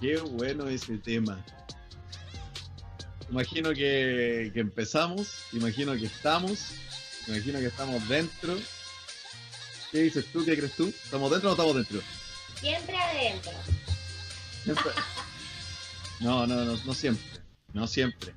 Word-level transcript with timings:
Qué 0.00 0.18
bueno 0.18 0.68
ese 0.68 0.98
tema. 0.98 1.42
Imagino 3.30 3.70
que, 3.70 4.50
que 4.52 4.60
empezamos, 4.60 5.44
imagino 5.52 5.94
que 5.94 6.06
estamos, 6.06 6.72
imagino 7.26 7.58
que 7.58 7.66
estamos 7.66 8.06
dentro. 8.08 8.56
¿Qué 9.90 10.02
dices 10.02 10.26
tú? 10.32 10.44
¿Qué 10.44 10.56
crees 10.56 10.74
tú? 10.74 10.88
¿Estamos 10.88 11.30
dentro 11.30 11.50
o 11.50 11.56
no 11.56 11.62
estamos 11.62 11.74
dentro? 11.76 12.00
Siempre 12.60 12.96
adentro. 12.96 13.52
Siempre. 14.64 14.92
No, 16.20 16.46
no, 16.46 16.64
no, 16.64 16.76
no 16.76 16.94
siempre. 16.94 17.40
No 17.72 17.86
siempre. 17.86 18.34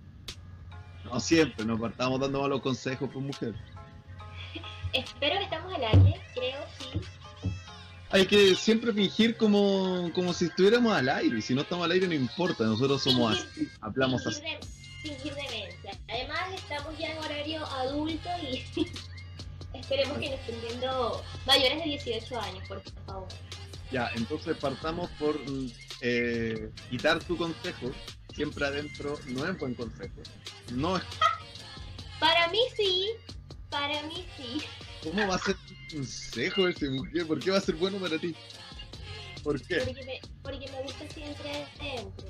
No 1.03 1.19
siempre. 1.19 1.65
Nos 1.65 1.79
partamos 1.79 2.19
dando 2.19 2.41
malos 2.41 2.61
consejos 2.61 3.09
por 3.09 3.21
mujer. 3.21 3.53
Espero 4.93 5.37
que 5.37 5.43
estamos 5.43 5.73
al 5.73 5.83
aire. 5.83 6.21
Hay 8.11 8.25
que 8.25 8.55
siempre 8.55 8.91
fingir 8.91 9.37
como, 9.37 10.11
como 10.13 10.33
si 10.33 10.45
estuviéramos 10.45 10.93
al 10.93 11.09
aire. 11.09 11.37
Y 11.37 11.41
si 11.41 11.53
no 11.53 11.61
estamos 11.61 11.85
al 11.85 11.91
aire, 11.91 12.07
no 12.07 12.13
importa. 12.13 12.63
Nosotros 12.63 13.03
somos 13.03 13.37
así. 13.37 13.69
Hablamos 13.81 14.25
así. 14.25 14.41
Fingir, 14.41 14.59
de, 14.59 15.09
fingir 15.09 15.35
demencia. 15.35 15.91
Además, 16.07 16.39
estamos 16.55 16.97
ya 16.97 17.11
en 17.11 17.17
horario 17.19 17.65
adulto 17.65 18.29
y 18.41 18.65
esperemos 19.77 20.17
que 20.17 20.29
nos 20.31 20.39
estén 20.39 20.61
viendo 20.67 21.23
mayores 21.45 21.77
de 21.77 21.85
18 21.85 22.41
años, 22.41 22.67
por 22.67 22.81
favor. 23.05 23.27
Ya, 23.91 24.09
entonces 24.15 24.57
partamos 24.57 25.09
por 25.19 25.39
eh, 26.01 26.69
quitar 26.89 27.23
tu 27.23 27.37
consejo. 27.37 27.91
Siempre 28.33 28.65
adentro 28.65 29.19
no 29.27 29.45
es 29.45 29.57
buen 29.57 29.75
consejo. 29.75 30.21
No 30.73 30.97
es. 30.97 31.03
Para 32.19 32.49
mí 32.49 32.59
sí, 32.75 33.11
para 33.69 34.01
mí 34.03 34.25
sí. 34.35 34.61
¿Cómo 35.03 35.27
va 35.27 35.35
a 35.35 35.39
ser 35.39 35.55
un 35.91 35.97
consejo 35.97 36.67
ese 36.67 36.89
mujer? 36.89 37.25
¿Por 37.27 37.39
qué 37.39 37.51
va 37.51 37.57
a 37.57 37.61
ser 37.61 37.75
bueno 37.75 37.97
para 37.97 38.17
ti? 38.17 38.35
¿Por 39.43 39.61
qué? 39.61 39.77
Porque 39.77 40.03
me, 40.05 40.19
porque 40.43 40.71
me 40.71 40.81
gusta 40.83 41.05
siempre 41.13 41.67
adentro. 41.79 42.27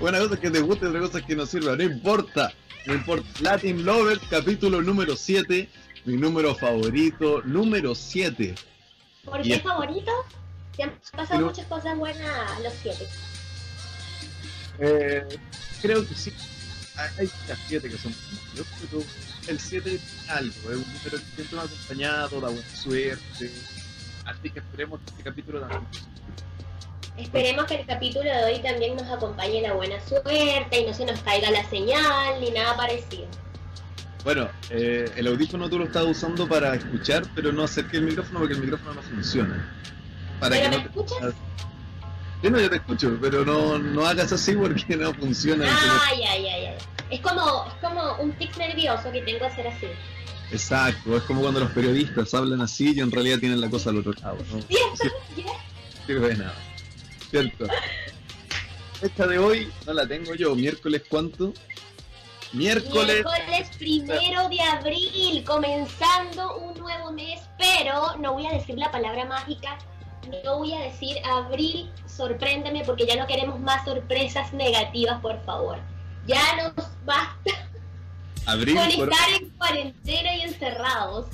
Una 0.00 0.18
cosa 0.18 0.34
es 0.34 0.40
que 0.40 0.50
te 0.50 0.60
guste, 0.60 0.86
otra 0.86 1.00
cosa 1.00 1.18
es 1.20 1.24
que 1.24 1.36
no 1.36 1.46
sirva. 1.46 1.76
No 1.76 1.82
importa. 1.84 2.52
No 2.86 2.94
importa. 2.94 3.26
Latin 3.40 3.84
Lover, 3.84 4.18
capítulo 4.28 4.82
número 4.82 5.16
7. 5.16 5.68
Mi 6.04 6.16
número 6.16 6.54
favorito, 6.54 7.42
número 7.42 7.94
7. 7.94 8.54
¿Por 9.24 9.42
qué 9.42 9.54
es- 9.54 9.62
favorito? 9.62 10.10
Se 10.76 10.82
han 10.82 11.00
pasado 11.16 11.46
muchas 11.46 11.66
cosas 11.66 11.96
buenas 11.96 12.60
los 12.62 12.72
siete. 12.82 13.06
Eh, 14.78 15.26
creo 15.80 16.06
que 16.06 16.14
sí. 16.14 16.32
Hay 16.96 17.08
hay 17.18 17.30
las 17.48 17.58
7 17.68 17.88
que 17.90 17.98
son 17.98 18.14
pero 18.90 19.02
el 19.48 19.60
7 19.60 19.94
es 19.94 20.30
algo. 20.30 20.54
Es 20.70 20.76
un 20.76 20.92
número 20.94 21.18
que 21.18 21.24
siempre 21.36 21.58
acompañado, 21.60 22.40
da 22.40 22.48
buena 22.48 22.68
suerte. 22.74 23.50
Así 24.24 24.50
que 24.50 24.58
esperemos 24.58 25.00
que 25.00 25.10
este 25.10 25.22
capítulo 25.22 25.60
también. 25.60 25.82
Esperemos 27.16 27.64
que 27.66 27.76
el 27.80 27.86
capítulo 27.86 28.24
de 28.24 28.44
hoy 28.44 28.58
también 28.62 28.94
nos 28.96 29.08
acompañe 29.10 29.62
la 29.62 29.72
buena 29.72 29.96
suerte 30.06 30.80
y 30.80 30.86
no 30.86 30.92
se 30.92 31.04
nos 31.06 31.18
caiga 31.20 31.50
la 31.50 31.64
señal 31.70 32.40
ni 32.40 32.50
nada 32.50 32.76
parecido. 32.76 33.26
Bueno, 34.24 34.50
eh, 34.70 35.10
el 35.16 35.26
audífono 35.28 35.68
tú 35.70 35.78
lo 35.78 35.84
estás 35.84 36.04
usando 36.04 36.48
para 36.48 36.74
escuchar, 36.74 37.22
pero 37.34 37.52
no 37.52 37.62
acerque 37.62 37.98
el 37.98 38.02
micrófono 38.04 38.40
porque 38.40 38.54
el 38.54 38.60
micrófono 38.60 38.94
no 38.94 39.02
funciona. 39.02 39.72
Para 40.40 40.56
¿Pero 40.56 40.70
que 40.70 40.76
me 40.78 40.84
no 40.84 40.90
te- 40.92 41.00
escuchas? 41.00 41.34
Yo 42.42 42.50
no, 42.50 42.60
yo 42.60 42.68
te 42.68 42.76
escucho, 42.76 43.16
pero 43.20 43.44
no, 43.44 43.78
no 43.78 44.06
hagas 44.06 44.32
así 44.32 44.54
porque 44.54 44.96
no 44.96 45.12
funciona. 45.14 45.64
Ay, 46.08 46.22
ay, 46.22 46.46
ay, 46.46 46.66
ay. 46.66 46.76
Es 47.10 47.20
como, 47.20 47.66
es 47.66 47.74
como 47.80 48.16
un 48.16 48.32
tic 48.32 48.56
nervioso 48.56 49.10
que 49.10 49.22
tengo 49.22 49.38
que 49.38 49.46
hacer 49.46 49.66
así. 49.68 49.86
Exacto, 50.52 51.16
es 51.16 51.22
como 51.24 51.40
cuando 51.42 51.60
los 51.60 51.70
periodistas 51.72 52.32
hablan 52.34 52.60
así 52.60 52.92
y 52.94 53.00
en 53.00 53.10
realidad 53.10 53.38
tienen 53.38 53.60
la 53.60 53.68
cosa 53.68 53.90
al 53.90 53.98
otro 53.98 54.12
lado. 54.12 54.38
No 54.52 54.60
¿Cierto? 56.06 56.36
Nada. 56.36 56.54
¿Cierto? 57.30 57.66
Esta 59.02 59.26
de 59.26 59.38
hoy 59.38 59.72
no 59.86 59.92
la 59.92 60.06
tengo 60.06 60.34
yo. 60.34 60.54
¿Miércoles 60.54 61.02
cuánto? 61.08 61.52
Miércoles. 62.52 63.24
Miércoles 63.24 63.70
primero 63.76 64.48
de 64.48 64.60
abril, 64.60 65.44
comenzando 65.44 66.58
un 66.58 66.78
nuevo 66.78 67.12
mes, 67.12 67.40
pero 67.58 68.16
no 68.20 68.34
voy 68.34 68.46
a 68.46 68.52
decir 68.52 68.78
la 68.78 68.90
palabra 68.90 69.24
mágica, 69.24 69.76
no 70.44 70.58
voy 70.58 70.72
a 70.74 70.80
decir 70.80 71.16
abril, 71.24 71.90
sorpréndeme, 72.06 72.84
porque 72.84 73.06
ya 73.06 73.16
no 73.16 73.26
queremos 73.26 73.60
más 73.60 73.84
sorpresas 73.84 74.52
negativas, 74.52 75.20
por 75.20 75.42
favor. 75.44 75.78
Ya 76.26 76.40
nos 76.56 76.74
basta 77.04 77.50
Abril. 78.46 78.74
con 78.76 78.84
por- 78.96 79.12
estar 79.12 79.30
en 79.40 79.48
cuarentena 79.50 80.36
y 80.36 80.40
encerrados. 80.42 81.26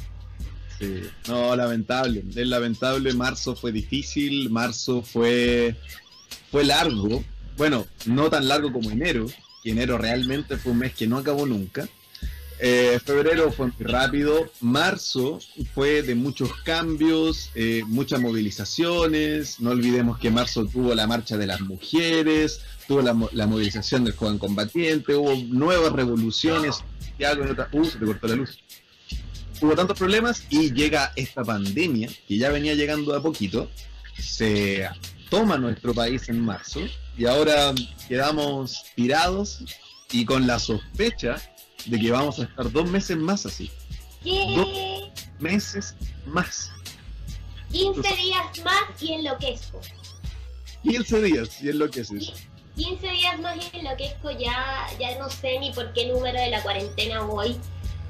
Sí, 0.78 1.02
no, 1.28 1.54
lamentable. 1.54 2.24
Es 2.34 2.46
lamentable. 2.46 3.12
Marzo 3.14 3.54
fue 3.54 3.70
difícil. 3.72 4.50
Marzo 4.50 5.02
fue, 5.02 5.76
fue 6.50 6.64
largo. 6.64 7.22
Bueno, 7.56 7.86
no 8.06 8.28
tan 8.30 8.48
largo 8.48 8.72
como 8.72 8.90
enero. 8.90 9.26
Que 9.62 9.70
enero 9.70 9.96
realmente 9.96 10.56
fue 10.56 10.72
un 10.72 10.78
mes 10.78 10.94
que 10.94 11.06
no 11.06 11.18
acabó 11.18 11.46
nunca. 11.46 11.86
Eh, 12.64 13.00
febrero 13.04 13.50
fue 13.50 13.72
rápido. 13.80 14.48
Marzo 14.60 15.40
fue 15.74 16.02
de 16.02 16.14
muchos 16.14 16.50
cambios, 16.62 17.50
eh, 17.56 17.82
muchas 17.86 18.20
movilizaciones. 18.20 19.58
No 19.58 19.70
olvidemos 19.70 20.18
que 20.20 20.30
marzo 20.30 20.64
tuvo 20.66 20.94
la 20.94 21.08
marcha 21.08 21.36
de 21.36 21.48
las 21.48 21.60
mujeres, 21.60 22.60
tuvo 22.86 23.02
la, 23.02 23.14
mo- 23.14 23.28
la 23.32 23.48
movilización 23.48 24.04
del 24.04 24.14
joven 24.14 24.38
combatiente, 24.38 25.16
hubo 25.16 25.34
nuevas 25.48 25.92
revoluciones. 25.92 26.84
Y 27.18 27.24
algo 27.24 27.42
en 27.44 27.50
otra. 27.50 27.68
Uh, 27.72 27.84
se 27.84 27.98
cortó 27.98 28.28
la 28.28 28.36
luz 28.36 28.58
hubo 29.60 29.76
tantos 29.76 29.96
problemas 29.96 30.42
y 30.50 30.72
llega 30.72 31.12
esta 31.14 31.44
pandemia, 31.44 32.08
que 32.26 32.36
ya 32.36 32.50
venía 32.50 32.74
llegando 32.74 33.14
a 33.14 33.22
poquito, 33.22 33.70
se 34.18 34.88
toma 35.30 35.56
nuestro 35.56 35.94
país 35.94 36.28
en 36.28 36.40
marzo 36.40 36.80
y 37.16 37.26
ahora 37.26 37.72
quedamos 38.08 38.82
tirados 38.96 39.62
y 40.10 40.24
con 40.24 40.48
la 40.48 40.58
sospecha 40.58 41.36
de 41.86 41.98
que 42.00 42.10
vamos 42.10 42.38
a 42.38 42.44
estar 42.44 42.70
dos 42.70 42.88
meses 42.88 43.16
más 43.16 43.46
así. 43.46 43.70
¿Qué? 44.22 45.10
Meses 45.40 45.94
más. 46.26 46.70
15 47.70 48.00
días 48.16 48.44
más 48.64 49.02
y 49.02 49.12
enloquezco. 49.14 49.80
15 50.82 51.22
días 51.22 51.62
y 51.62 51.68
es 51.70 51.74
lo 51.74 51.90
que 51.90 52.00
es 52.00 52.10
eso. 52.10 52.32
15 52.76 53.06
días 53.08 53.40
más 53.40 53.56
y 53.56 53.76
enloquezco, 53.78 54.30
ya, 54.30 54.86
ya 54.98 55.18
no 55.18 55.28
sé 55.28 55.58
ni 55.58 55.72
por 55.72 55.92
qué 55.92 56.06
número 56.12 56.38
de 56.40 56.50
la 56.50 56.62
cuarentena 56.62 57.20
voy. 57.22 57.56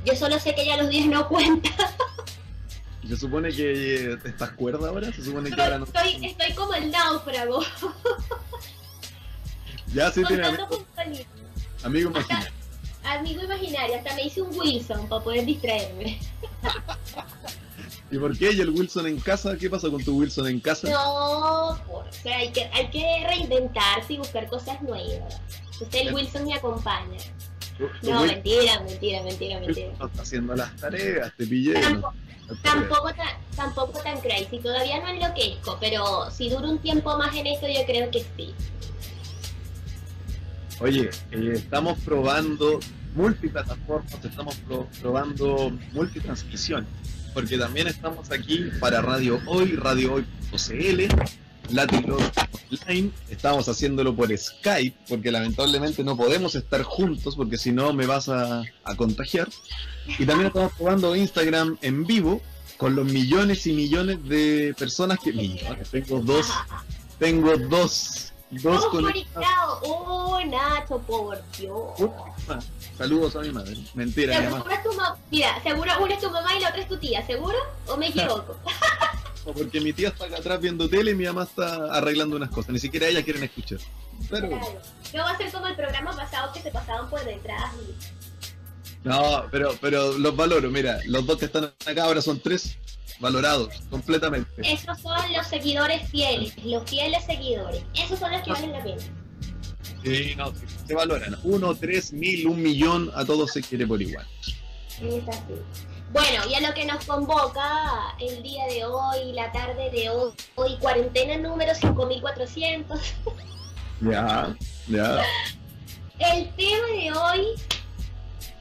Yo 0.04 0.15
solo 0.16 0.39
sé 0.39 0.54
que 0.54 0.66
ya 0.66 0.77
los 0.77 0.89
días 0.89 1.06
no 1.06 1.28
cuentan. 1.28 1.72
Se 3.09 3.16
supone 3.16 3.50
que 3.53 4.12
eh, 4.12 4.19
estás 4.25 4.50
cuerda 4.53 4.89
ahora, 4.89 5.12
se 5.12 5.25
supone 5.25 5.50
que 5.50 5.60
ahora 5.60 5.78
no. 5.78 5.84
Estoy, 5.87 6.25
estoy 6.25 6.53
como 6.54 6.72
el 6.75 6.89
náufrago, 6.93 7.60
Ya 9.93 10.10
sí 10.12 10.22
tiene 10.25 10.44
contando 10.44 10.62
amigo, 10.65 10.69
con 10.69 10.84
palito. 10.94 11.31
amigo 11.83 12.10
imaginario. 12.10 12.51
Amigo 13.18 13.42
imaginario, 13.42 13.96
hasta 13.96 14.14
me 14.14 14.24
hice 14.24 14.42
un 14.42 14.58
Wilson 14.58 15.08
para 15.08 15.22
poder 15.22 15.44
distraerme. 15.44 16.18
¿Y 18.10 18.18
por 18.18 18.36
qué? 18.36 18.52
¿Y 18.52 18.60
el 18.60 18.70
Wilson 18.70 19.06
en 19.06 19.18
casa? 19.18 19.56
¿Qué 19.56 19.70
pasa 19.70 19.90
con 19.90 20.02
tu 20.04 20.18
Wilson 20.18 20.46
en 20.46 20.60
casa? 20.60 20.88
No, 20.90 21.78
por, 21.86 22.06
o 22.06 22.12
sea, 22.12 22.38
hay 22.38 22.50
que, 22.50 22.64
hay 22.72 22.90
que 22.90 23.26
reinventarse 23.26 24.14
y 24.14 24.18
buscar 24.18 24.46
cosas 24.48 24.80
nuevas. 24.82 25.40
Entonces 25.72 26.02
el 26.02 26.14
Wilson 26.14 26.44
me 26.44 26.54
acompaña. 26.54 27.18
No, 28.02 28.24
mentira, 28.24 28.80
mentira, 28.80 29.22
mentira, 29.22 29.60
mentira. 29.60 29.92
no 29.98 30.06
está 30.06 30.22
haciendo 30.22 30.54
las 30.54 30.76
tareas, 30.76 31.32
te 31.36 31.46
pillé. 31.46 31.74
Tampoco, 31.74 32.14
¿no? 32.48 32.56
tampoco, 32.62 33.14
tan, 33.14 33.56
tampoco 33.56 34.02
tan 34.02 34.20
crazy, 34.20 34.58
todavía 34.58 35.00
no 35.00 35.08
enloquezco, 35.08 35.78
pero 35.80 36.30
si 36.30 36.50
dura 36.50 36.68
un 36.68 36.78
tiempo 36.78 37.16
más 37.16 37.34
en 37.34 37.46
esto 37.46 37.66
yo 37.66 37.84
creo 37.86 38.10
que 38.10 38.24
sí. 38.36 38.54
Oye, 40.80 41.10
eh, 41.30 41.52
estamos 41.54 41.98
probando 42.00 42.80
multiplataformas, 43.14 44.12
estamos 44.24 44.56
pro- 44.56 44.88
probando 45.00 45.72
multitransmisiones, 45.92 46.88
porque 47.34 47.58
también 47.58 47.86
estamos 47.88 48.30
aquí 48.30 48.64
para 48.80 49.00
Radio 49.02 49.40
Hoy, 49.46 49.76
Radio 49.76 50.14
Hoy.cl, 50.14 51.02
Latin 51.70 52.06
Online, 52.10 53.10
estamos 53.30 53.68
haciéndolo 53.68 54.14
por 54.14 54.36
Skype, 54.36 54.97
porque 55.09 55.30
lamentablemente 55.30 56.03
no 56.04 56.16
podemos 56.16 56.54
estar 56.54 56.82
juntos, 56.82 57.36
porque 57.36 57.56
si 57.56 57.72
no 57.72 57.92
me 57.92 58.06
vas 58.06 58.28
a, 58.28 58.62
a 58.84 58.97
contagiar, 58.97 59.48
y 60.18 60.26
también 60.26 60.48
estamos 60.48 60.72
probando 60.72 61.15
Instagram 61.15 61.78
en 61.82 62.06
vivo, 62.06 62.41
con 62.76 62.97
los 62.97 63.06
millones 63.06 63.66
y 63.68 63.72
millones 63.74 64.24
de 64.28 64.74
personas 64.76 65.18
que... 65.22 65.32
Tengo 65.92 66.18
dos, 66.20 66.48
tengo 67.20 67.56
dos, 67.56 68.31
dos 68.60 68.87
conectados. 68.87 69.78
Oh, 69.83 70.39
Nacho, 70.47 70.99
por 71.01 71.43
Dios. 71.59 72.10
Ah, 72.49 72.59
Saludos 72.99 73.37
a 73.37 73.41
mi 73.41 73.51
madre. 73.51 73.77
Mentira. 73.95 74.37
Seguro 74.51 74.71
es 74.71 74.83
tu 74.83 74.93
ma- 74.95 75.16
Mira, 75.31 75.63
seguro 75.63 75.91
una 76.01 76.15
es 76.15 76.21
tu 76.21 76.31
mamá 76.31 76.54
y 76.54 76.60
la 76.60 76.69
otra 76.69 76.83
es 76.83 76.89
tu 76.89 76.97
tía, 76.99 77.25
¿seguro? 77.27 77.57
¿O 77.87 77.97
me 77.97 78.09
equivoco? 78.09 78.57
Porque 79.45 79.81
mi 79.81 79.93
tía 79.93 80.09
está 80.09 80.27
acá 80.27 80.37
atrás 80.37 80.60
viendo 80.60 80.89
tele 80.89 81.13
y 81.13 81.15
mi 81.15 81.25
mamá 81.25 81.45
está 81.45 81.93
arreglando 81.97 82.37
unas 82.37 82.51
cosas. 82.51 82.72
Ni 82.72 82.78
siquiera 82.78 83.07
ellas 83.09 83.25
quieren 83.25 83.43
escuchar. 83.43 83.78
Pero 84.31 84.49
Claro. 84.49 84.81
No 85.15 85.22
va 85.25 85.31
a 85.31 85.37
ser 85.37 85.51
como 85.51 85.66
el 85.66 85.75
programa 85.77 86.13
pasado 86.15 86.53
que 86.53 86.60
se 86.63 86.71
pasaban 86.71 87.09
por 87.10 87.25
detrás. 87.25 87.72
y- 87.75 88.22
no, 89.09 89.47
pero, 89.51 89.75
pero 89.81 90.16
los 90.16 90.37
valoro. 90.37 90.71
Mira, 90.71 91.01
los 91.07 91.27
dos 91.27 91.37
que 91.39 91.47
están 91.47 91.72
acá 91.87 92.04
ahora 92.04 92.22
son 92.22 92.39
tres. 92.39 92.77
Valorados, 93.22 93.80
completamente. 93.89 94.51
Esos 94.59 95.01
son 95.01 95.33
los 95.33 95.47
seguidores 95.47 96.07
fieles, 96.10 96.53
los 96.65 96.89
fieles 96.91 97.24
seguidores. 97.24 97.83
Esos 97.95 98.19
son 98.19 98.33
los 98.33 98.42
que 98.42 98.51
valen 98.51 98.72
la 98.72 98.83
pena. 98.83 99.03
Sí, 100.04 100.34
no, 100.36 100.53
se 100.86 100.95
valoran. 100.95 101.39
Uno, 101.45 101.74
tres 101.74 102.13
mil, 102.13 102.48
un 102.48 102.60
millón, 102.60 103.10
a 103.15 103.24
todos 103.24 103.53
se 103.53 103.63
quiere 103.63 103.86
por 103.86 104.03
igual. 104.03 104.27
Es 105.01 105.28
así. 105.28 105.54
Bueno, 106.13 106.42
y 106.51 106.54
a 106.54 106.69
lo 106.69 106.74
que 106.74 106.84
nos 106.84 107.04
convoca 107.07 108.15
el 108.21 108.42
día 108.42 108.66
de 108.66 108.84
hoy, 108.84 109.33
la 109.33 109.51
tarde 109.53 109.91
de 109.91 110.10
hoy, 110.10 110.33
hoy 110.57 110.77
cuarentena 110.78 111.39
número 111.39 111.75
5400. 111.75 113.01
Ya, 114.03 114.54
ya. 114.89 115.22
El 116.18 116.54
tema 116.57 116.86
de 116.89 117.13
hoy, 117.13 117.47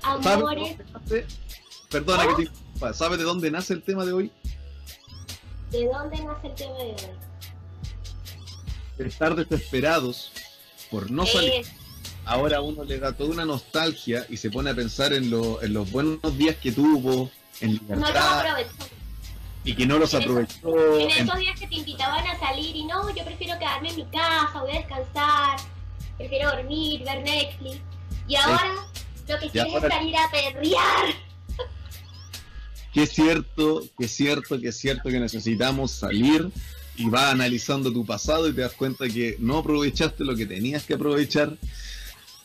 amores. 0.04 0.78
Perdona 1.90 2.28
que 2.28 2.34
te 2.36 2.42
interrumpa, 2.44 2.94
¿sabes 2.94 3.18
de 3.18 3.25
dónde 3.25 3.52
nace 3.52 3.74
el 3.74 3.81
tema 3.81 4.06
de 4.06 4.14
hoy? 4.14 4.31
¿De 5.71 5.85
dónde 5.88 6.21
nace 6.23 6.47
el 6.47 6.56
tema 6.56 6.77
de 6.77 6.83
hoy? 6.83 6.95
De 8.97 9.07
estar 9.07 9.35
desesperados 9.35 10.31
por 10.91 11.09
no 11.09 11.25
salir. 11.25 11.65
Ahora 12.25 12.62
uno 12.62 12.83
le 12.83 13.00
da 13.00 13.13
toda 13.13 13.31
una 13.31 13.45
nostalgia 13.45 14.25
y 14.29 14.38
se 14.38 14.51
pone 14.51 14.69
a 14.69 14.75
pensar 14.75 15.13
en, 15.13 15.23
en 15.23 15.73
los 15.73 15.91
buenos 15.91 16.38
días 16.38 16.57
que 16.57 16.71
tuvo, 16.73 17.31
en 17.62 17.73
libertad. 17.73 18.45
y 19.63 19.73
que 19.73 19.85
no 19.85 19.97
los 19.97 20.13
aprovechó. 20.13 21.00
en 21.00 21.09
esos 21.09 21.38
días 21.39 21.59
que 21.59 21.68
te 21.68 21.75
invitaban 21.75 22.27
a 22.27 22.38
salir 22.38 22.75
y 22.75 22.83
no, 22.83 23.09
yo 23.15 23.23
prefiero 23.23 23.57
quedarme 23.57 23.89
en 23.89 23.95
mi 23.95 24.06
casa, 24.06 24.59
voy 24.62 24.71
a 24.71 24.79
descansar, 24.79 25.57
prefiero 26.18 26.51
dormir, 26.51 27.03
ver 27.06 27.23
Netflix. 27.23 27.79
Y 28.27 28.35
ahora 28.35 28.73
lo 29.27 29.39
que 29.39 29.50
quieres 29.50 29.73
es 29.73 29.81
salir 29.81 30.15
a 30.18 30.29
perrear. 30.31 31.31
Que 32.94 33.04
es 33.04 33.12
cierto, 33.12 33.84
que 33.98 34.06
es 34.06 34.12
cierto, 34.12 34.60
que 34.60 34.70
es 34.70 34.78
cierto 34.78 35.10
que 35.10 35.20
necesitamos 35.20 35.92
salir 35.92 36.50
y 36.98 37.10
vas 37.10 37.32
analizando 37.32 37.92
tu 37.92 38.06
pasado 38.06 38.50
y 38.50 38.54
te 38.54 38.62
das 38.62 38.74
cuenta 38.74 39.08
que 39.08 39.38
no 39.40 39.60
aprovechaste 39.60 40.24
lo 40.24 40.36
que 40.36 40.46
tenías 40.46 40.84
que 40.84 40.96
aprovechar. 40.96 41.58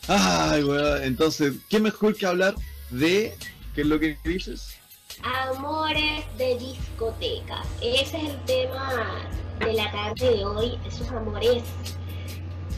Ay, 0.07 0.63
weón, 0.63 1.03
entonces, 1.03 1.55
¿qué 1.69 1.79
mejor 1.79 2.15
que 2.15 2.25
hablar 2.25 2.55
de 2.89 3.35
qué 3.75 3.81
es 3.81 3.87
lo 3.87 3.99
que 3.99 4.17
dices? 4.23 4.77
Amores 5.21 6.23
de 6.37 6.57
discoteca. 6.57 7.63
Ese 7.81 8.17
es 8.17 8.29
el 8.29 8.45
tema 8.45 9.29
de 9.59 9.73
la 9.73 9.91
tarde 9.91 10.37
de 10.37 10.45
hoy, 10.45 10.77
esos 10.87 11.09
amores 11.09 11.63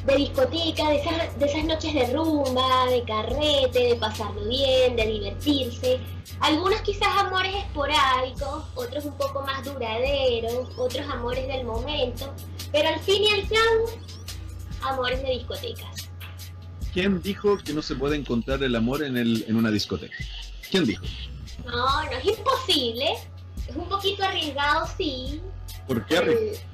de 0.09 0.17
discoteca, 0.17 0.89
de 0.89 0.97
esas, 0.97 1.39
de 1.39 1.45
esas 1.45 1.63
noches 1.65 1.93
de 1.93 2.13
rumba, 2.13 2.85
de 2.89 3.03
carrete, 3.03 3.79
de 3.79 3.95
pasarlo 3.95 4.47
bien, 4.47 4.95
de 4.95 5.05
divertirse. 5.05 5.99
Algunos 6.39 6.81
quizás 6.81 7.09
amores 7.17 7.55
esporádicos, 7.55 8.65
otros 8.75 9.05
un 9.05 9.17
poco 9.17 9.41
más 9.41 9.63
duraderos, 9.63 10.69
otros 10.77 11.07
amores 11.09 11.47
del 11.47 11.65
momento, 11.65 12.33
pero 12.71 12.89
al 12.89 12.99
fin 13.01 13.23
y 13.23 13.29
al 13.29 13.47
cabo, 13.47 13.85
amores 14.81 15.21
de 15.21 15.29
discotecas. 15.31 16.09
¿Quién 16.93 17.21
dijo 17.21 17.57
que 17.57 17.73
no 17.73 17.81
se 17.81 17.95
puede 17.95 18.15
encontrar 18.15 18.63
el 18.63 18.75
amor 18.75 19.03
en, 19.03 19.15
el, 19.15 19.45
en 19.47 19.55
una 19.55 19.69
discoteca? 19.69 20.17
¿Quién 20.71 20.85
dijo? 20.85 21.05
No, 21.65 22.03
no 22.03 22.11
es 22.11 22.25
imposible. 22.25 23.13
Es 23.67 23.75
un 23.75 23.87
poquito 23.87 24.23
arriesgado, 24.23 24.87
sí. 24.97 25.39
¿Por 25.87 26.03
qué 26.05 26.17
arriesgado? 26.17 26.68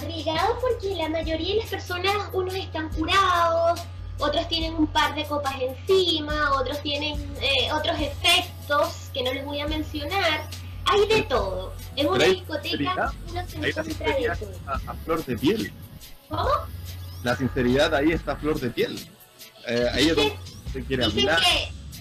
Arriesgado 0.00 0.58
porque 0.60 0.94
la 0.94 1.08
mayoría 1.08 1.54
de 1.54 1.60
las 1.60 1.70
personas, 1.70 2.14
unos 2.32 2.54
están 2.54 2.88
curados, 2.90 3.80
otros 4.18 4.48
tienen 4.48 4.74
un 4.74 4.86
par 4.86 5.14
de 5.14 5.24
copas 5.24 5.54
encima, 5.60 6.52
otros 6.52 6.80
tienen 6.82 7.14
eh, 7.40 7.72
otros 7.72 7.98
efectos 8.00 9.10
que 9.14 9.22
no 9.22 9.32
les 9.32 9.44
voy 9.44 9.60
a 9.60 9.66
mencionar. 9.66 10.48
Hay 10.86 11.06
de 11.06 11.22
todo. 11.22 11.74
En 11.96 12.08
una 12.08 12.24
discoteca 12.24 13.12
uno 13.28 13.46
se 13.46 13.56
encuentra 13.56 13.82
de 13.82 14.36
todo. 14.38 14.52
A, 14.66 14.94
flor 15.04 15.24
de 15.24 15.36
piel. 15.36 15.72
¿Cómo? 16.28 16.48
La 17.22 17.36
sinceridad 17.36 17.94
ahí 17.94 18.12
está 18.12 18.32
a 18.32 18.36
flor 18.36 18.58
de 18.60 18.70
piel. 18.70 19.08
Eh, 19.66 19.86
ahí 19.92 20.08
es 20.08 20.16
donde 20.16 20.36
se 20.72 20.84
quiere 20.84 21.04
hablar. 21.04 21.40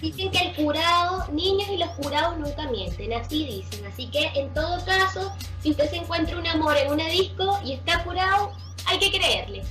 Dicen 0.02 0.30
que 0.30 0.38
el 0.38 0.56
jurado, 0.56 1.28
niños 1.32 1.70
y 1.70 1.78
los 1.78 1.90
jurados 1.90 2.38
nunca 2.38 2.70
mienten, 2.70 3.14
así 3.14 3.46
dicen. 3.46 3.86
Así 3.88 4.08
que 4.08 4.28
en 4.36 4.54
todo 4.54 4.84
caso, 4.86 5.34
si 5.62 5.72
usted 5.72 5.90
se 5.90 5.98
encuentra 5.98 6.38
un 6.38 6.46
amor 6.46 6.78
en 6.78 6.92
una 6.92 7.06
disco 7.06 7.60
y 7.66 7.74
está 7.74 8.00
jurado, 8.04 8.54
hay 8.86 9.00
que 9.00 9.10
creerle. 9.10 9.64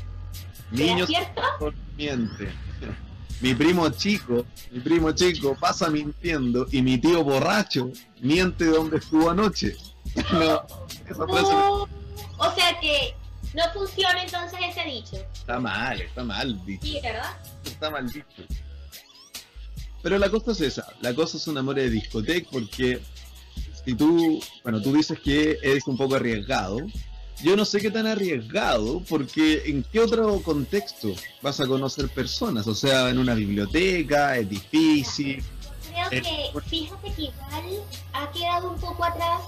Niños 0.71 1.09
cierto? 1.09 1.43
miente. 1.97 2.53
Mi 3.41 3.55
primo 3.55 3.89
chico, 3.91 4.47
mi 4.71 4.81
primo 4.81 5.13
chico 5.13 5.55
pasa 5.61 5.91
mintiendo 5.91 6.67
y 6.73 6.81
mi 6.81 6.97
tío 6.97 7.23
borracho 7.23 7.91
miente 8.23 8.65
donde 8.65 8.97
estuvo 8.97 9.29
anoche. 9.29 9.77
no, 10.33 10.63
esa 11.07 11.25
o 12.39 12.55
sea 12.55 12.81
que 12.81 13.15
no 13.53 13.63
funciona 13.75 14.23
entonces 14.23 14.59
ese 14.67 14.85
dicho. 14.85 15.17
Está 15.35 15.61
mal, 15.61 16.01
está 16.01 16.25
mal 16.25 16.65
dicho. 16.65 16.87
Sí, 16.87 16.99
¿verdad? 17.03 17.37
Está 17.65 17.91
mal 17.91 18.07
dicho. 18.11 18.43
Pero 20.07 20.21
la 20.21 20.31
cosa 20.31 20.53
es 20.53 20.61
esa, 20.61 20.87
la 21.01 21.13
cosa 21.17 21.37
es 21.37 21.49
un 21.49 21.59
amor 21.59 21.75
de 21.75 21.91
discoteca 21.91 22.49
porque 22.53 23.01
si 23.85 23.93
tú, 23.97 24.41
bueno, 24.63 24.81
tú 24.81 24.93
dices 24.93 25.19
que 25.19 25.59
eres 25.61 25.85
un 25.89 25.97
poco 25.97 26.15
arriesgado, 26.15 26.79
yo 27.43 27.57
no 27.57 27.65
sé 27.65 27.81
qué 27.81 27.91
tan 27.91 28.07
arriesgado, 28.07 29.03
porque 29.09 29.65
en 29.67 29.83
qué 29.83 29.99
otro 29.99 30.41
contexto 30.45 31.09
vas 31.43 31.59
a 31.59 31.67
conocer 31.67 32.09
personas, 32.09 32.69
o 32.69 32.75
sea, 32.77 33.11
en 33.11 33.19
una 33.19 33.35
biblioteca, 33.35 34.37
es 34.37 34.49
difícil. 34.49 35.43
Creo 35.91 36.09
que, 36.11 36.61
fíjate 36.69 37.13
que 37.13 37.23
igual 37.23 37.65
ha 38.13 38.31
quedado 38.31 38.71
un 38.71 38.79
poco 38.79 39.03
atrás, 39.03 39.43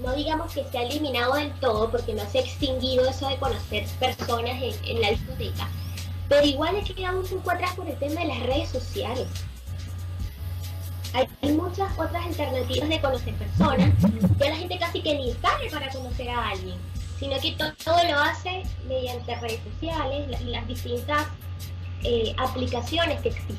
no 0.00 0.14
digamos 0.14 0.52
que 0.52 0.62
se 0.70 0.78
ha 0.78 0.82
eliminado 0.84 1.34
del 1.34 1.52
todo, 1.58 1.90
porque 1.90 2.14
no 2.14 2.22
se 2.30 2.38
ha 2.38 2.42
extinguido 2.42 3.04
eso 3.10 3.28
de 3.28 3.36
conocer 3.38 3.84
personas 3.98 4.62
en, 4.62 4.74
en 4.84 5.00
la 5.00 5.10
discoteca, 5.10 5.68
pero 6.28 6.46
igual 6.46 6.76
ha 6.76 6.84
quedado 6.84 7.18
un 7.18 7.26
poco 7.26 7.50
atrás 7.50 7.74
por 7.74 7.88
el 7.88 7.98
tema 7.98 8.20
de 8.20 8.28
las 8.28 8.42
redes 8.44 8.68
sociales 8.68 9.26
hay 11.16 11.52
muchas 11.52 11.90
otras 11.98 12.26
alternativas 12.26 12.88
de 12.88 13.00
conocer 13.00 13.34
personas. 13.34 13.94
Ya 14.38 14.50
la 14.50 14.56
gente 14.56 14.78
casi 14.78 15.00
que 15.00 15.14
ni 15.14 15.32
sale 15.34 15.70
para 15.70 15.88
conocer 15.90 16.28
a 16.28 16.50
alguien, 16.50 16.76
sino 17.18 17.40
que 17.40 17.52
todo 17.52 17.96
lo 18.04 18.20
hace 18.20 18.62
mediante 18.86 19.34
redes 19.36 19.60
sociales 19.72 20.40
y 20.40 20.50
las, 20.50 20.68
distintas 20.68 21.26
eh, 22.02 22.34
aplicaciones 22.36 23.20
que 23.22 23.28
existen. 23.28 23.56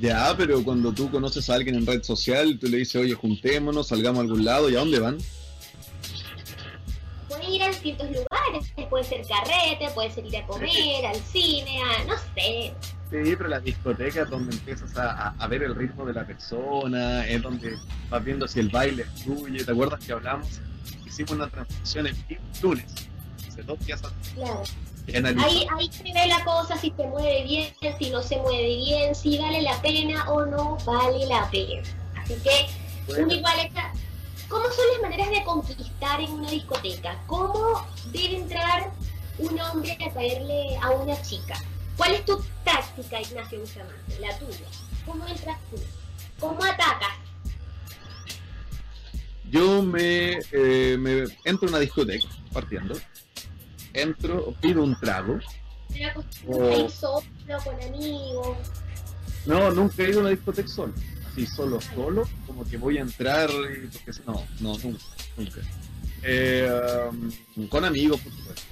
Ya, 0.00 0.34
pero 0.36 0.62
cuando 0.62 0.92
tú 0.92 1.10
conoces 1.10 1.48
a 1.50 1.54
alguien 1.54 1.74
en 1.76 1.86
red 1.86 2.02
social, 2.02 2.58
tú 2.60 2.68
le 2.68 2.78
dices, 2.78 2.96
oye, 2.96 3.14
juntémonos, 3.14 3.88
salgamos 3.88 4.18
a 4.18 4.22
algún 4.22 4.44
lado, 4.44 4.70
¿y 4.70 4.76
a 4.76 4.80
dónde 4.80 5.00
van? 5.00 5.18
Pueden 7.26 7.50
ir 7.50 7.62
a 7.62 7.68
distintos 7.68 8.06
lugares, 8.06 8.72
puede 8.88 9.04
ser 9.04 9.26
carrete, 9.26 9.90
puede 9.94 10.10
ser 10.10 10.26
ir 10.26 10.36
a 10.36 10.46
comer, 10.46 11.06
al 11.12 11.16
cine, 11.16 11.82
a, 11.82 12.04
no 12.04 12.14
sé, 12.34 12.74
Sí, 13.10 13.34
pero 13.36 13.48
las 13.48 13.64
discotecas 13.64 14.28
donde 14.28 14.54
empiezas 14.54 14.94
a, 14.96 15.46
ver 15.48 15.62
el 15.62 15.74
ritmo 15.74 16.04
de 16.04 16.12
la 16.12 16.26
persona, 16.26 17.26
es 17.26 17.40
donde 17.40 17.74
vas 18.10 18.22
viendo 18.22 18.46
si 18.46 18.60
el 18.60 18.68
baile 18.68 19.04
fluye. 19.22 19.64
¿Te 19.64 19.72
acuerdas 19.72 20.04
que 20.04 20.12
hablamos? 20.12 20.60
Hicimos 21.06 21.32
una 21.32 21.48
transmisión 21.48 22.06
en 22.06 22.26
vivo 22.28 22.42
lunes, 22.62 22.84
hace 23.48 23.62
dos 23.62 23.78
días 23.86 24.00
atrás. 24.00 24.32
Claro. 24.34 24.62
Ahí, 25.42 25.66
ahí 25.74 25.90
se 25.90 26.02
ve 26.02 26.26
la 26.26 26.44
cosa, 26.44 26.76
si 26.76 26.92
se 26.94 27.06
mueve 27.06 27.44
bien, 27.44 27.72
si 27.98 28.10
no 28.10 28.22
se 28.22 28.36
mueve 28.36 28.76
bien, 28.76 29.14
si 29.14 29.38
vale 29.38 29.62
la 29.62 29.80
pena 29.80 30.30
o 30.30 30.44
no 30.44 30.76
vale 30.84 31.26
la 31.26 31.48
pena. 31.50 31.82
Así 32.14 32.34
que, 32.44 32.66
igual 33.16 33.58
está. 33.60 33.90
¿Cómo 34.50 34.64
son 34.64 34.84
las 34.92 35.10
maneras 35.10 35.30
de 35.30 35.44
conquistar 35.44 36.20
en 36.20 36.30
una 36.30 36.50
discoteca? 36.50 37.18
¿Cómo 37.26 37.86
debe 38.12 38.36
entrar 38.36 38.90
un 39.38 39.58
hombre 39.60 39.92
a 39.92 40.12
caerle 40.12 40.76
a 40.82 40.90
una 40.90 41.20
chica? 41.22 41.54
¿Cuál 41.98 42.14
es 42.14 42.24
tu 42.24 42.40
táctica, 42.64 43.20
Ignacio 43.20 43.58
Bustamante? 43.58 44.20
La 44.20 44.38
tuya. 44.38 44.66
¿Cómo 45.04 45.26
entras 45.26 45.58
tú? 45.68 45.76
¿Cómo 46.38 46.64
atacas? 46.64 47.16
Yo 49.50 49.82
me, 49.82 50.38
eh, 50.52 50.96
me 50.96 51.24
entro 51.44 51.66
a 51.66 51.70
una 51.70 51.80
discoteca, 51.80 52.28
partiendo. 52.52 52.94
Entro, 53.92 54.54
pido 54.60 54.84
un 54.84 54.98
trago. 55.00 55.40
¿Pero 56.46 56.88
solo, 56.88 57.24
con 57.64 57.82
amigos? 57.82 58.56
No, 59.44 59.72
nunca 59.72 60.04
he 60.04 60.10
ido 60.10 60.18
a 60.18 60.22
una 60.22 60.30
discoteca 60.30 60.68
solo. 60.68 60.94
Así, 61.32 61.46
solo, 61.46 61.80
solo, 61.80 62.28
como 62.46 62.64
que 62.64 62.76
voy 62.76 62.98
a 62.98 63.00
entrar 63.00 63.50
y 63.50 63.88
porque 63.88 64.20
no, 64.24 64.46
no, 64.60 64.78
nunca, 64.78 65.04
nunca. 65.36 65.60
Eh, 66.22 66.70
um, 67.10 67.66
con 67.66 67.84
amigos, 67.84 68.20
por 68.20 68.32
supuesto. 68.32 68.62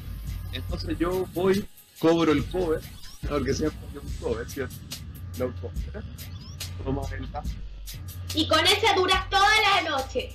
Entonces 0.52 0.96
yo 0.96 1.26
voy, 1.34 1.66
cobro 1.98 2.30
el 2.30 2.44
cover 2.46 2.80
porque 3.28 3.54
siempre 3.54 3.78
hay 3.90 3.98
un 3.98 4.12
cover, 4.14 4.48
¿cierto? 4.50 4.74
Tomas 6.84 7.12
el 7.12 7.28
Y 8.34 8.48
con 8.48 8.64
ese 8.66 8.86
duras 8.94 9.28
toda 9.30 9.48
la 9.60 9.90
noche. 9.90 10.30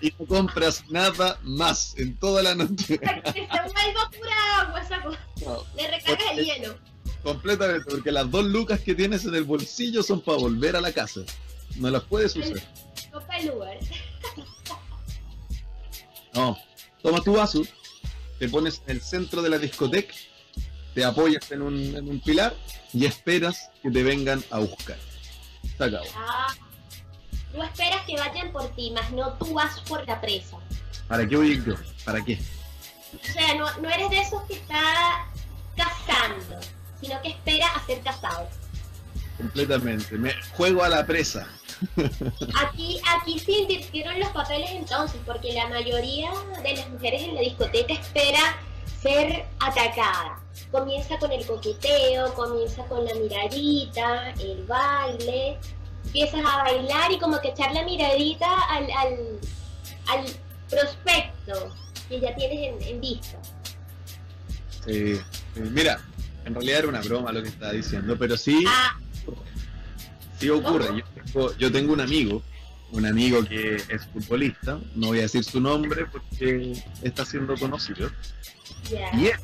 y 0.00 0.12
no 0.18 0.26
compras 0.26 0.84
nada 0.90 1.38
más 1.42 1.94
en 1.96 2.16
toda 2.18 2.42
la 2.42 2.54
noche. 2.54 2.98
se 3.32 3.40
vuelva 3.40 4.10
pura 4.10 4.60
agua 4.60 4.80
esa 4.80 5.02
cosa. 5.02 5.18
No, 5.44 5.64
Le 5.76 5.90
recargas 5.90 6.32
el 6.32 6.44
hielo. 6.44 6.78
Completamente, 7.22 7.90
porque 7.90 8.12
las 8.12 8.30
dos 8.30 8.44
lucas 8.44 8.80
que 8.80 8.94
tienes 8.94 9.24
en 9.24 9.34
el 9.34 9.44
bolsillo 9.44 10.02
son 10.02 10.20
para 10.20 10.38
volver 10.38 10.76
a 10.76 10.80
la 10.80 10.92
casa. 10.92 11.20
No 11.76 11.90
las 11.90 12.02
puedes 12.02 12.36
usar. 12.36 12.60
copa 13.10 13.36
el 13.38 13.50
Uber. 13.50 13.78
No, 16.34 16.58
toma 17.02 17.20
tu 17.22 17.34
vaso, 17.34 17.62
te 18.38 18.48
pones 18.48 18.82
en 18.86 18.96
el 18.96 19.00
centro 19.00 19.40
de 19.40 19.48
la 19.50 19.58
discoteca, 19.58 20.14
te 20.94 21.04
apoyas 21.04 21.50
en 21.50 21.62
un, 21.62 21.74
en 21.96 22.08
un 22.08 22.20
pilar 22.20 22.54
y 22.92 23.04
esperas 23.06 23.70
que 23.82 23.90
te 23.90 24.02
vengan 24.02 24.42
a 24.50 24.60
buscar. 24.60 24.96
Se 25.76 25.84
acabó. 25.84 26.06
Ah, 26.16 26.54
tú 27.52 27.62
esperas 27.62 28.06
que 28.06 28.16
vayan 28.16 28.52
por 28.52 28.68
ti, 28.76 28.90
más 28.92 29.10
no 29.10 29.32
tú 29.34 29.54
vas 29.54 29.80
por 29.80 30.06
la 30.06 30.20
presa. 30.20 30.56
¿Para 31.08 31.28
qué 31.28 31.36
voy 31.36 31.62
yo? 31.64 31.74
¿Para 32.04 32.24
qué? 32.24 32.38
O 33.14 33.32
sea, 33.32 33.54
no, 33.54 33.66
no 33.78 33.90
eres 33.90 34.10
de 34.10 34.20
esos 34.20 34.42
que 34.44 34.54
está 34.54 35.26
cazando, 35.76 36.60
sino 37.00 37.20
que 37.22 37.28
espera 37.30 37.66
a 37.74 37.84
ser 37.86 38.00
cazado. 38.00 38.48
Completamente. 39.36 40.16
Me 40.16 40.32
juego 40.56 40.84
a 40.84 40.88
la 40.88 41.04
presa. 41.04 41.48
Aquí, 42.62 43.00
aquí 43.04 43.38
se 43.38 43.52
invirtieron 43.52 44.18
los 44.18 44.28
papeles 44.28 44.70
entonces, 44.70 45.20
porque 45.26 45.52
la 45.52 45.68
mayoría 45.68 46.30
de 46.62 46.76
las 46.76 46.88
mujeres 46.88 47.22
en 47.22 47.34
la 47.34 47.40
discoteca 47.40 47.94
espera 47.94 48.56
ser 49.02 49.44
atacada. 49.60 50.40
Comienza 50.70 51.18
con 51.18 51.30
el 51.32 51.46
coqueteo, 51.46 52.32
comienza 52.34 52.84
con 52.86 53.04
la 53.04 53.14
miradita, 53.14 54.30
el 54.40 54.64
baile, 54.64 55.58
empiezas 56.04 56.40
a 56.44 56.62
bailar 56.64 57.12
y 57.12 57.18
como 57.18 57.40
que 57.40 57.48
echar 57.48 57.72
la 57.72 57.84
miradita 57.84 58.48
al, 58.70 58.84
al, 58.90 59.40
al 60.08 60.24
prospecto 60.68 61.74
que 62.08 62.20
ya 62.20 62.34
tienes 62.34 62.82
en, 62.82 62.88
en 62.94 63.00
vista. 63.00 63.38
Sí. 64.86 65.20
Mira, 65.54 66.00
en 66.44 66.54
realidad 66.54 66.80
era 66.80 66.88
una 66.88 67.00
broma 67.00 67.32
lo 67.32 67.42
que 67.42 67.48
estaba 67.48 67.72
diciendo, 67.72 68.16
pero 68.18 68.36
sí, 68.36 68.64
Ah, 68.66 68.98
sí 70.38 70.50
ocurre. 70.50 70.86
Yo 70.86 71.04
tengo, 71.24 71.56
yo 71.56 71.72
tengo 71.72 71.92
un 71.92 72.00
amigo, 72.00 72.42
un 72.92 73.06
amigo 73.06 73.44
que 73.44 73.76
es 73.76 74.06
futbolista, 74.12 74.78
no 74.94 75.08
voy 75.08 75.20
a 75.20 75.22
decir 75.22 75.44
su 75.44 75.60
nombre 75.60 76.06
porque 76.06 76.74
está 77.02 77.24
siendo 77.24 77.56
conocido. 77.56 78.10
Ya. 78.90 79.10
Y 79.16 79.26
él, 79.26 79.38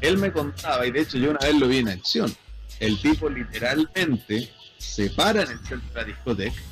él 0.00 0.18
me 0.18 0.32
contaba, 0.32 0.86
y 0.86 0.90
de 0.90 1.00
hecho 1.00 1.18
yo 1.18 1.30
una 1.30 1.40
vez 1.40 1.54
lo 1.54 1.68
vi 1.68 1.78
en 1.78 1.88
acción, 1.88 2.34
el 2.80 3.00
tipo 3.00 3.28
literalmente 3.28 4.52
se 4.78 5.10
para 5.10 5.42
en 5.42 5.50
el 5.50 5.58
centro 5.58 5.88
de 5.88 5.94
la 5.94 6.04
discoteca 6.04 6.62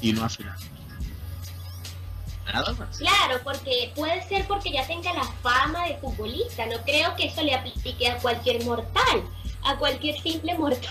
y 0.00 0.12
no 0.12 0.24
hace 0.24 0.44
nada. 0.44 0.58
Nada 2.52 2.72
más. 2.72 2.98
Claro, 2.98 3.40
porque 3.44 3.92
puede 3.94 4.26
ser 4.28 4.46
porque 4.46 4.72
ya 4.72 4.86
tenga 4.86 5.12
la 5.14 5.24
fama 5.42 5.86
de 5.86 5.96
futbolista. 5.98 6.66
No 6.66 6.82
creo 6.82 7.14
que 7.16 7.26
eso 7.26 7.42
le 7.42 7.54
aplique 7.54 8.08
a 8.08 8.18
cualquier 8.18 8.64
mortal, 8.64 9.22
a 9.62 9.76
cualquier 9.76 10.20
simple 10.20 10.54
mortal. 10.56 10.90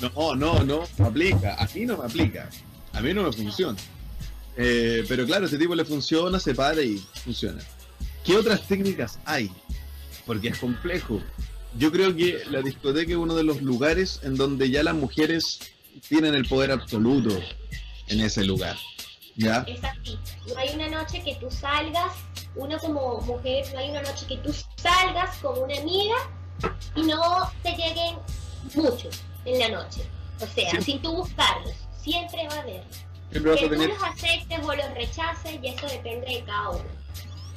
No, 0.00 0.34
no, 0.34 0.64
no, 0.64 0.82
no 0.98 1.06
aplica. 1.06 1.54
A 1.54 1.68
mí 1.72 1.86
no 1.86 1.96
me 1.96 2.06
aplica. 2.06 2.50
A 2.92 3.00
mí 3.00 3.14
no 3.14 3.22
me 3.22 3.32
funciona. 3.32 3.78
Eh, 4.56 5.04
pero 5.08 5.24
claro, 5.24 5.44
a 5.44 5.46
ese 5.46 5.58
tipo 5.58 5.76
le 5.76 5.84
funciona, 5.84 6.40
se 6.40 6.56
para 6.56 6.82
y 6.82 6.98
funciona. 7.22 7.62
¿Qué 8.24 8.36
otras 8.36 8.66
técnicas 8.66 9.20
hay? 9.24 9.48
Porque 10.26 10.48
es 10.48 10.58
complejo. 10.58 11.20
Yo 11.78 11.90
creo 11.90 12.14
que 12.14 12.42
la 12.50 12.60
discoteca 12.60 13.12
es 13.12 13.16
uno 13.16 13.34
de 13.34 13.44
los 13.44 13.62
lugares 13.62 14.20
en 14.22 14.36
donde 14.36 14.70
ya 14.70 14.82
las 14.82 14.94
mujeres 14.94 15.58
tienen 16.08 16.34
el 16.34 16.46
poder 16.46 16.70
absoluto 16.70 17.38
en 18.08 18.20
ese 18.20 18.44
lugar. 18.44 18.76
¿Ya? 19.36 19.64
Es 19.66 19.82
así. 19.82 20.18
No 20.46 20.58
hay 20.58 20.68
una 20.74 20.88
noche 20.88 21.22
que 21.24 21.34
tú 21.36 21.50
salgas, 21.50 22.12
uno 22.54 22.78
como 22.78 23.20
mujer, 23.22 23.64
no 23.72 23.78
hay 23.78 23.90
una 23.90 24.02
noche 24.02 24.26
que 24.26 24.36
tú 24.38 24.54
salgas 24.76 25.38
con 25.38 25.58
una 25.58 25.78
amiga 25.78 26.16
y 26.94 27.02
no 27.02 27.50
te 27.62 27.70
lleguen 27.70 28.16
muchos 28.74 29.22
en 29.46 29.58
la 29.58 29.68
noche. 29.70 30.02
O 30.40 30.46
sea, 30.46 30.70
Sí. 30.72 30.82
sin 30.82 31.02
tú 31.02 31.16
buscarlos. 31.16 31.74
Siempre 32.02 32.46
va 32.48 32.56
a 32.56 32.60
haber. 32.60 32.84
Que 33.32 33.40
tú 33.40 33.68
tener, 33.70 33.88
los 33.88 34.02
aceptes 34.02 34.58
o 34.62 34.74
los 34.74 34.94
rechaces 34.94 35.58
y 35.62 35.68
eso 35.68 35.86
depende 35.86 36.26
de 36.26 36.44
cada 36.44 36.70
uno. 36.70 36.84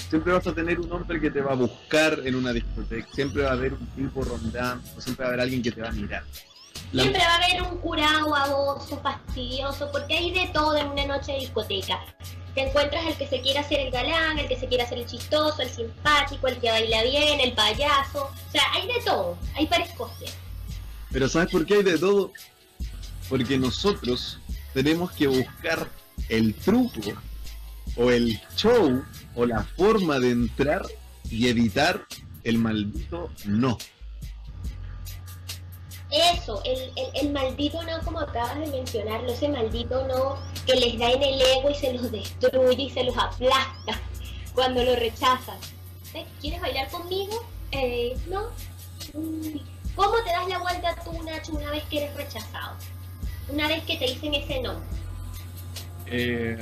Siempre 0.10 0.34
vas 0.34 0.46
a 0.48 0.54
tener 0.54 0.80
un 0.80 0.92
hombre 0.92 1.20
que 1.20 1.32
te 1.32 1.42
va 1.42 1.52
a 1.54 1.56
buscar 1.56 2.20
en 2.26 2.36
una 2.36 2.52
discoteca. 2.54 3.08
Siempre 3.14 3.44
va 3.44 3.50
a 3.50 3.54
haber 3.54 3.74
un 3.74 3.86
tipo 3.88 4.24
rondando, 4.24 4.88
siempre 5.02 5.24
va 5.24 5.30
a 5.30 5.34
haber 5.34 5.42
alguien 5.42 5.62
que 5.62 5.72
te 5.72 5.82
va 5.82 5.90
a 5.90 5.92
mirar. 5.92 6.24
La- 6.92 7.04
Siempre 7.04 7.22
va 7.24 7.34
a 7.34 7.38
haber 7.38 7.62
un 7.64 7.78
curado, 7.80 8.30
baboso, 8.30 9.00
fastidioso, 9.02 9.90
porque 9.92 10.18
hay 10.18 10.32
de 10.32 10.48
todo 10.54 10.78
en 10.78 10.88
una 10.88 11.06
noche 11.06 11.32
de 11.34 11.40
discoteca. 11.40 12.00
Te 12.54 12.62
encuentras 12.70 13.06
el 13.06 13.16
que 13.18 13.28
se 13.28 13.42
quiere 13.42 13.60
hacer 13.60 13.80
el 13.82 13.92
galán, 13.92 14.40
el 14.40 14.48
que 14.48 14.58
se 14.58 14.68
quiere 14.68 14.84
hacer 14.84 15.00
el 15.00 15.06
chistoso, 15.06 15.62
el 15.62 15.70
simpático, 15.70 16.48
el 16.48 16.58
que 16.58 16.70
baila 16.70 17.04
bien, 17.04 17.42
el 17.42 17.52
payaso. 17.54 18.26
O 18.48 18.52
sea, 18.52 18.62
hay 18.74 18.88
de 18.88 19.02
todo, 19.04 19.38
hay 19.56 19.68
para 19.68 19.84
escoger. 19.84 20.30
Pero 21.12 21.28
¿sabes 21.28 21.50
por 21.52 21.66
qué 21.66 21.76
hay 21.76 21.84
de 21.84 21.98
todo? 21.98 22.32
Porque 23.28 23.58
nosotros 23.58 24.40
tenemos 24.74 25.12
que 25.12 25.28
buscar 25.28 25.90
el 26.30 26.54
truco 26.54 27.02
o 27.98 28.12
el 28.12 28.40
show 28.56 29.04
o 29.36 29.46
la 29.46 29.64
forma 29.64 30.20
de 30.20 30.32
entrar 30.32 30.84
y 31.30 31.48
evitar 31.48 32.06
el 32.44 32.58
maldito 32.58 33.30
no. 33.46 33.78
Eso, 36.12 36.62
el, 36.64 36.92
el, 36.96 37.28
el 37.28 37.34
maldito 37.34 37.82
no, 37.84 38.00
como 38.04 38.20
acabas 38.20 38.60
de 38.60 38.68
mencionarlo, 38.68 39.32
ese 39.32 39.50
maldito 39.50 40.08
no 40.08 40.38
que 40.66 40.76
les 40.76 40.98
da 40.98 41.12
en 41.12 41.24
el 41.24 41.42
ego 41.42 41.70
y 41.70 41.76
se 41.76 41.94
los 41.94 42.12
destruye 42.12 42.84
y 42.84 42.90
se 42.90 43.04
los 43.04 43.18
aplasta 43.18 44.00
cuando 44.54 44.84
lo 44.84 44.96
rechazan. 44.96 45.58
¿Eh? 46.14 46.26
¿Quieres 46.40 46.62
bailar 46.62 46.90
conmigo? 46.90 47.46
Eh, 47.72 48.18
no. 48.30 48.50
Mm, 49.14 49.58
¿Cómo 49.96 50.16
te 50.24 50.32
das 50.32 50.48
la 50.48 50.60
vuelta 50.60 50.96
tú, 51.04 51.24
Nacho, 51.24 51.54
una 51.54 51.72
vez 51.72 51.84
que 51.86 52.04
eres 52.04 52.16
rechazado? 52.16 52.76
Una 53.50 53.68
vez 53.68 53.84
que 53.84 53.98
te 53.98 54.06
dicen 54.06 54.34
ese 54.34 54.62
no. 54.62 54.82
Eh, 56.08 56.58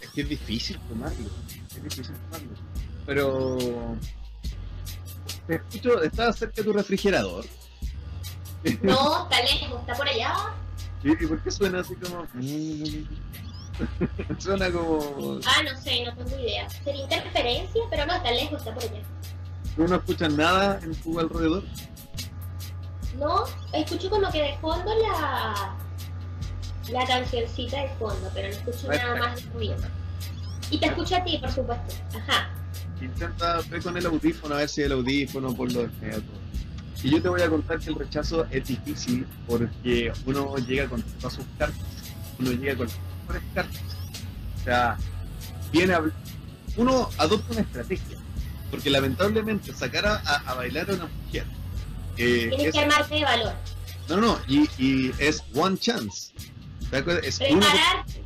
es 0.00 0.08
que 0.10 0.22
es 0.22 0.28
difícil 0.28 0.78
tomarlo. 0.88 1.30
Es 1.76 1.82
difícil 1.82 2.14
tomarlo. 2.14 2.52
Pero... 3.06 3.58
Te 5.46 5.54
escucho, 5.56 6.02
estás 6.02 6.38
cerca 6.38 6.56
de 6.56 6.64
tu 6.64 6.72
refrigerador. 6.72 7.44
No, 8.82 9.24
está 9.30 9.42
lejos, 9.42 9.80
está 9.80 9.94
por 9.94 10.08
allá. 10.08 10.34
¿Y 11.02 11.12
y 11.12 11.26
por 11.26 11.42
qué 11.42 11.50
suena 11.50 11.80
así 11.80 11.96
como... 11.96 12.26
suena 14.38 14.70
como... 14.70 15.40
Ah, 15.46 15.62
no 15.64 15.80
sé, 15.80 16.04
no 16.04 16.14
tengo 16.14 16.40
idea. 16.40 16.68
Sería 16.70 17.02
interferencia, 17.02 17.82
pero 17.90 18.06
no, 18.06 18.14
está 18.14 18.30
lejos, 18.30 18.58
está 18.58 18.72
por 18.72 18.84
allá. 18.84 19.02
¿Tú 19.74 19.88
no 19.88 19.96
escuchas 19.96 20.32
nada 20.34 20.78
en 20.82 20.94
tu 20.94 21.18
alrededor? 21.18 21.64
No, 23.18 23.44
escucho 23.72 24.10
como 24.10 24.30
que 24.30 24.42
de 24.42 24.58
fondo 24.58 24.94
la, 24.94 25.74
la 26.90 27.06
cancioncita 27.06 27.82
de 27.82 27.88
fondo, 27.96 28.30
pero 28.32 28.48
no 28.48 28.54
escucho 28.54 28.88
nada 28.88 29.16
más 29.16 29.36
de 29.36 29.50
ruido. 29.50 29.76
Y 30.72 30.78
te 30.78 30.86
escucho 30.86 31.16
a 31.16 31.22
ti, 31.22 31.36
por 31.36 31.52
supuesto. 31.52 31.94
Ajá. 32.16 32.50
Intenta 33.00 33.60
ver 33.68 33.82
con 33.82 33.94
el 33.96 34.06
audífono 34.06 34.54
a 34.54 34.58
ver 34.58 34.68
si 34.70 34.80
el 34.80 34.92
audífono 34.92 35.54
por 35.54 35.70
lo 35.70 35.82
todo. 35.82 36.22
Y 37.02 37.10
yo 37.10 37.20
te 37.20 37.28
voy 37.28 37.42
a 37.42 37.50
contar 37.50 37.78
que 37.78 37.90
el 37.90 37.96
rechazo 37.96 38.46
es 38.50 38.66
difícil 38.66 39.26
porque 39.46 40.10
uno 40.24 40.56
llega 40.56 40.88
con 40.88 41.02
todas 41.02 41.34
sus 41.34 41.44
cartas, 41.58 41.78
uno 42.38 42.52
llega 42.52 42.76
con 42.76 42.86
las 42.86 42.96
mejores 43.20 43.42
cartas. 43.54 43.82
O 44.60 44.64
sea, 44.64 44.96
viene 45.72 45.92
a, 45.92 46.02
uno 46.76 47.10
adopta 47.18 47.52
una 47.52 47.60
estrategia, 47.60 48.16
porque 48.70 48.88
lamentablemente 48.88 49.74
sacar 49.74 50.06
a, 50.06 50.54
bailar 50.54 50.90
a 50.90 50.94
una 50.94 51.06
mujer 51.06 51.44
eh, 52.16 52.46
Tienes 52.48 52.66
es, 52.68 52.72
que 52.72 52.80
armarte 52.80 53.14
de 53.14 53.24
valor. 53.24 53.52
no, 54.08 54.16
no, 54.16 54.38
y, 54.48 54.70
y 54.78 55.12
es 55.18 55.44
one 55.54 55.76
chance. 55.76 56.32
Es 57.22 57.38
Prepararte. 57.38 58.21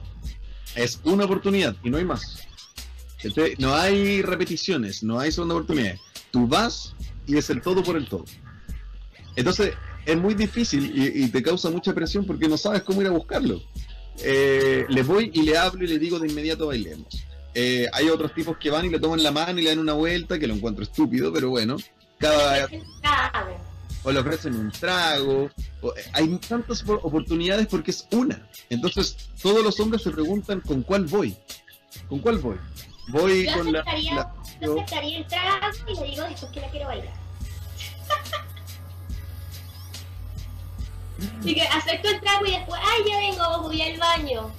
Es 0.77 1.01
una 1.05 1.25
oportunidad 1.25 1.75
y 1.83 1.91
no 1.91 1.97
hay 1.99 2.05
más. 2.05 2.47
Entonces, 3.23 3.59
no 3.59 3.75
hay 3.75 4.23
repeticiones, 4.23 5.03
no 5.03 5.19
hay 5.19 5.33
segunda 5.33 5.55
oportunidad. 5.57 5.97
Tú 6.31 6.47
vas 6.47 6.95
y 7.27 7.37
es 7.37 7.51
el 7.51 7.61
todo 7.63 7.83
por 7.83 7.97
el 7.97 8.09
todo. 8.09 8.25
Entonces, 9.35 9.73
es 10.05 10.17
muy 10.17 10.35
difícil 10.35 10.93
y, 10.95 11.29
te 11.29 11.43
causa 11.43 11.69
mucha 11.71 11.93
presión 11.93 12.25
porque 12.25 12.49
no 12.49 12.57
sabes 12.57 12.83
cómo 12.83 13.01
ir 13.01 13.09
a 13.09 13.11
buscarlo. 13.11 13.61
Eh, 14.23 14.87
le 14.89 15.03
voy 15.03 15.31
y 15.35 15.43
le 15.43 15.59
hablo 15.59 15.85
y 15.85 15.89
le 15.89 15.99
digo 15.99 16.19
de 16.19 16.29
inmediato 16.29 16.69
bailemos. 16.69 17.27
Eh, 17.55 17.87
hay 17.93 18.09
otros 18.09 18.35
tipos 18.35 18.57
que 18.59 18.71
van 18.71 18.85
y 18.85 18.91
le 18.91 19.01
toman 19.01 19.23
la 19.23 19.33
mano 19.33 19.59
y 19.59 19.63
le 19.63 19.71
dan 19.71 19.79
una 19.79 19.95
vuelta, 19.95 20.39
que 20.39 20.47
lo 20.47 20.55
encuentro 20.55 20.85
estúpido, 20.85 21.33
pero 21.33 21.51
bueno. 21.51 21.77
Cada. 22.19 22.69
O 24.07 24.13
le 24.13 24.21
ofrecen 24.21 24.55
un 24.55 24.71
trago. 24.71 25.51
o- 25.83 25.89
eh, 25.97 26.05
hay 26.13 26.29
tantas 26.39 26.83
por- 26.83 27.01
oportunidades 27.03 27.67
porque 27.67 27.91
es 27.91 28.07
una. 28.13 28.49
Entonces, 28.71 29.17
todos 29.43 29.63
los 29.65 29.79
hombres 29.81 30.03
se 30.03 30.11
preguntan 30.11 30.61
con 30.61 30.83
cuál 30.83 31.07
voy. 31.07 31.37
¿Con 32.09 32.21
cuál 32.21 32.39
voy? 32.39 32.57
Voy 33.09 33.47
Yo 33.47 33.53
con 33.55 33.73
la, 33.73 33.81
aceptaría, 33.81 34.15
la- 34.15 34.35
yo 34.61 34.73
aceptaría 34.75 35.19
el 35.19 35.27
trago 35.27 35.67
y 35.89 35.95
le 36.01 36.07
digo 36.11 36.23
después 36.25 36.53
que 36.53 36.61
la 36.61 36.71
quiero 36.71 36.87
bailar. 36.87 37.13
Así 41.41 41.55
que 41.55 41.63
acepto 41.63 42.09
el 42.11 42.21
trago 42.21 42.47
y 42.47 42.51
después, 42.53 42.81
ay, 42.85 43.03
ya 43.11 43.19
vengo, 43.19 43.63
voy 43.63 43.83
al 43.83 43.99
baño. 43.99 44.53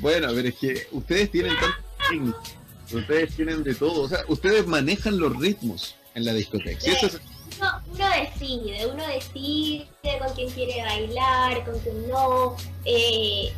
Bueno, 0.00 0.28
pero 0.34 0.48
es 0.48 0.54
que 0.56 0.86
ustedes 0.92 1.30
tienen 1.30 1.52
tantas 1.58 1.80
técnicas, 2.10 2.54
ustedes 2.92 3.36
tienen 3.36 3.62
de 3.62 3.74
todo, 3.74 4.02
o 4.02 4.08
sea, 4.08 4.18
ustedes 4.28 4.66
manejan 4.66 5.18
los 5.18 5.36
ritmos 5.36 5.94
en 6.14 6.24
la 6.24 6.32
discoteca. 6.34 6.80
Si 6.80 6.90
eso 6.90 7.06
es- 7.06 7.20
Uno, 7.58 7.82
uno 7.92 8.06
decide, 8.10 8.86
uno 8.86 9.06
decide 9.06 9.88
con 10.18 10.32
quién 10.34 10.50
quiere 10.50 10.82
bailar, 10.82 11.64
con 11.64 11.78
quién 11.80 12.08
no. 12.08 12.56
eh, 12.84 13.52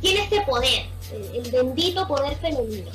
tiene 0.00 0.22
este 0.22 0.40
poder, 0.42 0.86
el, 1.12 1.44
el 1.44 1.50
bendito 1.50 2.06
poder 2.08 2.36
femenino, 2.38 2.90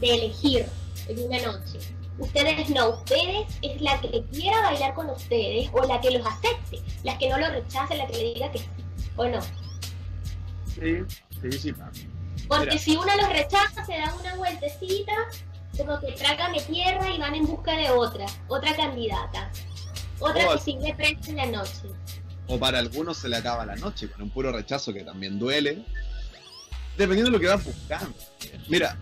de 0.00 0.14
elegir 0.14 0.66
en 1.08 1.24
una 1.24 1.38
noche. 1.42 1.78
Ustedes 2.18 2.70
no, 2.70 2.88
ustedes 2.90 3.46
es 3.60 3.80
la 3.82 4.00
que 4.00 4.24
quiera 4.32 4.62
bailar 4.62 4.94
con 4.94 5.10
ustedes 5.10 5.68
o 5.72 5.82
la 5.82 6.00
que 6.00 6.12
los 6.12 6.26
acepte, 6.26 6.80
la 7.02 7.18
que 7.18 7.28
no 7.28 7.36
lo 7.36 7.48
rechace, 7.50 7.94
la 7.94 8.06
que 8.06 8.14
le 8.14 8.34
diga 8.34 8.50
que 8.50 8.60
sí, 8.60 8.68
o 9.16 9.26
no. 9.26 9.40
Sí, 10.74 11.04
sí, 11.42 11.58
sí. 11.58 11.74
Porque 12.48 12.66
Mira. 12.66 12.78
si 12.78 12.96
uno 12.96 13.16
los 13.16 13.28
rechaza, 13.28 13.84
se 13.84 13.92
dan 13.98 14.14
una 14.18 14.34
vueltecita, 14.36 15.12
como 15.76 16.00
que 16.00 16.12
trágame 16.12 16.60
tierra 16.62 17.10
y 17.10 17.18
van 17.18 17.34
en 17.34 17.46
busca 17.46 17.76
de 17.76 17.90
otra, 17.90 18.26
otra 18.48 18.74
candidata. 18.76 19.50
Otra 20.18 20.48
Oh, 20.48 20.52
que 20.54 20.60
sí 20.60 20.78
le 20.80 20.94
presta 20.94 21.30
en 21.30 21.36
la 21.36 21.46
noche. 21.46 21.82
O 22.48 22.58
para 22.58 22.78
algunos 22.78 23.18
se 23.18 23.28
le 23.28 23.36
acaba 23.36 23.66
la 23.66 23.76
noche 23.76 24.08
con 24.08 24.22
un 24.22 24.30
puro 24.30 24.52
rechazo 24.52 24.92
que 24.92 25.02
también 25.02 25.38
duele. 25.38 25.84
Dependiendo 26.96 27.30
de 27.30 27.36
lo 27.36 27.40
que 27.40 27.48
vas 27.48 27.62
buscando. 27.62 28.14
Mira, 28.68 28.96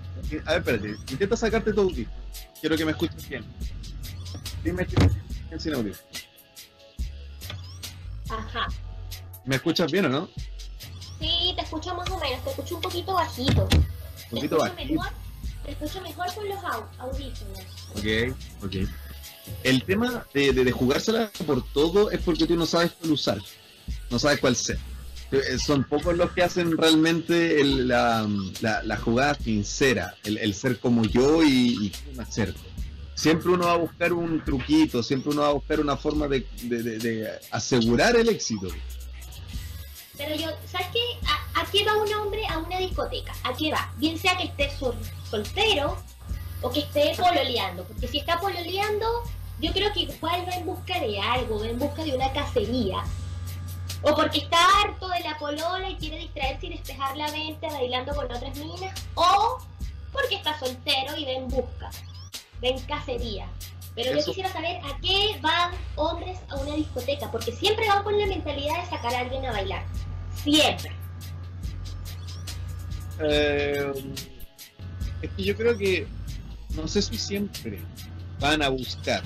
a 0.46 0.52
ver, 0.52 0.58
espérate. 0.58 1.12
Intenta 1.12 1.36
sacarte 1.36 1.72
tu 1.72 1.82
audífono. 1.82 2.16
Quiero 2.60 2.76
que 2.76 2.84
me 2.84 2.92
escuches 2.92 3.28
bien. 3.28 3.44
Dime 4.64 4.86
si 4.86 4.96
me 5.50 5.60
sin 5.60 5.74
audio. 5.74 5.94
Ajá. 8.30 8.66
¿Me 9.44 9.56
escuchas 9.56 9.92
bien 9.92 10.06
o 10.06 10.08
no? 10.08 10.28
Sí, 11.20 11.52
te 11.54 11.62
escucho 11.62 11.94
más 11.94 12.10
o 12.10 12.18
menos, 12.18 12.42
te 12.42 12.50
escucho 12.50 12.76
un 12.76 12.80
poquito 12.80 13.14
bajito. 13.14 13.62
Un 13.62 13.68
¿Te 13.68 14.30
poquito 14.30 14.58
bajito. 14.58 15.02
Escucho 15.66 16.00
mejor 16.02 16.26
con 16.34 16.48
los 16.48 16.58
au- 16.58 16.86
audífonos. 16.98 17.58
Ok, 17.96 18.36
ok. 18.64 18.88
El 19.62 19.82
tema 19.84 20.24
de, 20.34 20.52
de, 20.52 20.64
de 20.64 20.72
jugársela 20.72 21.30
por 21.46 21.64
todo 21.72 22.10
es 22.10 22.20
porque 22.20 22.46
tú 22.46 22.56
no 22.56 22.66
sabes 22.66 22.92
cuál 22.92 23.12
usar. 23.12 23.38
No 24.10 24.18
sabes 24.18 24.40
cuál 24.40 24.56
ser. 24.56 24.78
Eh, 25.32 25.58
Son 25.58 25.84
pocos 25.84 26.16
los 26.16 26.30
que 26.32 26.42
hacen 26.42 26.76
realmente 26.76 27.60
el- 27.60 27.88
la, 27.88 28.28
la- 28.60 28.82
la 28.82 28.96
jugada 28.96 29.34
sincera, 29.34 30.14
el, 30.24 30.38
el 30.38 30.54
ser 30.54 30.78
como 30.78 31.04
yo 31.04 31.42
y, 31.42 31.48
y 31.86 31.92
me 32.16 32.22
acerco. 32.22 32.60
Siempre 33.14 33.50
uno 33.52 33.66
va 33.66 33.72
a 33.74 33.76
buscar 33.76 34.12
un 34.12 34.42
truquito, 34.44 35.02
siempre 35.02 35.30
uno 35.32 35.42
va 35.42 35.48
a 35.48 35.52
buscar 35.52 35.80
una 35.80 35.96
forma 35.96 36.26
de- 36.28 36.46
de 36.62 37.30
asegurar 37.50 38.16
el 38.16 38.28
éxito. 38.28 38.68
Pero 40.16 40.36
yo, 40.36 40.48
¿sabes 40.70 40.86
qué? 40.92 41.23
¿A, 41.64 41.70
qué 41.70 41.84
va 41.84 41.96
un 41.96 42.12
hombre 42.14 42.46
a 42.46 42.58
una 42.58 42.78
discoteca? 42.78 43.32
¿A 43.44 43.52
qué 43.54 43.72
va? 43.72 43.92
Bien 43.96 44.18
sea 44.18 44.36
que 44.36 44.44
esté 44.44 44.70
sol- 44.76 44.98
soltero 45.30 45.96
o 46.62 46.70
que 46.70 46.80
esté 46.80 47.14
pololeando. 47.16 47.84
Porque 47.84 48.08
si 48.08 48.18
está 48.18 48.38
pololeando, 48.38 49.06
yo 49.60 49.72
creo 49.72 49.92
que 49.92 50.00
igual 50.00 50.44
va 50.48 50.54
en 50.54 50.66
busca 50.66 50.98
de 51.00 51.20
algo, 51.20 51.60
va 51.60 51.66
en 51.66 51.78
busca 51.78 52.04
de 52.04 52.14
una 52.14 52.32
cacería. 52.32 53.04
O 54.02 54.14
porque 54.14 54.38
está 54.38 54.58
harto 54.82 55.08
de 55.08 55.20
la 55.20 55.38
polola 55.38 55.88
y 55.88 55.96
quiere 55.96 56.18
distraerse 56.18 56.66
y 56.66 56.70
despejar 56.70 57.16
la 57.16 57.28
mente 57.28 57.66
bailando 57.66 58.14
con 58.14 58.26
otras 58.26 58.56
minas. 58.56 58.94
O 59.14 59.58
porque 60.12 60.36
está 60.36 60.58
soltero 60.58 61.16
y 61.16 61.24
va 61.24 61.30
en 61.32 61.48
busca, 61.48 61.90
va 62.62 62.68
en 62.68 62.78
cacería. 62.80 63.48
Pero 63.94 64.18
yo 64.18 64.24
quisiera 64.24 64.52
saber 64.52 64.76
a 64.84 64.98
qué 65.00 65.38
van 65.40 65.70
hombres 65.96 66.38
a 66.50 66.56
una 66.56 66.74
discoteca, 66.74 67.30
porque 67.30 67.52
siempre 67.52 67.88
van 67.88 68.02
con 68.02 68.18
la 68.18 68.26
mentalidad 68.26 68.82
de 68.82 68.90
sacar 68.90 69.14
a 69.14 69.20
alguien 69.20 69.46
a 69.46 69.52
bailar. 69.52 69.84
Siempre. 70.42 70.92
Eh, 73.20 73.92
es 75.22 75.30
que 75.30 75.42
yo 75.42 75.56
creo 75.56 75.76
que, 75.76 76.06
no 76.74 76.88
sé 76.88 77.02
si 77.02 77.16
siempre 77.16 77.78
van 78.40 78.62
a 78.62 78.68
buscar 78.68 79.22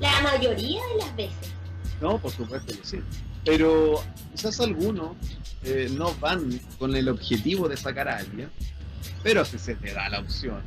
La 0.00 0.20
mayoría 0.20 0.80
de 0.88 0.96
las 0.98 1.16
veces. 1.16 1.52
No, 2.00 2.18
por 2.18 2.32
supuesto 2.32 2.76
que 2.76 2.84
sí. 2.84 2.98
Pero 3.44 4.02
quizás 4.32 4.60
algunos 4.60 5.16
eh, 5.64 5.88
no 5.92 6.14
van 6.16 6.60
con 6.78 6.94
el 6.96 7.08
objetivo 7.08 7.68
de 7.68 7.76
sacar 7.76 8.08
a 8.08 8.18
alguien, 8.18 8.50
pero 9.22 9.44
si 9.44 9.58
se 9.58 9.74
te 9.76 9.92
da 9.92 10.08
la 10.08 10.20
opción, 10.20 10.62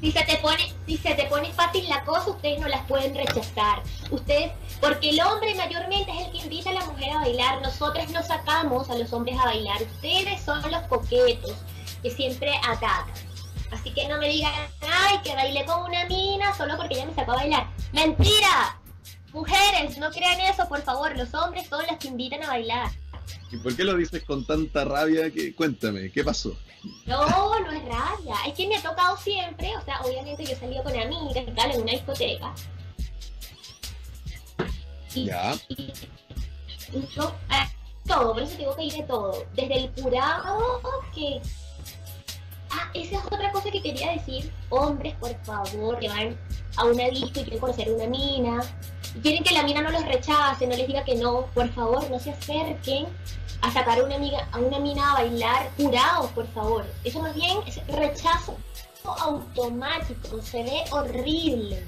Si 0.00 0.12
se 0.12 0.22
te 0.24 0.36
pone, 0.38 0.72
si 0.86 0.96
se 0.96 1.14
te 1.14 1.24
pone 1.24 1.52
fácil 1.52 1.88
la 1.88 2.04
cosa, 2.04 2.30
ustedes 2.30 2.60
no 2.60 2.68
las 2.68 2.86
pueden 2.86 3.14
rechazar. 3.14 3.82
Ustedes, 4.10 4.52
porque 4.80 5.10
el 5.10 5.20
hombre 5.20 5.54
mayormente 5.54 6.10
es 6.10 6.26
el 6.26 6.32
que 6.32 6.38
invita 6.38 6.70
a 6.70 6.74
la 6.74 6.84
mujer 6.84 7.10
a 7.10 7.20
bailar. 7.20 7.62
Nosotros 7.62 8.08
no 8.10 8.22
sacamos 8.22 8.90
a 8.90 8.96
los 8.96 9.12
hombres 9.12 9.38
a 9.38 9.44
bailar. 9.46 9.82
Ustedes 9.82 10.42
son 10.42 10.62
los 10.70 10.82
coquetos 10.82 11.56
que 12.02 12.10
siempre 12.10 12.52
atacan. 12.58 13.14
Así 13.70 13.92
que 13.92 14.08
no 14.08 14.18
me 14.18 14.28
digan, 14.28 14.52
ay, 14.82 15.18
que 15.22 15.34
bailé 15.34 15.64
con 15.64 15.84
una 15.84 16.04
mina 16.06 16.54
solo 16.56 16.76
porque 16.76 16.94
ella 16.94 17.06
me 17.06 17.14
sacó 17.14 17.32
a 17.32 17.36
bailar. 17.36 17.68
¡Mentira! 17.92 18.80
Mujeres, 19.32 19.96
no 19.98 20.10
crean 20.10 20.40
eso, 20.40 20.68
por 20.68 20.82
favor. 20.82 21.16
Los 21.16 21.32
hombres 21.34 21.68
son 21.68 21.86
los 21.86 21.96
que 21.98 22.08
invitan 22.08 22.42
a 22.42 22.48
bailar. 22.48 22.90
¿Y 23.50 23.56
por 23.58 23.74
qué 23.76 23.84
lo 23.84 23.96
dices 23.96 24.22
con 24.24 24.44
tanta 24.44 24.84
rabia? 24.84 25.30
Que, 25.30 25.54
cuéntame, 25.54 26.10
¿qué 26.12 26.22
pasó? 26.24 26.56
No, 27.06 27.58
no 27.60 27.72
es 27.72 27.84
rabia. 27.84 28.34
Es 28.46 28.54
que 28.54 28.66
me 28.68 28.76
ha 28.76 28.82
tocado 28.82 29.16
siempre. 29.16 29.76
O 29.76 29.84
sea, 29.84 30.00
obviamente 30.02 30.44
yo 30.44 30.52
he 30.52 30.56
salido 30.56 30.82
con 30.84 30.92
amigas 30.98 31.44
y 31.46 31.50
tal 31.52 31.70
en 31.72 31.82
una 31.82 31.92
discoteca. 31.92 32.54
Y, 35.14 35.24
Ya. 35.26 35.54
y- 35.68 35.92
y 36.92 37.08
yo, 37.14 37.34
todo, 38.06 38.32
por 38.34 38.42
eso 38.42 38.56
tengo 38.56 38.76
que 38.76 38.84
ir 38.84 38.92
de 38.92 39.02
todo. 39.04 39.44
Desde 39.54 39.74
el 39.84 39.90
curado 39.92 40.80
que. 41.14 41.40
Ah, 42.70 42.88
esa 42.94 43.16
es 43.18 43.24
otra 43.26 43.50
cosa 43.52 43.70
que 43.70 43.82
quería 43.82 44.12
decir. 44.12 44.52
Hombres, 44.68 45.14
por 45.16 45.34
favor, 45.44 45.98
que 45.98 46.08
van 46.08 46.38
a 46.76 46.84
una 46.84 47.08
disco 47.08 47.26
y 47.40 47.42
quieren 47.42 47.58
conocer 47.58 47.90
una 47.90 48.06
mina. 48.06 48.60
Quieren 49.22 49.42
que 49.44 49.54
la 49.54 49.62
mina 49.62 49.82
no 49.82 49.90
los 49.90 50.04
rechace, 50.04 50.66
no 50.66 50.76
les 50.76 50.86
diga 50.86 51.04
que 51.04 51.14
no. 51.16 51.46
Por 51.54 51.68
favor, 51.72 52.08
no 52.10 52.18
se 52.18 52.30
acerquen 52.30 53.06
a 53.60 53.70
sacar 53.72 53.98
a 53.98 54.04
una 54.04 54.16
amiga, 54.16 54.48
a 54.52 54.58
una 54.58 54.78
mina 54.78 55.10
a 55.10 55.14
bailar 55.14 55.70
curados, 55.76 56.30
por 56.30 56.46
favor. 56.48 56.86
Eso 57.04 57.20
más 57.20 57.34
bien 57.34 57.58
es 57.66 57.84
rechazo 57.88 58.56
automático, 59.04 60.40
se 60.42 60.62
ve 60.62 60.82
horrible. 60.90 61.82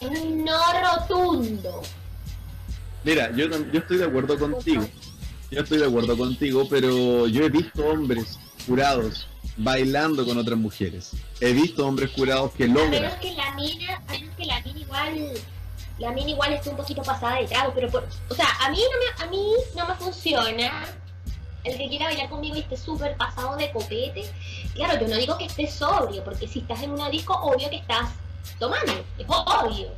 Es 0.00 0.08
un 0.08 0.44
no 0.44 0.58
rotundo. 0.82 1.82
Mira, 3.04 3.30
yo, 3.32 3.46
yo 3.48 3.80
estoy 3.80 3.98
de 3.98 4.04
acuerdo 4.04 4.38
contigo. 4.38 4.86
Yo 5.50 5.62
estoy 5.62 5.78
de 5.78 5.86
acuerdo 5.86 6.16
contigo, 6.16 6.66
pero 6.70 7.26
yo 7.26 7.44
he 7.44 7.48
visto 7.48 7.84
hombres 7.84 8.38
curados 8.66 9.26
bailando 9.56 10.24
con 10.24 10.38
otras 10.38 10.58
mujeres. 10.58 11.10
He 11.40 11.52
visto 11.52 11.86
hombres 11.86 12.10
curados 12.10 12.52
que 12.52 12.64
A 12.64 12.68
logran. 12.68 12.90
menos 12.90 13.14
que 13.14 13.32
la 13.34 13.54
mina, 13.54 13.96
a 14.06 14.12
menos 14.12 14.36
que 14.36 14.44
la 14.44 14.60
mina 14.60 14.78
igual, 14.80 15.32
la 16.00 16.10
mina 16.12 16.30
igual 16.30 16.52
esté 16.52 16.70
un 16.70 16.76
poquito 16.76 17.02
pasada 17.02 17.36
de 17.36 17.46
trago, 17.46 17.72
pero 17.74 17.88
por, 17.90 18.08
o 18.28 18.34
sea, 18.34 18.48
a 18.60 18.70
mí 18.70 18.78
no 18.78 18.98
me, 18.98 19.24
a 19.24 19.30
mí 19.30 19.52
no 19.76 19.86
me 19.86 19.94
funciona 19.94 20.86
el 21.62 21.76
que 21.76 21.88
quiera 21.88 22.06
bailar 22.06 22.28
conmigo 22.30 22.56
y 22.56 22.60
esté 22.60 22.76
súper 22.76 23.16
pasado 23.16 23.54
de 23.56 23.70
copete. 23.70 24.30
Claro, 24.74 24.98
yo 24.98 25.08
no 25.08 25.16
digo 25.16 25.36
que 25.36 25.44
estés 25.44 25.74
sobrio, 25.74 26.24
porque 26.24 26.48
si 26.48 26.60
estás 26.60 26.82
en 26.82 26.90
una 26.92 27.10
disco, 27.10 27.34
obvio 27.34 27.68
que 27.68 27.76
estás 27.76 28.08
tomando, 28.58 28.92
es 29.18 29.26
obvio. 29.28 29.88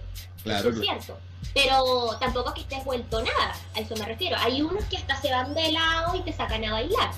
Claro, 0.43 0.59
Eso 0.59 0.69
es 0.71 0.81
cierto. 0.81 1.19
Pero 1.55 2.17
tampoco 2.19 2.53
que 2.55 2.63
estés 2.63 2.85
vuelto 2.85 3.23
nada, 3.23 3.55
a 3.77 3.81
eso 3.81 3.95
me 3.97 4.05
refiero. 4.05 4.37
Hay 4.41 4.61
unos 4.63 4.85
que 4.87 4.97
hasta 4.97 5.21
se 5.21 5.31
van 5.31 5.55
de 5.55 5.71
lado 5.71 6.17
y 6.17 6.23
te 6.23 6.33
sacan 6.33 6.65
a 6.65 6.73
bailar. 6.73 7.11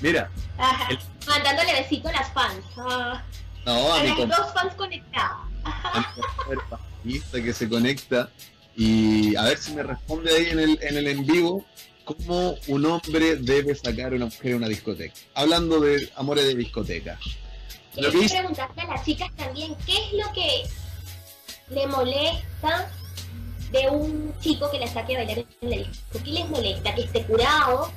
Mira, 0.00 0.28
Ajá. 0.58 0.88
El- 0.90 0.98
Mandándole 1.26 1.72
besito 1.74 2.08
a 2.08 2.12
las 2.12 2.32
fans. 2.32 2.64
Ah, 2.76 3.22
no, 3.64 3.92
a 3.94 4.00
a 4.00 4.02
mi 4.02 4.08
las 4.08 4.28
dos 4.28 4.52
fans 4.52 4.74
conectadas. 4.74 5.51
que 7.32 7.52
se 7.52 7.68
conecta 7.68 8.30
y 8.76 9.36
a 9.36 9.42
ver 9.42 9.58
si 9.58 9.72
me 9.72 9.82
responde 9.82 10.34
ahí 10.34 10.50
en 10.50 10.58
el, 10.58 10.78
en 10.82 10.96
el 10.96 11.06
en 11.06 11.26
vivo 11.26 11.64
cómo 12.04 12.54
un 12.68 12.86
hombre 12.86 13.36
debe 13.36 13.74
sacar 13.74 14.12
a 14.12 14.16
una 14.16 14.26
mujer 14.26 14.54
a 14.54 14.56
una 14.56 14.68
discoteca. 14.68 15.14
Hablando 15.34 15.80
de 15.80 16.10
amores 16.16 16.44
de 16.44 16.54
discoteca. 16.54 17.18
Lo 17.96 18.10
que 18.10 18.26
a 18.26 18.86
las 18.86 19.04
chicas 19.04 19.30
también 19.36 19.76
qué 19.84 19.92
es 19.92 20.12
lo 20.14 20.32
que 20.32 20.62
le 21.70 21.86
molesta 21.86 22.90
de 23.70 23.88
un 23.88 24.34
chico 24.40 24.70
que 24.70 24.78
la 24.78 24.86
saque 24.86 25.16
a 25.16 25.24
bailar 25.24 25.44
en 25.60 25.70
la 25.70 25.76
disco. 25.76 26.18
¿Qué 26.24 26.30
les 26.30 26.48
molesta? 26.48 26.94
Que 26.94 27.02
esté 27.02 27.22
curado, 27.24 27.90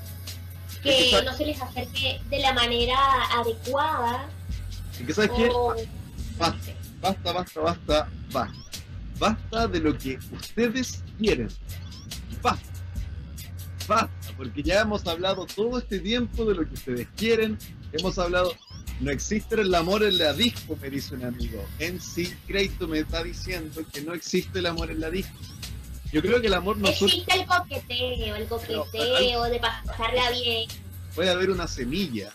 que 0.84 1.22
no 1.24 1.34
se 1.34 1.46
les 1.46 1.62
acerque 1.62 2.20
de 2.30 2.40
la 2.40 2.54
manera 2.54 2.98
adecuada. 3.34 4.30
¿Y 5.00 5.06
que 5.06 5.14
sabes 5.14 5.32
qué? 5.36 5.50
Basta, 7.06 7.34
basta, 7.34 7.60
basta, 7.62 8.10
basta, 8.32 8.62
basta. 9.20 9.68
De 9.68 9.80
lo 9.80 9.96
que 9.96 10.18
ustedes 10.32 11.04
quieren. 11.20 11.50
Basta. 12.42 12.66
Basta, 13.88 14.34
porque 14.36 14.64
ya 14.64 14.82
hemos 14.82 15.06
hablado 15.06 15.46
todo 15.46 15.78
este 15.78 16.00
tiempo 16.00 16.46
de 16.46 16.56
lo 16.56 16.68
que 16.68 16.74
ustedes 16.74 17.08
quieren. 17.16 17.60
Hemos 17.94 18.18
hablado, 18.18 18.56
no 19.02 19.12
existe 19.12 19.62
el 19.62 19.76
amor 19.76 20.04
en 20.04 20.18
la 20.18 20.34
disco, 20.34 20.76
me 20.82 20.90
dice 20.90 21.14
un 21.14 21.26
amigo. 21.26 21.64
En 21.78 22.02
sí, 22.02 22.34
Creito 22.48 22.88
me 22.88 23.00
está 23.00 23.24
diciendo 23.24 23.84
que 23.94 24.02
no 24.02 24.16
existe 24.16 24.58
el 24.58 24.66
amor 24.66 24.90
en 24.90 25.02
la 25.02 25.12
disco. 25.12 25.38
Yo 26.12 26.24
creo 26.24 26.42
que 26.42 26.48
el 26.48 26.56
amor 26.56 26.78
no 26.78 26.88
surge, 26.88 27.18
Existe 27.18 27.40
el 27.40 27.46
coqueteo, 27.46 28.36
el 28.36 28.48
coqueteo 28.48 29.44
de 29.44 29.60
pasarla 29.60 30.32
bien. 30.32 30.68
puede 31.14 31.30
haber 31.30 31.52
una 31.52 31.68
semilla 31.68 32.34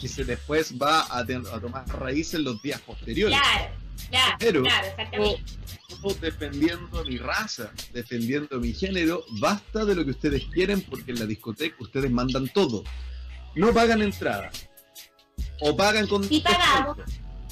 que 0.00 0.08
se 0.08 0.24
después 0.24 0.74
va 0.80 1.06
a, 1.10 1.26
tomar 1.60 1.86
raíz 1.88 2.32
en 2.32 2.44
los 2.44 2.62
días 2.62 2.80
posteriores. 2.80 3.38
Claro, 3.38 3.79
claro, 4.08 4.36
Pero- 4.38 4.62
claro, 4.62 4.86
exactamente. 4.86 5.42
no 6.02 6.14
defendiendo 6.14 7.04
mi 7.04 7.18
raza, 7.18 7.70
defendiendo 7.92 8.58
mi 8.58 8.72
género. 8.72 9.24
Basta 9.40 9.84
de 9.84 9.94
lo 9.94 10.04
que 10.04 10.12
ustedes 10.12 10.44
quieren 10.52 10.80
porque 10.82 11.10
en 11.12 11.18
la 11.18 11.26
discoteca 11.26 11.76
ustedes 11.80 12.10
mandan 12.10 12.48
todo. 12.48 12.84
No 13.54 13.72
pagan 13.74 14.00
entrada. 14.02 14.50
O 15.60 15.76
pagan 15.76 16.06
con... 16.06 16.26
Y 16.32 16.40
pagamos. 16.40 16.96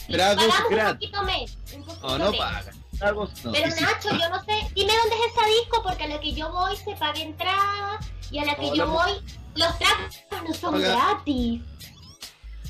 Tragos 0.08 0.44
pagamos 0.46 0.70
gratis. 0.70 1.10
un 1.12 1.12
poquito 1.12 1.22
menos. 1.24 1.58
un 1.74 1.84
poquito 1.84 2.08
No, 2.08 2.18
no 2.18 2.32
pagan. 2.32 2.74
Tragos 2.98 3.44
no. 3.44 3.52
Pero 3.52 3.68
Nacho, 3.68 4.08
yo 4.10 4.28
no 4.30 4.44
sé, 4.44 4.52
dime 4.74 4.92
dónde 4.96 5.16
es 5.16 5.32
esa 5.32 5.46
disco 5.46 5.82
porque 5.82 6.04
a 6.04 6.08
la 6.08 6.20
que 6.20 6.32
yo 6.32 6.50
voy 6.50 6.76
se 6.76 6.92
paga 6.96 7.20
entrada 7.20 8.00
y 8.30 8.38
a 8.38 8.44
la 8.44 8.54
que 8.56 8.62
No, 8.62 8.74
yo 8.74 8.86
la- 8.86 8.92
voy 8.92 9.12
los 9.56 9.78
tragos 9.78 10.16
no 10.46 10.54
son 10.54 10.74
Paga- 10.74 10.88
gratis. 10.94 11.60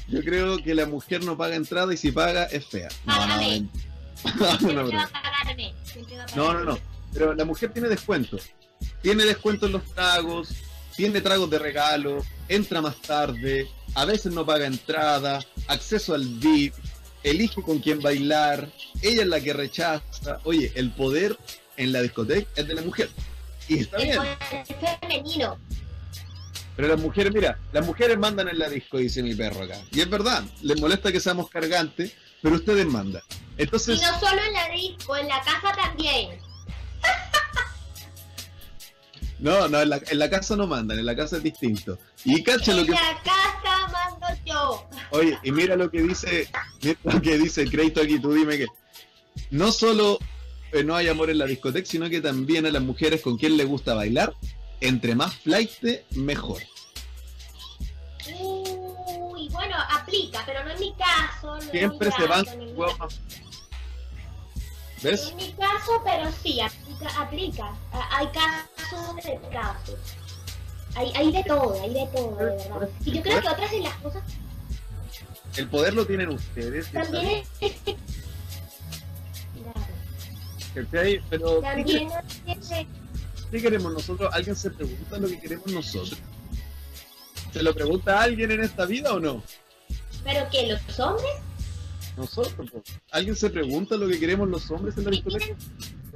Yo 0.08 0.22
creo 0.22 0.58
que 0.58 0.74
la 0.74 0.86
mujer 0.86 1.22
no 1.24 1.36
paga 1.36 1.56
entrada 1.56 1.92
y 1.92 1.96
si 1.96 2.10
paga 2.12 2.44
es 2.44 2.66
fea. 2.66 2.88
No, 3.04 3.14
no, 3.26 3.34
Págame. 3.36 3.68
no. 4.74 4.82
No, 6.34 6.52
no, 6.54 6.64
no. 6.64 6.78
Pero 7.12 7.34
la 7.34 7.44
mujer 7.44 7.72
tiene 7.72 7.88
descuento. 7.88 8.38
Tiene 9.02 9.24
descuento 9.24 9.66
en 9.66 9.72
los 9.72 9.84
tragos, 9.94 10.50
tiene 10.96 11.20
tragos 11.20 11.50
de 11.50 11.58
regalo, 11.58 12.24
entra 12.48 12.80
más 12.80 12.96
tarde, 13.02 13.68
a 13.94 14.04
veces 14.04 14.32
no 14.32 14.44
paga 14.46 14.66
entrada, 14.66 15.40
acceso 15.68 16.14
al 16.14 16.24
VIP, 16.24 16.74
elige 17.22 17.62
con 17.62 17.78
quién 17.78 18.00
bailar, 18.00 18.68
ella 19.02 19.22
es 19.22 19.28
la 19.28 19.40
que 19.40 19.52
rechaza. 19.52 20.38
Oye, 20.44 20.72
el 20.74 20.90
poder 20.90 21.36
en 21.76 21.92
la 21.92 22.02
discoteca 22.02 22.48
es 22.56 22.66
de 22.66 22.74
la 22.74 22.82
mujer. 22.82 23.10
Y 23.68 23.80
está 23.80 23.98
El 23.98 24.04
bien. 24.04 24.16
poder 24.18 24.98
femenino. 25.00 25.58
Pero 26.78 26.90
las 26.90 27.00
mujeres, 27.00 27.34
mira, 27.34 27.58
las 27.72 27.84
mujeres 27.84 28.16
mandan 28.16 28.48
en 28.48 28.56
la 28.56 28.68
disco, 28.68 28.98
dice 28.98 29.20
mi 29.20 29.34
perro 29.34 29.64
acá. 29.64 29.80
Y 29.90 30.00
es 30.00 30.08
verdad, 30.08 30.44
les 30.62 30.80
molesta 30.80 31.10
que 31.10 31.18
seamos 31.18 31.50
cargantes, 31.50 32.12
pero 32.40 32.54
ustedes 32.54 32.86
mandan. 32.86 33.20
Y 33.58 33.62
Entonces, 33.64 34.00
no 34.00 34.20
solo 34.20 34.40
en 34.40 34.52
la 34.52 34.68
disco, 34.68 35.16
en 35.16 35.26
la 35.26 35.42
casa 35.42 35.72
también. 35.74 36.38
no, 39.40 39.66
no, 39.66 39.82
en 39.82 39.90
la, 39.90 40.00
en 40.08 40.18
la 40.20 40.30
casa 40.30 40.54
no 40.54 40.68
mandan, 40.68 41.00
en 41.00 41.06
la 41.06 41.16
casa 41.16 41.38
es 41.38 41.42
distinto. 41.42 41.98
Y 42.24 42.44
cacha 42.44 42.72
lo 42.72 42.82
En 42.82 42.86
que 42.86 42.92
la 42.92 43.22
casa 43.24 43.88
mando 43.92 44.40
yo. 44.46 44.88
Oye, 45.10 45.36
y 45.42 45.50
mira 45.50 45.74
lo 45.74 45.90
que 45.90 46.00
dice, 46.00 46.48
mira 46.80 46.98
lo 47.02 47.20
que 47.20 47.38
dice 47.38 47.62
el 47.62 47.72
crédito 47.72 48.00
aquí, 48.00 48.20
tú 48.20 48.32
dime 48.34 48.56
que 48.56 48.66
no 49.50 49.72
solo 49.72 50.20
eh, 50.70 50.84
no 50.84 50.94
hay 50.94 51.08
amor 51.08 51.28
en 51.28 51.38
la 51.38 51.46
discoteca, 51.46 51.90
sino 51.90 52.08
que 52.08 52.20
también 52.20 52.66
a 52.66 52.70
las 52.70 52.82
mujeres 52.82 53.20
con 53.20 53.36
quien 53.36 53.56
le 53.56 53.64
gusta 53.64 53.94
bailar, 53.94 54.32
entre 54.80 55.14
más 55.14 55.34
flight, 55.36 55.70
mejor. 56.12 56.62
Uy, 58.38 59.48
bueno, 59.50 59.76
aplica, 59.90 60.42
pero 60.46 60.64
no 60.64 60.70
en 60.70 60.80
mi 60.80 60.92
caso. 60.94 61.56
No 61.56 61.70
Siempre 61.70 62.08
mi 62.08 62.14
se 62.16 62.26
van 62.26 62.44
caso, 62.44 62.58
huevos 62.58 62.98
más- 62.98 63.20
¿Ves? 65.02 65.28
En 65.30 65.36
mi 65.36 65.52
caso, 65.52 66.02
pero 66.04 66.30
sí, 66.42 66.60
aplica. 66.60 67.20
aplica. 67.20 67.76
Ah, 67.92 68.08
Hay 68.18 68.26
casos 68.28 69.16
de 69.16 69.40
casos. 69.50 69.98
Hay, 70.96 71.12
hay 71.14 71.30
de 71.32 71.44
todo, 71.44 71.80
hay 71.80 71.94
de 71.94 72.06
todo, 72.14 72.36
de 72.36 72.44
verdad. 72.46 72.88
Y 73.04 73.12
yo 73.12 73.22
creo 73.22 73.40
que 73.40 73.48
otras 73.48 73.70
de 73.70 73.80
las 73.80 73.94
cosas 73.96 74.22
El 75.56 75.68
poder 75.68 75.94
lo 75.94 76.04
tienen 76.06 76.30
ustedes, 76.30 76.90
también 76.90 77.44
es... 77.60 77.72
¿cachai? 80.74 81.22
Pero 81.30 81.60
¿qué, 81.60 81.66
También 81.66 82.10
es... 82.46 82.70
qué 83.50 83.62
queremos 83.62 83.92
nosotros? 83.92 84.30
¿Alguien 84.32 84.56
se 84.56 84.70
pregunta 84.70 85.18
lo 85.18 85.28
que 85.28 85.40
queremos 85.40 85.66
nosotros? 85.66 86.18
¿Se 87.52 87.62
lo 87.62 87.74
pregunta 87.74 88.18
a 88.18 88.24
alguien 88.24 88.50
en 88.50 88.62
esta 88.62 88.84
vida 88.84 89.12
o 89.14 89.20
no? 89.20 89.42
Pero 90.24 90.48
que 90.50 90.66
los 90.66 91.00
hombres 91.00 91.30
Nosotros. 92.16 92.70
¿Alguien 93.10 93.36
se 93.36 93.48
pregunta 93.48 93.96
lo 93.96 94.08
que 94.08 94.18
queremos 94.18 94.48
los 94.48 94.70
hombres 94.70 94.96
en 94.98 95.04
la 95.04 95.10
¿qué 95.10 95.16
discoteca? 95.16 95.56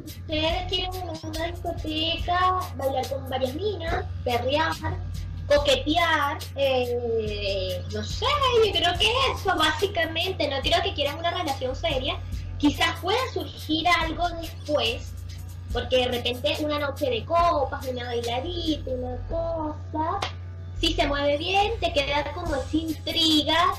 Ustedes 0.05 0.69
quieren 0.69 0.91
una 1.23 1.47
discoteca, 1.47 2.61
bailar 2.77 3.09
con 3.09 3.31
varias 3.31 3.55
minas, 3.55 4.05
perrear, 4.25 4.73
coquetear, 5.47 6.39
eh, 6.57 7.83
no 7.93 8.05
sé, 8.05 8.27
yo 8.65 8.73
creo 8.73 8.99
que 8.99 9.11
eso 9.35 9.57
básicamente, 9.57 10.49
no 10.49 10.61
creo 10.61 10.83
que 10.83 10.95
quieran 10.95 11.19
una 11.19 11.31
relación 11.31 11.75
seria, 11.77 12.19
quizás 12.59 12.99
pueda 13.01 13.19
surgir 13.33 13.87
algo 13.89 14.29
después, 14.41 15.13
porque 15.73 15.97
de 15.99 16.09
repente 16.09 16.57
una 16.61 16.79
noche 16.79 17.09
de 17.11 17.25
copas, 17.25 17.87
una 17.87 18.05
bailadita, 18.05 18.91
una 18.91 19.17
cosa, 19.29 20.21
si 20.81 20.93
se 20.93 21.07
mueve 21.07 21.39
bien, 21.39 21.73
te 21.81 21.93
queda 21.93 22.33
como 22.35 22.55
esa 22.57 22.77
intriga 22.77 23.75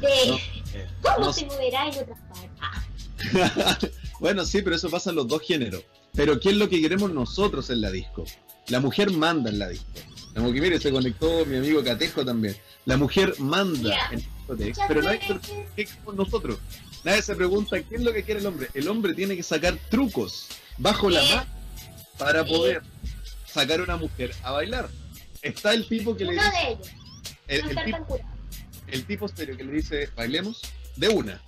de 0.00 0.28
No, 0.28 0.36
eh, 0.74 0.86
cómo 1.02 1.26
no 1.26 1.32
se 1.32 1.46
moverá 1.46 1.88
en 1.88 1.98
otras 1.98 2.18
partes. 2.28 2.50
Ah, 2.60 3.78
bueno, 4.20 4.44
sí, 4.44 4.62
pero 4.62 4.76
eso 4.76 4.90
pasa 4.90 5.10
en 5.10 5.16
los 5.16 5.28
dos 5.28 5.42
géneros. 5.42 5.82
Pero 6.14 6.40
¿qué 6.40 6.50
es 6.50 6.56
lo 6.56 6.68
que 6.68 6.80
queremos 6.80 7.12
nosotros 7.12 7.68
en 7.70 7.80
la 7.82 7.90
disco? 7.90 8.24
La 8.68 8.80
mujer 8.80 9.10
manda 9.10 9.50
en 9.50 9.58
la 9.58 9.68
disco. 9.68 9.86
Como 10.34 10.52
que 10.52 10.60
mire, 10.60 10.78
se 10.78 10.90
conectó 10.90 11.44
mi 11.46 11.56
amigo 11.56 11.82
Catejo 11.82 12.24
también. 12.24 12.56
La 12.84 12.96
mujer 12.96 13.34
manda 13.38 13.94
en 14.12 14.20
la 14.20 14.26
discoteca, 14.36 14.68
muchas 14.68 14.88
pero 14.88 15.02
no 15.02 15.08
hay 15.08 15.18
veces- 15.18 15.38
¿qué 15.74 15.84
queremos 15.86 16.14
nosotros? 16.14 16.58
Nadie 17.04 17.22
se 17.22 17.34
pregunta 17.36 17.80
qué 17.82 17.96
es 17.96 18.02
lo 18.02 18.12
que 18.12 18.22
quiere 18.22 18.40
el 18.40 18.46
hombre. 18.46 18.68
El 18.74 18.88
hombre 18.88 19.14
tiene 19.14 19.36
que 19.36 19.42
sacar 19.42 19.76
trucos 19.90 20.48
bajo 20.78 21.10
la 21.10 21.22
Sí. 21.22 21.34
mano 21.34 21.46
para 22.18 22.44
Sí. 22.44 22.50
poder 22.50 22.82
sacar 23.46 23.80
a 23.80 23.82
una 23.84 23.96
mujer 23.96 24.32
a 24.42 24.50
bailar. 24.52 24.88
Está 25.42 25.74
el 25.74 25.86
tipo 25.88 26.16
que 26.16 26.24
le 26.24 26.32
dice, 26.32 26.44
de 26.50 26.72
ellos, 26.72 26.88
el, 27.48 27.60
no 27.60 27.64
el 27.64 27.70
estar 27.70 27.84
tipo, 27.84 27.96
tan 27.96 28.04
curado. 28.06 28.28
el 28.88 29.04
tipo 29.06 29.28
serio 29.28 29.56
que 29.56 29.64
le 29.64 29.72
dice, 29.72 30.10
bailemos, 30.16 30.60
de 30.96 31.08
una. 31.08 31.40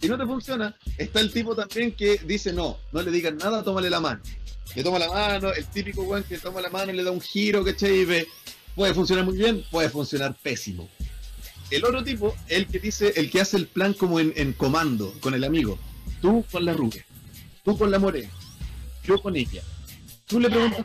Si 0.00 0.08
no 0.08 0.18
te 0.18 0.26
funciona, 0.26 0.76
está 0.98 1.20
el 1.20 1.32
tipo 1.32 1.54
también 1.56 1.92
que 1.92 2.18
dice, 2.24 2.52
no, 2.52 2.78
no 2.92 3.00
le 3.02 3.10
digan 3.10 3.38
nada, 3.38 3.62
tómale 3.62 3.88
la 3.88 4.00
mano. 4.00 4.20
Le 4.74 4.82
toma 4.82 4.98
la 4.98 5.08
mano, 5.08 5.52
el 5.54 5.64
típico 5.66 6.02
weón 6.02 6.22
que 6.24 6.36
toma 6.38 6.60
la 6.60 6.68
mano 6.68 6.92
y 6.92 6.96
le 6.96 7.02
da 7.04 7.10
un 7.10 7.20
giro, 7.20 7.64
¿cachai? 7.64 8.00
Y 8.00 8.04
ve, 8.04 8.28
puede 8.74 8.92
funcionar 8.92 9.24
muy 9.24 9.38
bien, 9.38 9.64
puede 9.70 9.88
funcionar 9.88 10.34
pésimo. 10.42 10.90
El 11.70 11.84
otro 11.84 12.04
tipo, 12.04 12.36
el 12.48 12.66
que 12.66 12.78
dice, 12.78 13.14
el 13.16 13.30
que 13.30 13.40
hace 13.40 13.56
el 13.56 13.66
plan 13.68 13.94
como 13.94 14.20
en, 14.20 14.34
en 14.36 14.52
comando, 14.52 15.14
con 15.20 15.32
el 15.32 15.44
amigo. 15.44 15.78
Tú 16.20 16.44
con 16.52 16.64
la 16.66 16.74
rubia, 16.74 17.05
tú 17.66 17.76
con 17.76 17.90
la 17.90 17.98
morena, 17.98 18.30
yo 19.04 19.20
con 19.20 19.36
ella. 19.36 19.62
Tú 20.26 20.40
le 20.40 20.48
preguntas, 20.48 20.84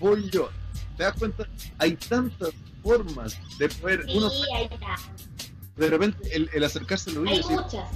voy 0.00 0.28
yo. 0.30 0.48
¿Te 0.96 1.04
das 1.04 1.14
cuenta? 1.18 1.46
Hay 1.78 1.94
tantas 1.96 2.50
formas 2.82 3.38
de 3.58 3.68
poder, 3.68 4.04
uno 4.14 4.28
Sí, 4.30 4.42
ahí 4.56 4.64
está. 4.70 4.96
de 5.76 5.88
repente 5.90 6.34
el, 6.34 6.50
el 6.52 6.64
acercarse 6.64 7.10
a 7.10 7.12
la 7.14 7.20
orilla 7.20 7.34
y 7.34 7.38
Hay 7.38 7.42
decir, 7.42 7.60
muchas. 7.60 7.88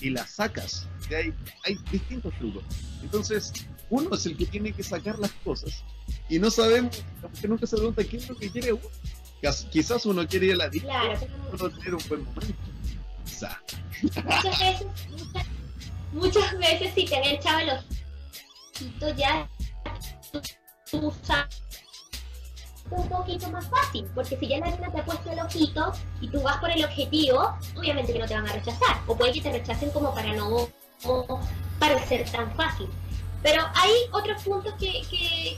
y 0.00 0.10
la 0.10 0.26
sacas. 0.26 0.86
Ahí, 1.16 1.34
hay 1.64 1.76
distintos 1.90 2.32
trucos. 2.38 2.62
Entonces, 3.02 3.52
uno 3.88 4.14
es 4.14 4.24
el 4.26 4.36
que 4.36 4.46
tiene 4.46 4.72
que 4.72 4.82
sacar 4.84 5.18
las 5.18 5.32
cosas. 5.44 5.82
Y 6.28 6.38
no 6.38 6.50
sabemos, 6.50 7.02
mujer 7.22 7.50
nunca 7.50 7.66
se 7.66 7.76
pregunta 7.76 8.04
qué 8.04 8.16
es 8.18 8.28
lo 8.28 8.36
que 8.36 8.48
quiere 8.50 8.72
uno. 8.74 8.82
Quizás- 9.72 10.04
uno 10.06 10.26
quiere 10.28 10.46
ir 10.46 10.52
a 10.52 10.56
la 10.56 10.68
disco, 10.68 10.86
Claro, 10.88 11.18
uno 11.52 11.70
tener 11.70 11.94
un 11.94 12.02
buen 12.08 12.24
momento. 12.24 12.54
Quizás. 13.24 13.56
muchas 14.02 14.24
veces, 14.60 14.86
muchas, 15.10 15.46
muchas 16.12 16.56
veces 16.58 16.92
si 16.94 17.04
te 17.04 17.16
han 17.16 17.24
echado 17.24 17.58
el 17.60 17.70
ojito 17.70 19.14
ya, 19.16 19.48
tú, 20.32 20.40
tú 20.90 21.14
sabes 21.22 21.62
un 22.90 23.08
poquito 23.08 23.48
más 23.50 23.68
fácil, 23.68 24.06
porque 24.14 24.36
si 24.36 24.48
ya 24.48 24.58
la 24.58 24.70
nena 24.70 24.90
te 24.90 25.00
ha 25.00 25.04
puesto 25.04 25.30
el 25.30 25.38
ojito 25.38 25.92
y 26.20 26.28
tú 26.28 26.42
vas 26.42 26.58
por 26.58 26.70
el 26.70 26.84
objetivo, 26.84 27.56
obviamente 27.76 28.12
que 28.12 28.18
no 28.18 28.26
te 28.26 28.34
van 28.34 28.48
a 28.48 28.52
rechazar, 28.52 29.00
o 29.06 29.16
puede 29.16 29.32
que 29.32 29.40
te 29.40 29.52
rechacen 29.52 29.90
como 29.90 30.12
para 30.12 30.32
no, 30.34 30.68
no 31.04 31.40
parecer 31.78 32.28
tan 32.30 32.52
fácil. 32.56 32.88
Pero 33.42 33.64
hay 33.74 33.92
otros 34.12 34.42
puntos 34.42 34.74
que, 34.74 35.02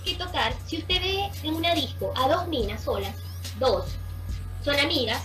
que 0.04 0.14
tocar. 0.14 0.52
Si 0.66 0.78
usted 0.78 1.00
ve 1.00 1.30
en 1.42 1.54
una 1.54 1.74
disco 1.74 2.12
a 2.16 2.28
dos 2.28 2.46
minas 2.48 2.84
solas, 2.84 3.16
dos, 3.58 3.86
son 4.64 4.78
amigas, 4.78 5.22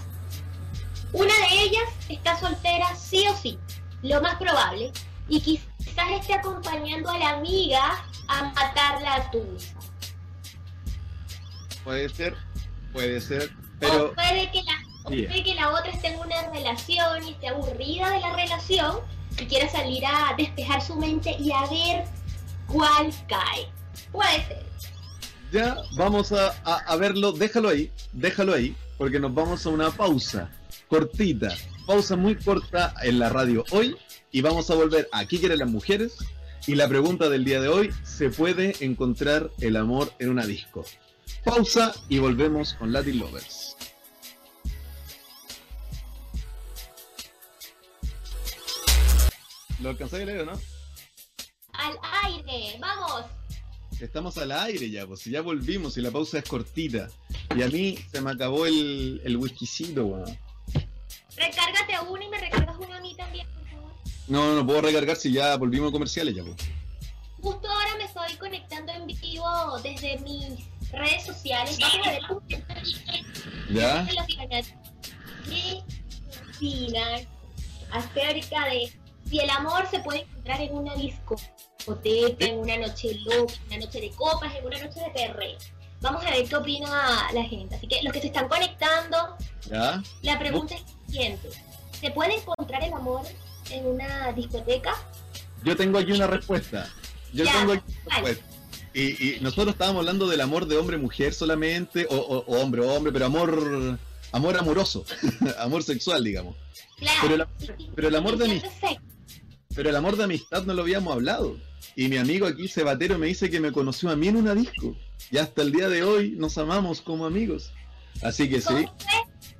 una 1.13 1.33
de 1.33 1.61
ellas 1.61 1.89
está 2.09 2.39
soltera 2.39 2.95
sí 2.95 3.27
o 3.27 3.35
sí, 3.35 3.59
lo 4.01 4.21
más 4.21 4.35
probable, 4.37 4.91
y 5.29 5.39
quizás 5.41 6.11
esté 6.19 6.33
acompañando 6.33 7.09
a 7.09 7.17
la 7.17 7.29
amiga 7.31 8.03
a 8.27 8.43
matar 8.53 9.01
la 9.01 9.29
tuya. 9.31 9.67
Puede 11.83 12.09
ser, 12.09 12.35
puede 12.91 13.21
ser, 13.21 13.51
O 13.51 13.79
pero 13.79 14.13
puede 14.13 14.51
que 14.51 14.63
la, 14.63 14.73
o 15.03 15.09
puede 15.09 15.43
que 15.43 15.55
la 15.55 15.69
otra 15.71 15.89
esté 15.91 16.07
en 16.07 16.19
una 16.19 16.49
relación 16.51 17.27
y 17.27 17.31
esté 17.31 17.47
aburrida 17.49 18.09
de 18.11 18.19
la 18.19 18.35
relación 18.35 18.99
y 19.39 19.45
quiera 19.45 19.69
salir 19.69 20.03
a 20.05 20.33
despejar 20.37 20.81
su 20.81 20.95
mente 20.95 21.35
y 21.39 21.51
a 21.51 21.61
ver 21.67 22.05
cuál 22.67 23.09
cae. 23.29 23.69
Puede 24.11 24.45
ser. 24.47 24.65
ya 25.51 25.77
vamos 25.97 26.31
a, 26.31 26.49
a- 26.65 26.83
a 26.87 26.95
verlo. 26.97 27.31
Déjalo 27.31 27.69
ahí, 27.69 27.91
déjalo 28.11 28.53
ahí, 28.53 28.75
porque 28.97 29.19
nos 29.19 29.33
vamos 29.33 29.65
a 29.65 29.69
una 29.69 29.91
pausa 29.91 30.49
cortita, 30.89 31.53
pausa 31.85 32.15
muy 32.15 32.35
corta 32.35 32.93
en 33.03 33.19
la 33.19 33.29
radio 33.29 33.63
hoy 33.71 33.95
y 34.31 34.41
vamos 34.41 34.69
a 34.69 34.75
volver 34.75 35.07
a 35.11 35.25
¿Qué 35.25 35.39
quieren 35.39 35.59
las 35.59 35.69
mujeres? 35.69 36.17
Y 36.65 36.75
la 36.75 36.87
pregunta 36.87 37.29
del 37.29 37.45
día 37.45 37.61
de 37.61 37.69
hoy, 37.69 37.93
¿se 38.03 38.29
puede 38.29 38.75
encontrar 38.81 39.51
el 39.59 39.77
amor 39.77 40.11
en 40.19 40.29
una 40.29 40.45
disco? 40.45 40.85
Pausa 41.45 41.93
y 42.09 42.19
volvemos 42.19 42.73
con 42.73 42.91
Latin 42.91 43.19
Lovers. 43.19 43.77
¿Lo 49.81 49.89
alcanzáis 49.89 50.23
a 50.23 50.25
leer 50.25 50.41
o 50.41 50.45
no? 50.45 50.59
al 51.77 51.97
aire. 52.25 52.77
Vamos. 52.79 53.25
Estamos 53.99 54.37
al 54.37 54.51
aire 54.51 54.89
ya, 54.89 55.07
pues 55.07 55.23
ya 55.25 55.41
volvimos 55.41 55.97
y 55.97 56.01
la 56.01 56.11
pausa 56.11 56.39
es 56.39 56.43
cortita. 56.43 57.07
Y 57.55 57.61
a 57.63 57.67
mí 57.67 57.97
se 58.11 58.21
me 58.21 58.31
acabó 58.31 58.65
el, 58.65 59.21
el 59.23 59.37
whiskycito, 59.37 60.05
weón. 60.05 60.37
Recárgate 61.35 61.93
uno 62.07 62.21
y 62.21 62.29
me 62.29 62.39
recargas 62.39 62.75
uno 62.77 62.93
a 62.93 62.99
mí 62.99 63.15
también. 63.15 63.46
No, 64.27 64.55
no 64.55 64.65
puedo 64.65 64.81
recargar 64.81 65.15
si 65.15 65.31
ya 65.31 65.55
volvimos 65.55 65.89
a 65.89 65.91
comerciales 65.93 66.35
ya, 66.35 66.43
pues. 66.43 66.55
Justo 67.41 67.69
ahora 67.69 67.95
me 67.97 68.05
estoy 68.05 68.35
conectando 68.37 68.91
en 68.91 69.07
vivo 69.07 69.79
desde 69.83 70.17
mis 70.19 70.65
redes 70.91 71.25
sociales. 71.25 71.77
Vamos 71.79 72.07
a 72.07 72.11
ver 72.11 72.21
¿Ya? 73.71 74.07
que 74.07 75.83
opinan 76.57 77.27
acerca 77.91 78.65
de 78.65 78.91
si 79.29 79.39
el 79.39 79.49
amor 79.49 79.87
se 79.89 79.99
puede 79.99 80.21
encontrar 80.21 80.61
en 80.61 80.73
una 80.73 80.95
discoteca, 80.95 82.45
en 82.45 82.59
una 82.59 82.77
noche 82.77 83.13
loca, 83.25 83.53
en 83.53 83.67
una 83.67 83.85
noche 83.85 84.01
de 84.01 84.09
copas, 84.11 84.55
en 84.55 84.65
una 84.65 84.79
noche 84.79 84.99
de 84.99 85.09
perreo. 85.11 85.57
Vamos 86.01 86.23
a 86.25 86.31
ver 86.31 86.47
qué 86.47 86.55
opina 86.55 87.31
la 87.33 87.43
gente. 87.43 87.75
Así 87.75 87.87
que 87.87 88.01
los 88.03 88.13
que 88.13 88.21
se 88.21 88.27
están 88.27 88.47
conectando, 88.47 89.37
¿Ya? 89.69 90.01
la 90.21 90.39
pregunta 90.39 90.75
es 90.75 90.81
la 90.81 91.07
siguiente. 91.07 91.49
¿Se 91.99 92.11
puede 92.11 92.35
encontrar 92.35 92.83
el 92.83 92.93
amor 92.93 93.23
en 93.71 93.85
una 93.85 94.31
discoteca? 94.33 94.93
Yo 95.63 95.75
tengo 95.75 95.97
aquí 95.99 96.11
una 96.11 96.27
respuesta. 96.27 96.87
Yo 97.33 97.43
Ya, 97.45 97.51
tengo 97.53 97.73
aquí 97.73 97.83
una 98.05 98.15
respuesta. 98.15 98.45
Y, 98.93 99.01
y 99.35 99.39
nosotros 99.41 99.69
estábamos 99.73 99.99
hablando 99.99 100.27
del 100.27 100.41
amor 100.41 100.65
de 100.65 100.77
hombre-mujer 100.77 101.33
solamente, 101.33 102.07
o, 102.09 102.15
o- 102.15 102.45
o 102.45 102.61
hombre-hombre, 102.61 103.11
pero 103.11 103.25
amor 103.25 103.99
amor 104.31 104.57
amoroso, 104.57 105.05
amor 105.59 105.83
sexual, 105.83 106.23
digamos. 106.23 106.55
Claro. 106.97 107.19
Pero 107.21 107.37
la- 107.37 108.07
el 108.09 108.15
amor 108.15 108.37
de 108.37 108.59
perfecto. 108.59 109.01
Pero 109.75 109.89
el 109.89 109.95
amor 109.95 110.17
de 110.17 110.23
amistad 110.23 110.63
no 110.63 110.73
lo 110.73 110.81
habíamos 110.81 111.13
hablado. 111.13 111.57
Y 111.95 112.07
mi 112.09 112.17
amigo 112.17 112.47
aquí, 112.47 112.67
Cebatero, 112.67 113.17
me 113.19 113.27
dice 113.27 113.49
que 113.51 113.59
me 113.59 113.71
conoció 113.71 114.09
a 114.09 114.15
mí 114.15 114.27
en 114.27 114.37
una 114.37 114.55
disco. 114.55 114.95
Y 115.31 115.37
hasta 115.37 115.61
el 115.61 115.71
día 115.71 115.87
de 115.89 116.03
hoy 116.03 116.31
nos 116.31 116.57
amamos 116.57 117.01
como 117.01 117.25
amigos. 117.27 117.71
Así 118.23 118.49
que 118.49 118.61
sí. 118.61 118.87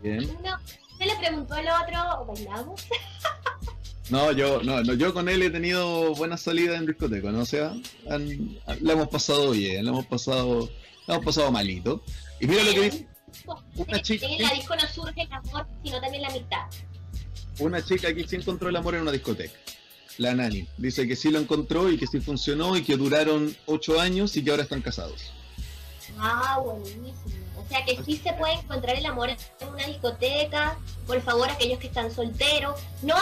Bien. 0.02 0.28
Uno 0.39 0.58
se 0.98 1.06
le 1.06 1.15
preguntó 1.17 1.54
al 1.54 1.67
otro, 1.67 2.26
¿bailamos? 2.26 2.82
No, 4.10 4.32
yo, 4.32 4.62
no, 4.63 4.82
no, 4.84 4.93
yo 4.93 5.13
con 5.13 5.28
él 5.28 5.41
he 5.41 5.50
tenido 5.50 6.15
buenas 6.15 6.41
salidas 6.41 6.78
en 6.80 6.86
discoteca, 6.86 7.32
¿no? 7.32 7.41
O 7.41 7.46
sea, 7.46 7.74
han- 8.10 8.58
la 8.82 8.93
hemos 8.93 9.10
pasado 9.10 9.52
bien, 9.52 9.84
la 9.84 9.91
hemos 9.91 10.06
pasado, 10.06 10.70
la 11.08 11.15
hemos 11.15 11.26
pasado 11.26 11.52
malito. 11.52 12.02
Y 12.39 12.48
mira 12.48 12.63
lo 12.63 12.72
que 12.74 12.82
dice 12.82 13.08
Una 13.76 14.02
chica- 14.02 14.26
En 14.26 14.41
la 14.41 14.52
disco 14.54 14.76
no 14.76 14.88
surge 14.88 15.22
el 15.22 15.34
amor, 15.34 15.67
sino 15.84 16.00
también 16.00 16.22
la 16.24 16.30
amistad. 16.30 16.65
una 17.60 17.84
chica 17.84 18.08
aquí 18.10 18.24
sí 18.28 18.36
encontró 18.38 18.70
el 18.70 18.76
amor 18.76 18.96
en 18.96 19.02
una 19.02 19.12
discoteca. 19.12 19.54
La 20.17 20.34
Nani. 20.34 20.67
Dice 20.78 21.08
que 21.08 21.15
sí 21.15 21.30
lo 21.30 21.39
encontró 21.39 21.91
y 21.91 21.98
que 21.98 22.08
sí 22.08 22.20
funcionó 22.22 22.76
y 22.78 22.84
que 22.84 22.96
duraron 22.98 23.56
ocho 23.65 24.00
años 24.00 24.36
y 24.38 24.43
que 24.43 24.52
ahora 24.52 24.63
están 24.63 24.82
casados. 24.82 25.32
Ah, 26.17 26.60
buenísimo. 26.63 27.13
O 27.58 27.67
sea 27.70 27.84
que 27.86 28.02
sí 28.04 28.15
se 28.24 28.32
puede 28.34 28.54
encontrar 28.54 28.96
el 28.96 29.06
amor 29.06 29.30
en 29.30 29.38
una 29.67 29.86
discoteca. 29.86 30.78
Por 31.06 31.22
favor, 31.22 31.50
aquellos 31.50 31.78
que 31.80 31.88
están 31.88 32.10
solteros. 32.13 32.80
No 33.04 33.15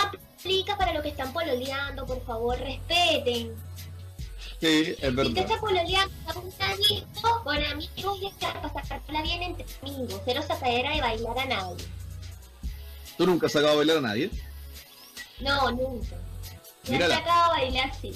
para 0.77 0.93
los 0.93 1.01
que 1.03 1.09
están 1.09 1.33
pololeando, 1.33 2.05
por 2.05 2.23
favor, 2.25 2.59
respeten. 2.59 3.55
Sí, 4.59 4.95
es 4.99 5.13
Si 5.15 5.39
estás 5.39 5.59
pololeando 5.59 6.13
a 6.27 6.39
un 6.39 6.49
disco, 6.77 7.43
con 7.43 7.57
amigos 7.57 8.19
y 8.21 8.45
a 8.45 8.61
pasarla 8.61 9.21
bien 9.21 9.43
entre 9.43 9.65
amigos. 9.81 10.21
Cero 10.23 10.41
sacadera 10.47 10.95
de 10.95 11.01
bailar 11.01 11.39
a 11.39 11.45
nadie. 11.45 11.85
¿Tú 13.17 13.25
nunca 13.25 13.47
has 13.47 13.53
sacado 13.53 13.73
a 13.73 13.75
bailar 13.77 13.97
a 13.97 14.01
nadie? 14.01 14.29
No, 15.39 15.71
nunca. 15.71 16.15
Me 16.87 17.03
han 17.03 17.09
sacado 17.09 17.43
a 17.43 17.49
bailar 17.49 17.91
sí. 17.99 18.11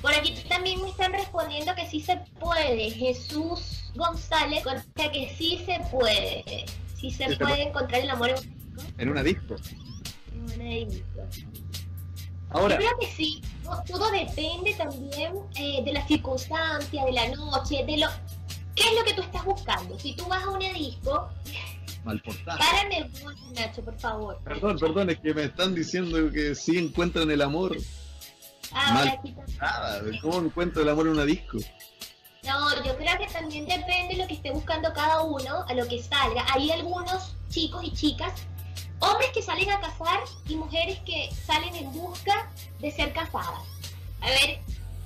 Por 0.00 0.14
aquí 0.14 0.34
también 0.48 0.82
me 0.82 0.88
están 0.88 1.12
respondiendo 1.12 1.74
que 1.74 1.88
sí 1.88 2.00
se 2.00 2.16
puede. 2.40 2.90
Jesús 2.90 3.90
González 3.94 4.64
contesta 4.64 5.12
que 5.12 5.34
sí 5.36 5.62
se 5.66 5.78
puede. 5.90 6.64
Sí 6.98 7.10
se 7.10 7.26
Sí 7.26 7.30
se 7.30 7.36
puede 7.36 7.62
encontrar 7.62 8.00
el 8.00 8.10
amor 8.10 8.30
en 8.30 8.90
En 8.98 9.08
una 9.10 9.22
disco. 9.22 9.56
una 10.32 10.64
disco. 10.64 11.28
Ahora, 12.52 12.74
Yo 12.74 12.80
creo 12.80 12.98
que 13.00 13.06
sí. 13.06 13.42
Todo 13.86 14.10
depende 14.10 14.74
también 14.74 15.34
eh, 15.56 15.82
de 15.84 15.92
la 15.92 16.06
circunstancia, 16.06 17.04
de 17.04 17.12
la 17.12 17.28
noche, 17.28 17.84
de 17.86 17.96
lo... 17.98 18.08
¿Qué 18.74 18.84
es 18.88 18.94
lo 18.98 19.04
que 19.04 19.14
tú 19.14 19.22
estás 19.22 19.44
buscando? 19.44 19.98
Si 19.98 20.14
tú 20.14 20.26
vas 20.26 20.42
a 20.44 20.50
una 20.50 20.72
disco, 20.72 21.28
mal 22.04 22.20
portada. 22.20 22.58
párame 22.58 22.98
el 22.98 23.54
Nacho, 23.54 23.82
por 23.82 23.98
favor. 23.98 24.38
Perdón, 24.44 24.78
perdón, 24.78 25.10
es 25.10 25.20
que 25.20 25.34
me 25.34 25.44
están 25.44 25.74
diciendo 25.74 26.30
que 26.30 26.54
sí 26.54 26.78
encuentran 26.78 27.30
el 27.30 27.42
amor. 27.42 27.76
Ahora 28.72 28.94
Mal. 28.94 29.08
aquí 29.08 29.32
también. 29.32 29.58
Nada, 29.58 30.02
¿cómo 30.22 30.38
encuentro 30.40 30.82
el 30.82 30.88
amor 30.88 31.06
en 31.06 31.12
una 31.12 31.24
disco? 31.24 31.58
No, 32.44 32.84
yo 32.84 32.96
creo 32.96 33.18
que 33.18 33.26
también 33.32 33.66
depende 33.66 34.14
de 34.14 34.22
lo 34.22 34.26
que 34.26 34.34
esté 34.34 34.50
buscando 34.50 34.92
cada 34.92 35.22
uno, 35.22 35.64
a 35.68 35.74
lo 35.74 35.86
que 35.86 36.02
salga. 36.02 36.44
Hay 36.52 36.70
algunos 36.72 37.36
chicos 37.48 37.84
y 37.84 37.92
chicas, 37.92 38.32
hombres 39.02 39.30
que 39.34 39.42
salen 39.42 39.70
a 39.70 39.80
casar 39.80 40.20
y 40.48 40.56
mujeres 40.56 40.98
que 41.04 41.30
salen 41.46 41.74
en 41.76 41.92
busca 41.92 42.50
de 42.80 42.90
ser 42.90 43.12
casadas. 43.12 43.62
A 44.20 44.26
ver, 44.26 44.60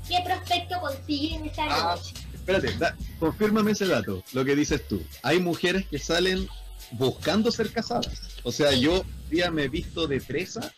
¿qué 0.08 0.18
prospecto 0.24 0.80
consiguen 0.80 1.46
esa 1.46 1.64
Ah. 1.64 1.94
noche? 1.96 2.14
Espérate, 2.34 2.72
da- 2.78 2.96
confírmame 3.18 3.72
ese 3.72 3.86
dato, 3.86 4.22
lo 4.32 4.44
que 4.44 4.54
dices 4.54 4.86
tú. 4.86 5.02
Hay 5.22 5.40
mujeres 5.40 5.86
que 5.86 5.98
salen 5.98 6.48
buscando 6.92 7.50
ser 7.50 7.72
casadas. 7.72 8.20
O 8.44 8.52
sea, 8.52 8.70
Sí. 8.72 8.80
yo 8.80 9.00
hoy 9.00 9.06
día 9.30 9.50
me 9.50 9.64
he 9.64 9.68
visto 9.68 10.06
de 10.06 10.20
presa 10.20 10.72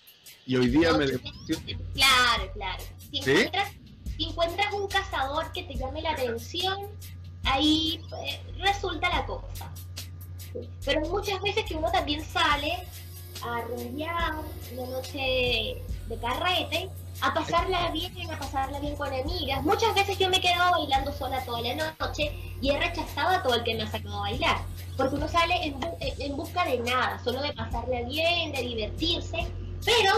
y 0.46 0.56
hoy 0.56 0.68
día 0.68 0.92
me... 0.94 1.06
de- 1.06 1.18
Claro, 1.94 2.50
claro. 2.54 2.84
Si, 3.10 3.22
¿Sí? 3.22 3.30
encuentras, 3.32 3.72
si 4.16 4.24
encuentras 4.24 4.72
un 4.72 4.88
cazador 4.88 5.52
que 5.52 5.64
te 5.64 5.74
llame 5.74 6.00
la 6.00 6.12
atención, 6.12 6.88
ahí 7.44 8.00
eh, 8.24 8.40
resulta 8.58 9.10
la 9.10 9.26
cosa. 9.26 9.70
Pero 10.84 11.02
muchas 11.02 11.40
veces 11.42 11.64
que 11.66 11.74
uno 11.74 11.90
también 11.92 12.24
sale 12.24 12.72
a 13.42 13.60
rumbear 13.62 14.34
una 14.72 14.86
noche 14.90 15.82
de 16.08 16.16
carrete, 16.20 16.88
a 17.20 17.34
pasarla 17.34 17.90
bien, 17.90 18.12
a 18.30 18.38
pasarla 18.38 18.78
bien 18.80 18.96
con 18.96 19.08
amigas. 19.12 19.62
Muchas 19.62 19.94
veces 19.94 20.18
yo 20.18 20.28
me 20.28 20.36
he 20.38 20.40
quedado 20.40 20.70
bailando 20.72 21.12
sola 21.12 21.44
toda 21.44 21.60
la 21.62 21.74
noche 22.00 22.32
y 22.60 22.70
he 22.70 22.78
rechazado 22.78 23.36
a 23.36 23.42
todo 23.42 23.54
el 23.54 23.64
que 23.64 23.74
me 23.74 23.82
ha 23.82 23.90
sacado 23.90 24.18
a 24.18 24.20
bailar. 24.20 24.58
Porque 24.96 25.16
uno 25.16 25.28
sale 25.28 25.54
en, 25.66 25.80
bu- 25.80 25.96
en 26.00 26.36
busca 26.36 26.64
de 26.64 26.78
nada, 26.80 27.20
solo 27.22 27.40
de 27.42 27.52
pasarla 27.52 28.02
bien, 28.02 28.52
de 28.52 28.62
divertirse. 28.62 29.46
Pero 29.84 30.12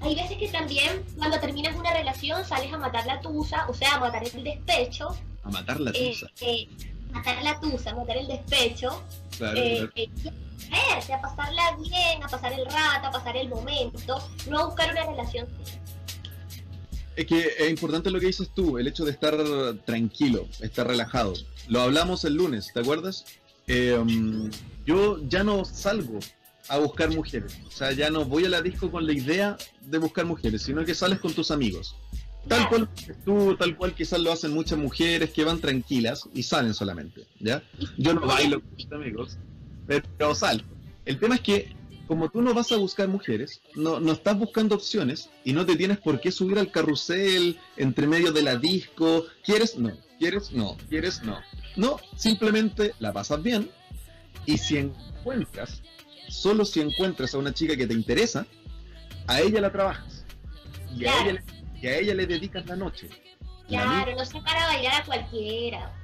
hay 0.00 0.14
veces 0.14 0.36
que 0.38 0.48
también 0.48 1.04
cuando 1.16 1.38
terminas 1.40 1.76
una 1.76 1.92
relación 1.92 2.44
sales 2.44 2.72
a 2.72 2.78
matar 2.78 3.06
la 3.06 3.20
tusa, 3.20 3.66
o 3.68 3.74
sea, 3.74 3.94
a 3.94 4.00
matar 4.00 4.22
el 4.24 4.44
despecho, 4.44 5.14
A 5.44 5.50
matar 5.50 5.80
la 5.80 5.90
eh, 5.94 6.10
tusa. 6.12 6.26
eh, 6.40 6.68
matar 7.10 7.42
la 7.42 7.60
tusa, 7.60 7.94
matar 7.94 8.16
el 8.16 8.26
despecho, 8.28 9.02
Claro, 9.36 9.58
eh, 9.58 9.88
claro. 9.94 10.36
Y 10.70 11.12
a 11.12 11.20
pasarla 11.20 11.76
bien, 11.76 12.22
a 12.22 12.28
pasar 12.28 12.52
el 12.52 12.64
rato, 12.66 13.08
a 13.08 13.10
pasar 13.10 13.36
el 13.36 13.48
momento, 13.48 14.18
no 14.48 14.58
a 14.58 14.66
buscar 14.66 14.90
una 14.92 15.04
relación. 15.04 15.46
Es 17.16 17.26
que 17.26 17.46
es 17.58 17.70
importante 17.70 18.10
lo 18.10 18.20
que 18.20 18.26
dices 18.26 18.50
tú, 18.54 18.78
el 18.78 18.86
hecho 18.86 19.04
de 19.04 19.10
estar 19.10 19.36
tranquilo, 19.84 20.48
estar 20.60 20.86
relajado. 20.86 21.34
Lo 21.68 21.82
hablamos 21.82 22.24
el 22.24 22.34
lunes, 22.34 22.72
¿te 22.72 22.80
acuerdas? 22.80 23.24
Eh, 23.66 23.98
yo 24.86 25.20
ya 25.28 25.44
no 25.44 25.64
salgo 25.64 26.18
a 26.68 26.78
buscar 26.78 27.10
mujeres. 27.10 27.58
O 27.66 27.70
sea, 27.70 27.92
ya 27.92 28.10
no 28.10 28.24
voy 28.24 28.46
a 28.46 28.48
la 28.48 28.62
disco 28.62 28.90
con 28.90 29.06
la 29.06 29.12
idea 29.12 29.56
de 29.82 29.98
buscar 29.98 30.24
mujeres, 30.24 30.62
sino 30.62 30.84
que 30.84 30.94
sales 30.94 31.18
con 31.18 31.32
tus 31.32 31.50
amigos. 31.50 31.96
Tal 32.48 32.68
cual 32.68 32.88
tú, 33.24 33.56
tal 33.56 33.76
cual 33.76 33.94
quizás 33.94 34.18
lo 34.20 34.32
hacen 34.32 34.52
muchas 34.52 34.78
mujeres 34.78 35.30
que 35.30 35.44
van 35.44 35.60
tranquilas 35.60 36.28
y 36.34 36.42
salen 36.42 36.74
solamente, 36.74 37.26
¿ya? 37.38 37.62
Yo 37.98 38.14
no 38.14 38.26
bailo 38.26 38.60
con 38.60 38.74
mis 38.74 38.90
amigos, 38.90 39.38
pero 39.86 40.34
salgo. 40.34 40.66
El 41.04 41.18
tema 41.18 41.36
es 41.36 41.40
que, 41.40 41.74
como 42.06 42.30
tú 42.30 42.42
no 42.42 42.54
vas 42.54 42.70
a 42.72 42.76
buscar 42.76 43.08
mujeres, 43.08 43.60
no, 43.74 44.00
no 44.00 44.12
estás 44.12 44.38
buscando 44.38 44.74
opciones 44.74 45.30
y 45.44 45.52
no 45.52 45.66
te 45.66 45.76
tienes 45.76 45.98
por 45.98 46.20
qué 46.20 46.30
subir 46.30 46.58
al 46.58 46.70
carrusel 46.70 47.58
entre 47.76 48.06
medio 48.06 48.32
de 48.32 48.42
la 48.42 48.56
disco. 48.56 49.26
¿Quieres? 49.44 49.76
No. 49.78 49.92
¿Quieres? 50.18 50.52
No. 50.52 50.76
¿Quieres? 50.88 51.22
No. 51.22 51.38
No, 51.76 51.98
simplemente 52.16 52.94
la 52.98 53.12
pasas 53.12 53.42
bien 53.42 53.70
y 54.46 54.58
si 54.58 54.76
encuentras, 54.76 55.82
solo 56.28 56.64
si 56.64 56.80
encuentras 56.80 57.34
a 57.34 57.38
una 57.38 57.52
chica 57.52 57.76
que 57.76 57.86
te 57.86 57.94
interesa, 57.94 58.46
a 59.26 59.40
ella 59.40 59.60
la 59.60 59.72
trabajas. 59.72 60.24
Y, 60.96 61.06
a, 61.06 61.28
ella, 61.28 61.44
y 61.80 61.86
a 61.86 61.98
ella 61.98 62.14
le 62.14 62.26
dedicas 62.26 62.66
la 62.66 62.76
noche. 62.76 63.08
La 63.72 63.82
Claro, 63.84 64.16
no 64.16 64.24
sacar 64.24 64.56
a 64.56 64.66
bailar 64.66 65.00
a 65.00 65.04
cualquiera. 65.04 65.94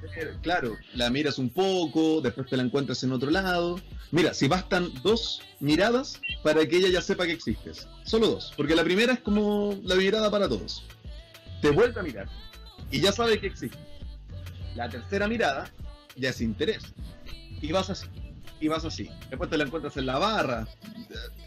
Claro, 0.41 0.75
la 0.95 1.09
miras 1.09 1.37
un 1.37 1.49
poco, 1.49 2.19
después 2.19 2.47
te 2.47 2.57
la 2.57 2.63
encuentras 2.63 3.03
en 3.03 3.11
otro 3.11 3.29
lado. 3.29 3.79
Mira, 4.11 4.33
si 4.33 4.47
bastan 4.47 4.91
dos 5.03 5.41
miradas 5.59 6.19
para 6.43 6.65
que 6.67 6.77
ella 6.77 6.89
ya 6.89 7.01
sepa 7.01 7.25
que 7.25 7.33
existes. 7.33 7.87
Solo 8.03 8.27
dos, 8.27 8.53
porque 8.57 8.75
la 8.75 8.83
primera 8.83 9.13
es 9.13 9.19
como 9.19 9.77
la 9.83 9.95
mirada 9.95 10.31
para 10.31 10.49
todos. 10.49 10.83
Te 11.61 11.69
vuelve 11.69 11.99
a 11.99 12.03
mirar 12.03 12.27
y 12.89 13.01
ya 13.01 13.11
sabe 13.11 13.39
que 13.39 13.47
existes. 13.47 13.79
La 14.75 14.89
tercera 14.89 15.27
mirada 15.27 15.71
ya 16.15 16.29
es 16.29 16.41
interés. 16.41 16.83
Y 17.61 17.71
vas 17.71 17.89
así, 17.89 18.07
y 18.59 18.67
vas 18.67 18.85
así. 18.85 19.09
Después 19.29 19.49
te 19.49 19.57
la 19.57 19.65
encuentras 19.65 19.95
en 19.97 20.05
la 20.05 20.17
barra, 20.17 20.67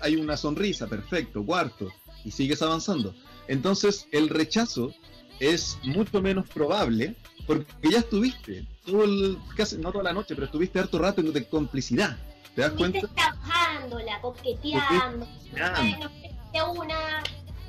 hay 0.00 0.16
una 0.16 0.37
sonrisa, 0.37 0.87
perfecto, 0.87 1.44
cuarto, 1.44 1.88
y 2.24 2.30
sigues 2.30 2.62
avanzando. 2.62 3.14
Entonces, 3.48 4.06
el 4.12 4.28
rechazo 4.28 4.94
es 5.42 5.76
mucho 5.83 6.22
menos 6.22 6.48
probable 6.48 7.16
porque 7.46 7.66
ya 7.90 7.98
estuviste, 7.98 8.64
todo 8.87 9.02
el, 9.02 9.37
casi, 9.57 9.76
no 9.76 9.90
toda 9.90 10.05
la 10.05 10.12
noche, 10.12 10.35
pero 10.35 10.46
estuviste 10.46 10.78
harto 10.78 10.98
rato 11.00 11.20
de 11.20 11.44
complicidad. 11.48 12.16
¿Te 12.55 12.62
das 12.62 12.72
cuenta? 12.72 13.00
trabajándola, 13.09 14.20
coqueteando, 14.20 15.26
de 15.52 16.62
una 16.62 17.22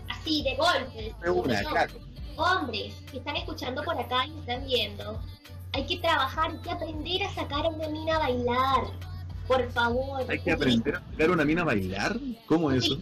así 0.10 0.44
de 0.44 0.56
golpe. 0.56 1.16
De 1.24 1.30
una, 1.32 1.64
claro. 1.64 1.94
Hombres 2.36 2.94
que 3.10 3.18
están 3.18 3.38
escuchando 3.38 3.84
por 3.84 3.98
acá 3.98 4.28
y 4.28 4.38
están 4.40 4.66
viendo, 4.66 5.20
hay 5.72 5.86
que 5.88 5.98
trabajar, 5.98 6.52
hay 6.52 6.58
que 6.60 6.70
aprender 6.70 7.24
a 7.24 7.34
sacar 7.34 7.66
a 7.66 7.70
una 7.70 7.88
mina 7.88 8.16
a 8.18 8.20
bailar. 8.20 8.84
Por 9.48 9.72
favor. 9.72 10.24
Hay 10.30 10.40
que 10.40 10.52
aprender 10.52 10.96
a 10.98 11.00
sacar 11.10 11.30
a 11.30 11.34
una 11.34 11.46
mina 11.46 11.64
a 11.64 11.66
bailar. 11.66 12.20
¿Cómo 12.46 12.72
es 12.72 12.86
eso? 12.86 13.00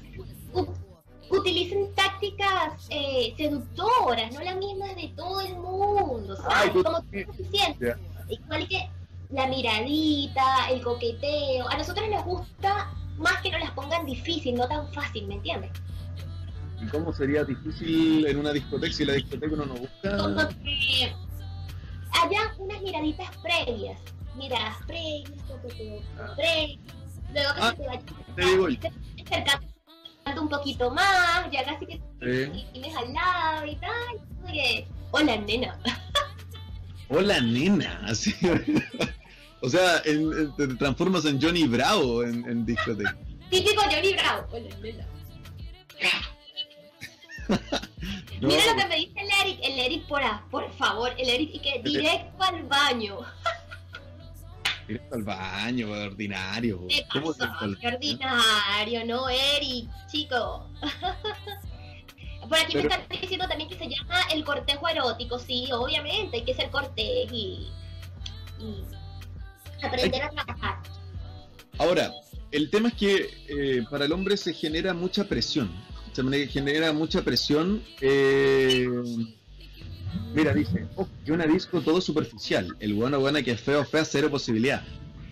Utilicen 1.31 1.93
tácticas 1.95 2.87
eh, 2.89 3.33
seductoras, 3.37 4.33
no 4.33 4.41
las 4.41 4.57
mismas 4.57 4.95
de 4.95 5.11
todo 5.15 5.41
el 5.41 5.55
mundo, 5.55 6.35
¿sabes? 6.35 6.71
Como 6.71 7.03
suficiente. 7.27 7.95
Igual 8.27 8.67
que 8.67 8.89
la 9.29 9.47
miradita, 9.47 10.69
el 10.69 10.81
coqueteo. 10.81 11.67
A 11.69 11.77
nosotros 11.77 12.09
nos 12.09 12.23
gusta 12.25 12.91
más 13.17 13.41
que 13.41 13.51
nos 13.51 13.61
las 13.61 13.71
pongan 13.71 14.05
difícil, 14.05 14.55
no 14.55 14.67
tan 14.67 14.91
fácil, 14.93 15.27
¿me 15.27 15.35
entiendes? 15.35 15.71
¿Y 16.81 16.87
cómo 16.87 17.13
sería 17.13 17.43
difícil 17.43 18.25
en 18.25 18.39
una 18.39 18.51
discoteca 18.51 18.93
si 18.93 19.05
la 19.05 19.13
discoteca 19.13 19.55
no 19.55 19.65
nos 19.65 19.79
gusta? 19.79 20.17
Como 20.17 20.47
que 20.63 21.13
haya 22.11 22.53
unas 22.57 22.81
miraditas 22.81 23.29
previas, 23.37 23.99
miradas 24.35 24.77
previas, 24.87 25.41
coqueteo 25.47 26.01
ah. 26.19 26.33
previas, 26.35 26.79
luego 27.33 27.53
que 27.53 27.61
ah, 27.61 27.69
se 27.69 27.75
te 27.75 27.87
vaya 27.87 28.01
te 28.35 28.45
digo 28.45 28.67
un 30.41 30.49
poquito 30.49 30.91
más, 30.91 31.49
ya 31.51 31.63
casi 31.63 31.85
que 31.85 32.01
tienes 32.19 32.95
al 32.95 33.13
lado 33.13 33.65
y 33.65 33.75
tal. 33.75 34.91
hola 35.11 35.37
nena. 35.37 35.79
Hola 37.13 37.41
nena, 37.41 38.01
así. 38.05 38.33
o 39.61 39.69
sea, 39.69 40.01
te 40.01 40.67
transformas 40.79 41.25
en 41.25 41.41
Johnny 41.41 41.67
Bravo 41.67 42.23
en, 42.23 42.49
en 42.49 42.65
discoteca. 42.65 43.17
Típico 43.49 43.81
Johnny 43.81 44.13
Bravo, 44.13 44.47
hola 44.51 44.77
nena. 44.81 45.07
Mira 48.41 48.65
lo 48.65 48.75
que 48.75 48.87
me 48.87 48.95
dice 48.95 49.19
el 49.19 49.29
Eric, 49.41 49.59
el 49.61 49.79
Eric 49.79 50.07
por, 50.07 50.21
por 50.49 50.71
favor, 50.73 51.13
el 51.17 51.29
Eric 51.29 51.49
y 51.53 51.59
que 51.59 51.81
directo 51.83 52.43
al 52.43 52.63
baño. 52.63 53.19
Directo 54.91 55.15
al 55.15 55.23
baño, 55.23 55.89
ordinario. 55.89 56.85
¿Qué 56.89 57.19
ordinario, 57.87 59.05
no, 59.05 59.29
Eric, 59.29 59.89
chico. 60.11 60.69
Por 62.49 62.59
aquí 62.59 62.75
me 62.75 62.81
están 62.81 63.01
diciendo 63.21 63.47
también 63.47 63.69
que 63.69 63.77
se 63.77 63.87
llama 63.87 64.19
el 64.33 64.43
cortejo 64.43 64.89
erótico. 64.89 65.39
Sí, 65.39 65.69
obviamente, 65.71 66.37
hay 66.37 66.43
que 66.43 66.53
ser 66.53 66.69
cortés 66.71 67.31
y, 67.31 67.69
aprender 69.81 70.23
a 70.23 70.29
trabajar. 70.29 70.83
Ahora, 71.77 72.11
el 72.51 72.69
tema 72.69 72.89
es 72.89 72.95
que 72.95 73.29
eh, 73.47 73.85
para 73.89 74.03
el 74.03 74.11
hombre 74.11 74.35
se 74.35 74.53
genera 74.53 74.93
mucha 74.93 75.23
presión. 75.23 75.71
Se 76.11 76.47
genera 76.47 76.91
mucha 76.91 77.21
presión. 77.21 77.81
Eh, 78.01 78.89
Mira, 80.33 80.53
dice, 80.53 80.87
oh, 80.95 81.07
que 81.25 81.31
una 81.31 81.45
disco 81.45 81.81
todo 81.81 82.01
superficial. 82.01 82.75
El 82.79 82.93
bueno, 82.93 83.19
buena, 83.19 83.41
que 83.43 83.51
es 83.51 83.61
feo, 83.61 83.83
fea, 83.83 84.05
cero 84.05 84.29
posibilidad. 84.29 84.83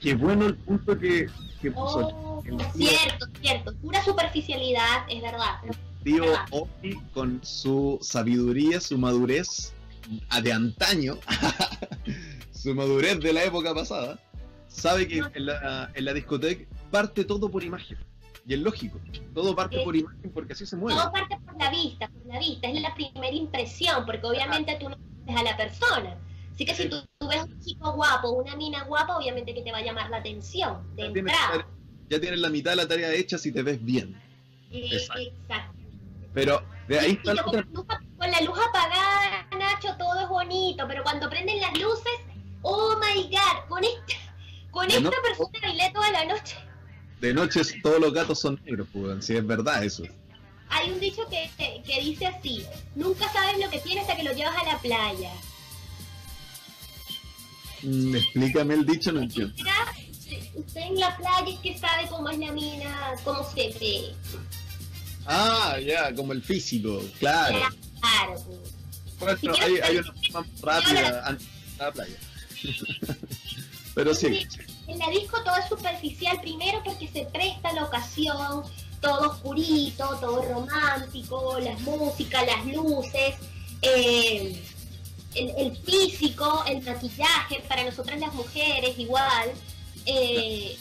Qué 0.02 0.16
bueno 0.16 0.46
el 0.46 0.56
punto 0.56 0.98
que, 0.98 1.28
que 1.62 1.72
puso. 1.72 2.08
Oh, 2.08 2.44
cierto, 2.76 3.28
cierto. 3.42 3.76
Pura 3.76 4.04
superficialidad, 4.04 5.06
es 5.10 5.22
verdad. 5.22 5.60
Tío 6.04 6.24
Oki, 6.52 6.98
con 7.14 7.40
su 7.44 8.00
sabiduría, 8.02 8.80
su 8.80 8.98
madurez 8.98 9.74
de 10.42 10.54
antaño, 10.54 11.18
su 12.52 12.74
madurez 12.74 13.20
de 13.20 13.34
la 13.34 13.44
época 13.44 13.74
pasada, 13.74 14.20
sabe 14.68 15.08
que 15.08 15.20
en 15.34 15.46
la, 15.46 15.92
en 15.94 16.06
la 16.06 16.14
discoteca 16.14 16.66
parte 16.90 17.26
todo 17.26 17.50
por 17.50 17.64
imagen. 17.64 17.98
Y 18.50 18.56
es 18.56 18.62
lógico, 18.62 19.00
todo 19.36 19.56
parte 19.56 19.80
por 19.84 19.96
imagen 19.96 20.32
porque 20.34 20.54
así 20.54 20.66
se 20.66 20.76
mueve. 20.76 21.00
Todo 21.00 21.12
parte 21.12 21.38
por 21.46 21.56
la 21.60 21.70
vista, 21.70 22.10
por 22.10 22.26
la 22.26 22.40
vista, 22.40 22.68
es 22.68 22.82
la 22.82 22.96
primera 22.96 23.32
impresión, 23.32 24.08
porque 24.08 24.26
obviamente 24.26 24.76
tú 24.80 24.90
no 24.90 24.98
ves 25.28 25.36
a 25.38 25.44
la 25.44 25.56
persona. 25.56 26.18
Así 26.52 26.66
que 26.66 26.74
si 26.74 26.90
tú, 26.90 26.98
ves 27.30 27.44
un 27.44 27.62
chico 27.62 27.94
guapo, 27.94 28.32
una 28.32 28.56
mina 28.56 28.86
guapa, 28.86 29.18
obviamente 29.18 29.54
que 29.54 29.62
te 29.62 29.72
va 29.72 29.78
a 29.78 29.82
llamar 29.84 30.10
la 30.10 30.18
atención 30.18 30.84
de 30.96 31.04
ya 31.04 31.08
entrada. 31.10 31.52
Tienes, 31.52 31.68
ya 32.10 32.20
tienes 32.20 32.40
la 32.40 32.50
mitad 32.50 32.72
de 32.72 32.78
la 32.78 32.88
tarea 32.88 33.14
hecha 33.14 33.38
si 33.38 33.52
te 33.52 33.62
ves 33.62 33.86
bien. 33.86 34.20
Eh, 34.72 34.90
exacto. 34.94 35.78
Pero 36.34 36.64
de 36.88 37.00
ahí 37.00 37.12
está 37.12 37.36
la 37.36 37.44
con, 37.44 37.54
la 37.54 38.42
luz 38.42 38.58
apagada, 38.68 39.48
Nacho, 39.60 39.96
todo 40.00 40.22
es 40.22 40.28
bonito, 40.28 40.86
pero 40.88 41.04
cuando 41.04 41.30
prenden 41.30 41.62
las 41.62 41.80
luces, 41.80 42.20
oh 42.64 42.96
my 42.98 43.30
god, 43.30 43.70
con 43.70 43.84
esta, 43.84 44.16
con 44.72 44.90
esta 44.90 45.22
persona 45.22 45.60
bailé 45.62 45.92
toda 45.94 46.10
la 46.10 46.26
noche 46.26 46.58
de 47.20 47.34
noche 47.34 47.62
todos 47.82 48.00
los 48.00 48.14
gatos 48.14 48.40
son 48.40 48.60
negros, 48.66 48.88
pues, 48.92 49.26
si 49.26 49.36
es 49.36 49.46
verdad 49.46 49.84
eso. 49.84 50.04
Hay 50.70 50.92
un 50.92 51.00
dicho 51.00 51.28
que, 51.30 51.50
que 51.84 52.02
dice 52.02 52.28
así, 52.28 52.64
nunca 52.96 53.32
sabes 53.34 53.58
lo 53.60 53.70
que 53.70 53.80
tienes 53.80 54.04
hasta 54.04 54.16
que 54.16 54.24
lo 54.24 54.34
llevas 54.34 54.56
a 54.56 54.64
la 54.66 54.78
playa. 54.80 55.32
Mm, 57.82 58.16
explícame 58.16 58.74
el 58.74 58.86
dicho, 58.86 59.12
no 59.12 59.22
entiendo. 59.22 59.54
Usted 60.56 60.82
en 60.82 61.00
la 61.00 61.16
playa 61.18 61.48
es 61.48 61.60
que 61.60 61.78
sabe 61.78 62.08
cómo 62.08 62.30
es 62.30 62.38
la 62.38 62.52
mina, 62.52 63.14
cómo 63.24 63.44
se 63.50 63.74
ve. 63.80 64.14
Ah, 65.26 65.78
ya, 65.80 66.14
como 66.14 66.34
el 66.34 66.44
físico, 66.44 67.02
claro. 67.20 67.60
Claro. 68.00 68.36
Pues. 69.20 69.42
Bueno, 69.42 69.56
hay, 69.62 69.78
hay, 69.78 69.98
una 69.98 70.14
forma 70.14 70.48
rápida 70.62 71.28
antes 71.28 71.48
de 71.48 71.84
la 71.84 71.92
playa. 71.92 72.18
Pero 73.96 74.14
sí. 74.16 74.48
En 74.90 74.98
la 74.98 75.08
disco 75.10 75.38
todo 75.44 75.56
es 75.56 75.70
superficial, 75.70 76.42
primero 76.42 76.82
porque 76.84 77.08
se 77.08 77.26
presta 77.26 77.72
la 77.74 77.84
ocasión, 77.84 78.64
todo 79.00 79.30
oscurito, 79.30 80.18
todo 80.20 80.42
romántico, 80.42 81.60
las 81.60 81.80
músicas, 81.82 82.44
las 82.48 82.66
luces, 82.66 83.36
eh, 83.84 84.64
el, 85.36 85.78
físico, 85.78 86.64
el 86.66 86.82
maquillaje, 86.82 87.64
para 87.68 87.84
nosotras 87.84 88.20
las 88.20 88.34
mujeres 88.34 88.98
igual. 88.98 89.52
Eh, 90.08 90.76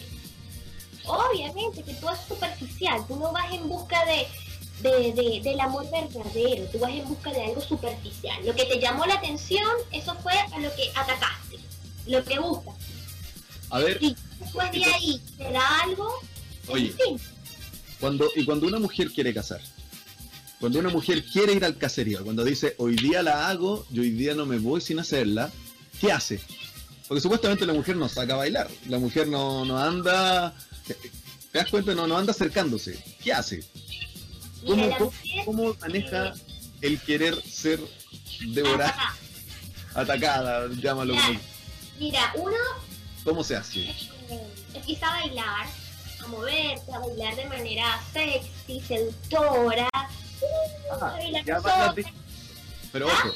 obviamente 1.05 1.83
que 1.83 1.93
todo 1.95 2.13
es 2.13 2.21
superficial, 2.27 3.07
tú 3.07 3.17
no 3.17 3.31
vas 3.31 3.53
en 3.53 3.69
busca 3.69 4.05
de, 4.07 5.43
del 5.43 5.61
amor 5.61 5.87
verdadero, 5.91 6.65
tú 6.73 6.79
vas 6.79 6.93
en 6.93 7.07
busca 7.07 7.31
de 7.31 7.45
algo 7.45 7.61
superficial. 7.61 8.45
Lo 8.47 8.55
que 8.55 8.65
te 8.65 8.81
llamó 8.81 9.05
la 9.05 9.17
atención, 9.17 9.71
eso 9.93 10.15
fue 10.23 10.33
a 10.33 10.59
lo 10.59 10.75
que 10.75 10.91
atacaste, 10.95 11.59
lo 12.07 12.25
que 12.25 12.39
buscas. 12.39 12.75
A 13.71 13.79
ver. 13.81 13.99
Y 14.01 14.17
después 14.41 14.73
de 14.73 14.85
ahí 14.85 15.21
da 15.39 15.81
algo. 15.83 16.13
Oye. 16.69 16.95
Cuando, 18.01 18.31
y 18.37 18.45
cuando 18.45 18.67
una 18.67 18.79
mujer 18.79 19.11
quiere 19.11 19.35
casar, 19.35 19.61
cuando 20.61 20.79
una 20.79 20.89
mujer 20.89 21.25
quiere 21.25 21.53
ir 21.53 21.65
al 21.65 21.77
caserío, 21.77 22.25
cuando 22.25 22.45
dice 22.45 22.75
hoy 22.79 22.97
día 22.97 23.23
la 23.23 23.49
hago 23.49 23.87
y 23.93 24.01
hoy 24.01 24.11
día 24.11 24.35
no 24.35 24.47
me 24.47 24.59
voy 24.59 24.81
sin 24.81 24.99
hacerla, 24.99 25.51
¿qué 26.01 26.13
hace? 26.13 26.41
Porque 27.07 27.21
supuestamente 27.21 27.67
la 27.67 27.73
mujer 27.73 27.97
no 27.97 28.09
saca 28.09 28.35
a 28.35 28.39
bailar, 28.39 28.69
la 28.89 28.99
mujer 28.99 29.29
no, 29.29 29.65
no 29.65 29.79
anda, 29.79 30.55
¿te 30.87 31.59
das 31.59 31.71
cuenta? 31.71 31.95
No, 31.95 32.07
no 32.07 32.17
anda 32.19 32.33
acercándose. 32.33 33.03
¿Qué 33.23 33.33
hace? 33.33 33.65
¿Cómo, 34.67 35.13
cómo, 35.45 35.75
maneja 35.81 36.35
el 36.81 37.01
querer 37.01 37.41
ser 37.43 37.81
devorada? 38.53 39.17
Atacada, 39.95 40.69
llámalo. 40.81 41.15
mira, 41.99 42.33
uno 42.37 42.57
¿Cómo 43.25 43.45
se 43.45 43.57
hace? 43.57 43.95
Empieza 44.75 45.09
a 45.09 45.21
bailar, 45.21 45.67
a 46.23 46.27
moverte, 46.29 46.93
a 46.93 46.99
bailar 46.99 47.37
de 47.37 47.47
manera 47.47 48.01
sexy, 48.13 48.81
seductora. 48.81 49.89
Ah, 51.01 51.19
ya 51.45 51.61
bailas 51.61 52.07
Pero 52.93 53.09
¿Ah? 53.09 53.13
ojo, 53.13 53.35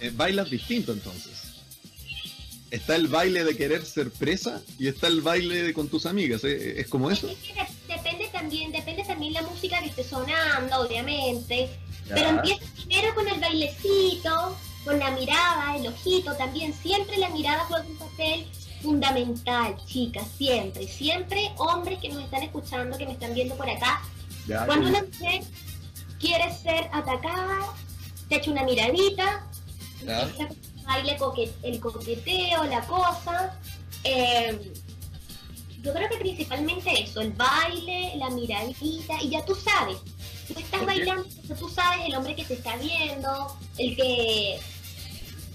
eh, 0.00 0.10
bailas 0.14 0.50
distinto 0.50 0.92
entonces. 0.92 1.42
Está 2.70 2.96
el 2.96 3.08
baile 3.08 3.44
de 3.44 3.56
querer 3.56 3.84
ser 3.84 4.10
presa 4.10 4.62
y 4.78 4.88
está 4.88 5.06
el 5.06 5.20
baile 5.20 5.62
de 5.62 5.74
con 5.74 5.88
tus 5.88 6.06
amigas. 6.06 6.42
¿eh? 6.44 6.80
¿Es 6.80 6.88
como 6.88 7.10
eso? 7.10 7.28
depende 7.86 8.28
también, 8.32 8.72
depende 8.72 9.04
también 9.04 9.34
la 9.34 9.42
música 9.42 9.80
que 9.80 9.88
esté 9.88 10.04
sonando, 10.04 10.80
obviamente. 10.80 11.68
Pero 12.08 12.28
empieza 12.30 12.64
primero 12.74 13.14
con 13.14 13.28
el 13.28 13.40
bailecito, 13.40 14.56
con 14.84 14.98
la 14.98 15.10
mirada, 15.10 15.76
el 15.76 15.86
ojito 15.86 16.34
también. 16.36 16.72
Siempre 16.72 17.18
la 17.18 17.28
mirada 17.28 17.64
juega 17.66 17.84
un 17.86 17.96
papel 17.96 18.46
fundamental, 18.82 19.76
chicas, 19.86 20.26
siempre, 20.36 20.86
siempre, 20.86 21.52
hombres 21.56 21.98
que 22.00 22.08
nos 22.08 22.22
están 22.24 22.42
escuchando, 22.42 22.98
que 22.98 23.06
me 23.06 23.12
están 23.12 23.32
viendo 23.34 23.54
por 23.54 23.68
acá, 23.68 24.02
cuando 24.66 24.88
una 24.88 25.02
mujer 25.02 25.42
quiere 26.18 26.52
ser 26.52 26.88
atacada, 26.92 27.72
te 28.28 28.36
echa 28.36 28.50
una 28.50 28.64
miradita, 28.64 29.46
baile 30.84 31.16
el 31.62 31.80
coqueteo, 31.80 32.64
la 32.64 32.80
cosa. 32.82 33.58
Em, 34.04 34.58
yo 35.80 35.92
creo 35.92 36.08
que 36.08 36.16
principalmente 36.16 37.02
eso, 37.02 37.20
el 37.20 37.32
baile, 37.32 38.12
la 38.16 38.30
miradita, 38.30 39.20
y 39.20 39.30
ya 39.30 39.44
tú 39.44 39.54
sabes, 39.54 39.98
tú 40.46 40.58
estás 40.58 40.84
bailando, 40.84 41.26
tú 41.58 41.68
sabes 41.68 42.06
el 42.06 42.14
hombre 42.14 42.34
que 42.36 42.44
te 42.44 42.54
está 42.54 42.76
viendo, 42.76 43.56
el 43.78 43.96
que 43.96 44.60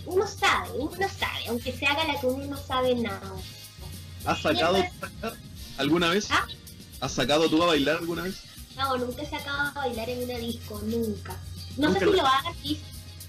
uno 0.08 0.26
sabe, 0.28 0.70
uno 0.80 1.08
sabe, 1.10 1.48
aunque 1.48 1.72
se 1.72 1.86
haga 1.86 2.04
la 2.06 2.20
que 2.20 2.26
uno 2.28 2.46
no 2.46 2.58
sabe 2.58 2.96
nada. 2.96 3.34
¿Has 4.26 4.42
sacado 4.42 4.84
alguna 5.78 6.10
vez? 6.10 6.28
¿Ah? 6.32 6.46
¿Has 7.00 7.12
sacado 7.14 7.48
tú 7.50 7.62
a 7.64 7.68
bailar 7.68 7.98
alguna 7.98 8.24
vez? 8.24 8.42
No, 8.76 8.98
nunca 8.98 9.22
he 9.22 9.30
sacado 9.30 9.58
a 9.70 9.72
bailar 9.72 10.10
en 10.10 10.24
una 10.24 10.38
disco, 10.38 10.82
nunca. 10.84 11.38
No 11.78 11.88
Nunca 11.90 12.00
sé 12.00 12.06
si 12.06 12.12
lo- 12.12 12.18
lo 12.18 12.28
hagan, 12.28 12.54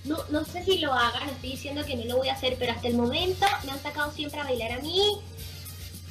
no, 0.04 0.16
no 0.30 0.44
sé 0.44 0.64
si 0.64 0.78
lo 0.78 0.92
hagan, 0.94 1.28
estoy 1.28 1.50
diciendo 1.50 1.84
que 1.84 1.96
no 1.96 2.04
lo 2.04 2.16
voy 2.16 2.28
a 2.28 2.34
hacer, 2.34 2.56
pero 2.58 2.72
hasta 2.72 2.88
el 2.88 2.94
momento 2.94 3.46
me 3.64 3.72
han 3.72 3.82
sacado 3.82 4.10
siempre 4.12 4.40
a 4.40 4.44
bailar 4.44 4.72
a 4.72 4.78
mí. 4.80 5.18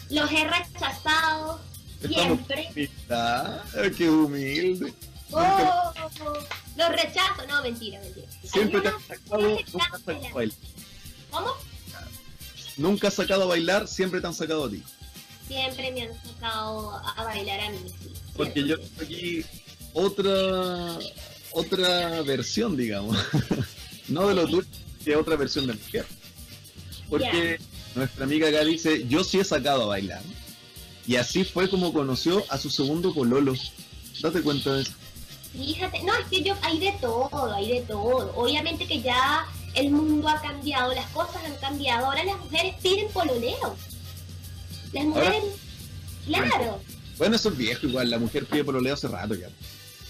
Los 0.09 0.31
he 0.31 0.43
rechazado 0.47 1.59
Estamos- 2.01 2.39
siempre. 2.47 2.91
Ah, 3.09 3.63
qué 3.97 4.09
humilde. 4.09 4.93
Oh, 5.31 5.91
los 6.77 6.89
rechazo, 6.89 7.47
no, 7.47 7.61
mentira, 7.63 7.99
mentira. 7.99 8.27
Siempre 8.43 8.81
te 8.81 8.87
has 8.89 9.03
sacado, 9.03 9.41
nunca 9.41 9.85
has 9.93 10.01
sacado 10.01 10.27
a 10.27 10.33
bailar. 10.33 10.57
¿Cómo? 11.31 11.53
Nunca 12.77 13.07
has 13.07 13.13
sacado 13.15 13.43
a 13.43 13.47
bailar, 13.47 13.87
siempre 13.87 14.21
te 14.21 14.27
han 14.27 14.33
sacado 14.33 14.65
a 14.65 14.69
ti. 14.69 14.83
Siempre 15.47 15.91
me 15.91 16.03
han 16.03 16.23
sacado 16.23 16.91
a 16.93 17.23
bailar 17.23 17.59
a 17.61 17.69
mí, 17.71 17.79
sí. 17.99 18.13
Porque 18.35 18.67
yo 18.67 18.75
aquí 19.01 19.43
otra 19.93 20.99
otra 21.51 22.21
versión, 22.21 22.77
digamos. 22.77 23.17
no 24.07 24.27
de 24.27 24.35
lo 24.35 24.45
tuyo, 24.47 24.67
que 25.03 25.15
otra 25.15 25.35
versión 25.35 25.65
de 25.65 25.73
mujer. 25.73 26.05
Porque 27.09 27.59
nuestra 27.95 28.25
amiga 28.25 28.49
acá 28.49 28.63
dice, 28.63 29.07
yo 29.07 29.23
sí 29.23 29.39
he 29.39 29.43
sacado 29.43 29.83
a 29.83 29.87
bailar. 29.87 30.21
Y 31.07 31.15
así 31.15 31.43
fue 31.45 31.69
como 31.69 31.93
conoció 31.93 32.43
a 32.49 32.57
su 32.57 32.69
segundo 32.69 33.13
pololo. 33.13 33.55
Date 34.21 34.41
cuenta 34.41 34.75
de 34.75 34.81
eso. 34.83 34.91
Fíjate, 35.53 36.03
no, 36.03 36.13
es 36.15 36.25
que 36.27 36.43
yo, 36.43 36.53
hay 36.61 36.79
de 36.79 36.91
todo, 37.01 37.51
hay 37.53 37.67
de 37.71 37.81
todo. 37.81 38.31
Obviamente 38.35 38.85
que 38.87 39.01
ya 39.01 39.45
el 39.75 39.91
mundo 39.91 40.27
ha 40.27 40.39
cambiado, 40.41 40.93
las 40.93 41.07
cosas 41.07 41.43
han 41.45 41.55
cambiado. 41.55 42.05
Ahora 42.07 42.23
las 42.23 42.37
mujeres 42.37 42.75
piden 42.81 43.09
pololeo. 43.11 43.75
Las 44.93 45.05
mujeres, 45.05 45.43
claro, 46.25 46.79
Bueno, 47.17 47.35
eso 47.35 47.49
es 47.49 47.57
viejo 47.57 47.87
igual, 47.87 48.09
la 48.09 48.19
mujer 48.19 48.45
pide 48.45 48.63
pololeo 48.63 48.93
hace 48.93 49.07
rato 49.07 49.35
ya. 49.35 49.47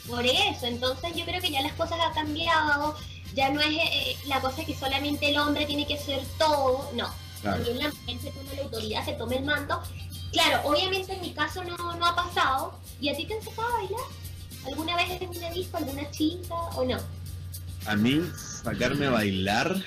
por 0.07 0.25
eso. 0.25 0.65
Entonces 0.65 1.15
yo 1.15 1.25
creo 1.25 1.41
que 1.41 1.51
ya 1.51 1.61
las 1.61 1.73
cosas 1.73 1.99
han 1.99 2.13
cambiado. 2.13 2.95
Ya 3.35 3.49
no 3.49 3.59
es 3.61 3.67
eh, 3.69 4.17
la 4.27 4.39
cosa 4.41 4.63
que 4.65 4.73
solamente 4.75 5.29
el 5.29 5.37
hombre 5.37 5.65
tiene 5.65 5.85
que 5.85 5.95
hacer 5.95 6.21
todo. 6.37 6.89
No, 6.93 7.13
Claro. 7.41 7.57
también 7.63 7.77
la 7.83 7.89
mujer 7.89 8.17
se 8.21 8.31
toma 8.31 8.53
la 8.55 8.61
autoridad, 8.63 9.05
se 9.05 9.13
toma 9.13 9.35
el 9.35 9.43
mando. 9.43 9.81
Claro, 10.31 10.61
obviamente 10.69 11.13
en 11.13 11.21
mi 11.21 11.33
caso 11.33 11.63
no, 11.63 11.77
no 11.95 12.05
ha 12.05 12.15
pasado. 12.15 12.77
¿Y 12.99 13.09
a 13.09 13.15
ti 13.15 13.25
te 13.25 13.35
han 13.35 13.43
sacado 13.43 13.67
a 13.67 13.71
bailar? 13.73 13.99
¿Alguna 14.67 14.95
vez 14.95 15.21
en 15.21 15.29
una 15.29 15.49
disco, 15.51 15.77
alguna 15.77 16.11
chica 16.11 16.53
o 16.75 16.85
no? 16.85 16.97
A 17.85 17.95
mí, 17.95 18.21
sacarme 18.63 19.05
a 19.07 19.11
bailar, 19.11 19.81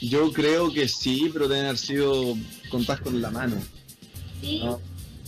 yo 0.00 0.32
creo 0.32 0.72
que 0.72 0.88
sí, 0.88 1.28
pero 1.32 1.46
deben 1.48 1.66
haber 1.66 1.78
sido 1.78 2.36
contadas 2.70 3.02
con 3.02 3.20
la 3.20 3.30
mano. 3.30 3.56
Sí. 4.40 4.60
No, 4.64 4.80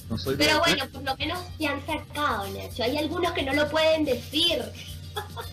no 0.09 0.19
soy 0.19 0.37
de- 0.37 0.45
Pero 0.47 0.59
bueno, 0.61 0.89
por 0.91 1.03
lo 1.03 1.17
menos 1.17 1.39
te 1.59 1.67
han 1.67 1.85
sacado, 1.85 2.49
Nacho. 2.53 2.83
Hay 2.85 2.97
algunos 2.97 3.33
que 3.33 3.43
no 3.43 3.53
lo 3.55 3.71
pueden 3.71 4.05
decir. 4.05 4.63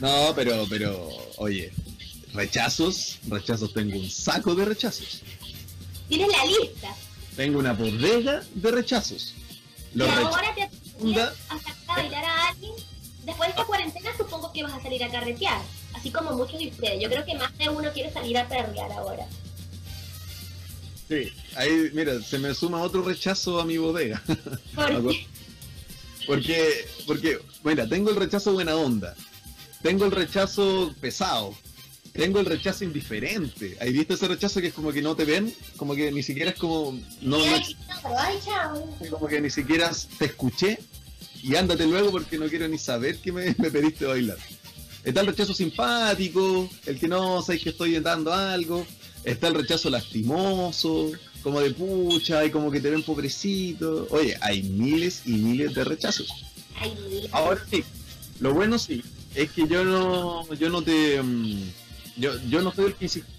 No, 0.00 0.32
pero, 0.34 0.64
pero, 0.70 1.08
oye, 1.36 1.70
rechazos, 2.32 3.18
rechazos, 3.28 3.74
tengo 3.74 3.98
un 3.98 4.08
saco 4.08 4.54
de 4.54 4.64
rechazos. 4.64 5.20
Tienes 6.08 6.28
la 6.28 6.42
lista. 6.46 6.94
Tengo 7.36 7.58
una 7.58 7.74
bodega 7.74 8.42
de 8.54 8.70
rechazos. 8.70 9.34
Los 9.92 10.08
y 10.08 10.10
rechazos. 10.10 10.34
ahora 10.36 10.54
te 10.54 10.62
atreverías 10.62 11.32
a 11.50 11.58
sacar 11.58 11.74
a 11.74 11.79
bailar 12.00 12.24
a 12.24 12.48
alguien. 12.48 12.72
Después 13.24 13.48
de 13.48 13.50
esta 13.50 13.64
cuarentena 13.64 14.10
supongo 14.16 14.52
que 14.52 14.62
vas 14.62 14.72
a 14.72 14.82
salir 14.82 15.04
a 15.04 15.10
carretear. 15.10 15.60
Así 15.94 16.10
como 16.10 16.32
muchos 16.32 16.58
de 16.58 16.68
ustedes. 16.68 17.02
Yo 17.02 17.08
creo 17.08 17.24
que 17.24 17.34
más 17.34 17.56
de 17.58 17.68
uno 17.68 17.92
quiere 17.92 18.12
salir 18.12 18.38
a 18.38 18.48
perrear 18.48 18.92
ahora. 18.92 19.26
Sí, 21.08 21.32
ahí, 21.56 21.90
mira, 21.92 22.20
se 22.22 22.38
me 22.38 22.54
suma 22.54 22.82
otro 22.82 23.02
rechazo 23.02 23.60
a 23.60 23.64
mi 23.64 23.78
bodega. 23.78 24.22
Porque, 24.74 25.26
Porque, 26.26 26.88
porque, 27.06 27.38
mira, 27.64 27.88
tengo 27.88 28.10
el 28.10 28.16
rechazo 28.16 28.52
buena 28.52 28.76
onda. 28.76 29.16
Tengo 29.82 30.04
el 30.04 30.12
rechazo 30.12 30.94
pesado. 31.00 31.54
Tengo 32.12 32.38
el 32.38 32.46
rechazo 32.46 32.84
indiferente. 32.84 33.76
¿Has 33.80 33.90
visto 33.90 34.14
ese 34.14 34.28
rechazo 34.28 34.60
que 34.60 34.68
es 34.68 34.74
como 34.74 34.92
que 34.92 35.02
no 35.02 35.16
te 35.16 35.24
ven? 35.24 35.52
Como 35.76 35.94
que 35.94 36.12
ni 36.12 36.22
siquiera 36.22 36.50
es 36.50 36.58
como. 36.58 36.92
No, 37.22 37.38
no 37.38 39.10
como 39.10 39.26
que 39.26 39.40
ni 39.40 39.50
siquiera 39.50 39.90
te 40.18 40.26
escuché 40.26 40.78
y 41.42 41.56
ándate 41.56 41.86
luego 41.86 42.10
porque 42.10 42.38
no 42.38 42.48
quiero 42.48 42.68
ni 42.68 42.78
saber 42.78 43.18
que 43.18 43.32
me, 43.32 43.54
me 43.58 43.70
pediste 43.70 44.06
bailar. 44.06 44.38
Está 45.04 45.22
el 45.22 45.28
rechazo 45.28 45.54
simpático, 45.54 46.68
el 46.86 46.98
que 46.98 47.08
no 47.08 47.40
sabes 47.42 47.62
que 47.62 47.70
estoy 47.70 47.98
dando 48.00 48.32
algo. 48.32 48.86
Está 49.24 49.48
el 49.48 49.54
rechazo 49.54 49.90
lastimoso, 49.90 51.12
como 51.42 51.60
de 51.60 51.70
pucha 51.70 52.44
y 52.44 52.50
como 52.50 52.70
que 52.70 52.80
te 52.80 52.90
ven 52.90 53.02
pobrecito. 53.02 54.06
Oye, 54.10 54.36
hay 54.40 54.62
miles 54.62 55.22
y 55.26 55.32
miles 55.32 55.74
de 55.74 55.84
rechazos. 55.84 56.46
Ahora 57.32 57.62
sí, 57.70 57.84
lo 58.40 58.54
bueno 58.54 58.78
sí, 58.78 59.02
es 59.34 59.50
que 59.50 59.66
yo 59.68 59.84
no, 59.84 60.52
yo 60.54 60.70
no 60.70 60.82
te, 60.82 61.20
mm, 61.22 61.62
yo, 62.16 62.32
yo 62.48 62.62
no 62.62 62.72
soy 62.72 62.86
el 62.86 62.94
que 62.94 63.04
insiste. 63.06 63.30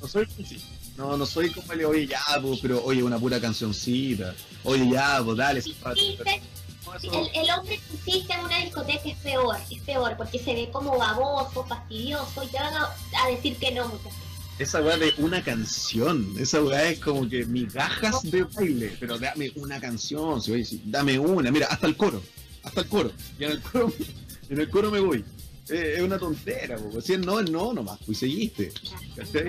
No 0.00 0.08
soy 0.08 0.22
el 0.22 0.28
que 0.28 0.42
insiste. 0.42 0.73
No, 0.96 1.16
no 1.16 1.26
soy 1.26 1.50
como 1.50 1.72
el, 1.72 1.84
oye, 1.86 2.06
ya, 2.06 2.20
pues, 2.40 2.60
pero 2.60 2.82
oye, 2.84 3.02
una 3.02 3.18
pura 3.18 3.40
cancioncita. 3.40 4.34
Oye, 4.62 4.88
ya, 4.90 5.20
pues, 5.24 5.36
dale. 5.36 5.62
no, 5.62 6.94
eso- 6.94 7.12
el, 7.12 7.42
el 7.42 7.50
hombre 7.50 7.78
que 7.78 8.10
insiste 8.12 8.32
en 8.34 8.40
una 8.44 8.58
discoteca 8.58 9.00
es 9.08 9.16
peor, 9.18 9.56
es 9.70 9.80
peor, 9.82 10.16
porque 10.16 10.38
se 10.38 10.54
ve 10.54 10.68
como 10.72 10.96
baboso, 10.96 11.64
fastidioso, 11.66 12.44
y 12.44 12.46
te 12.48 12.58
van 12.58 12.74
a, 12.74 12.88
a 13.24 13.28
decir 13.30 13.56
que 13.56 13.72
no 13.72 13.88
muchas 13.88 14.04
veces. 14.04 14.20
Esa 14.60 14.80
weá 14.82 14.96
de 14.96 15.12
una 15.18 15.42
canción, 15.42 16.32
esa 16.38 16.62
weá 16.62 16.88
es 16.90 17.00
como 17.00 17.28
que 17.28 17.44
migajas 17.44 18.22
de 18.30 18.44
baile, 18.44 18.96
pero 19.00 19.18
dame 19.18 19.50
una 19.56 19.80
canción, 19.80 20.40
sí, 20.40 20.52
oye, 20.52 20.64
sí, 20.64 20.80
dame 20.84 21.18
una, 21.18 21.50
mira, 21.50 21.66
hasta 21.66 21.88
el 21.88 21.96
coro, 21.96 22.22
hasta 22.62 22.82
el 22.82 22.86
coro, 22.88 23.10
y 23.36 23.44
en 23.44 23.50
el 23.50 23.60
coro, 23.62 23.92
en 24.48 24.60
el 24.60 24.70
coro 24.70 24.90
me 24.92 25.00
voy. 25.00 25.24
Eh, 25.70 25.94
es 25.96 26.02
una 26.02 26.18
tontera, 26.18 26.76
po. 26.76 27.00
si 27.00 27.14
es 27.14 27.18
no, 27.18 27.40
es 27.40 27.50
no 27.50 27.72
nomás, 27.72 27.98
pues 28.06 28.18
seguiste. 28.18 28.70
¿cachai? 29.16 29.46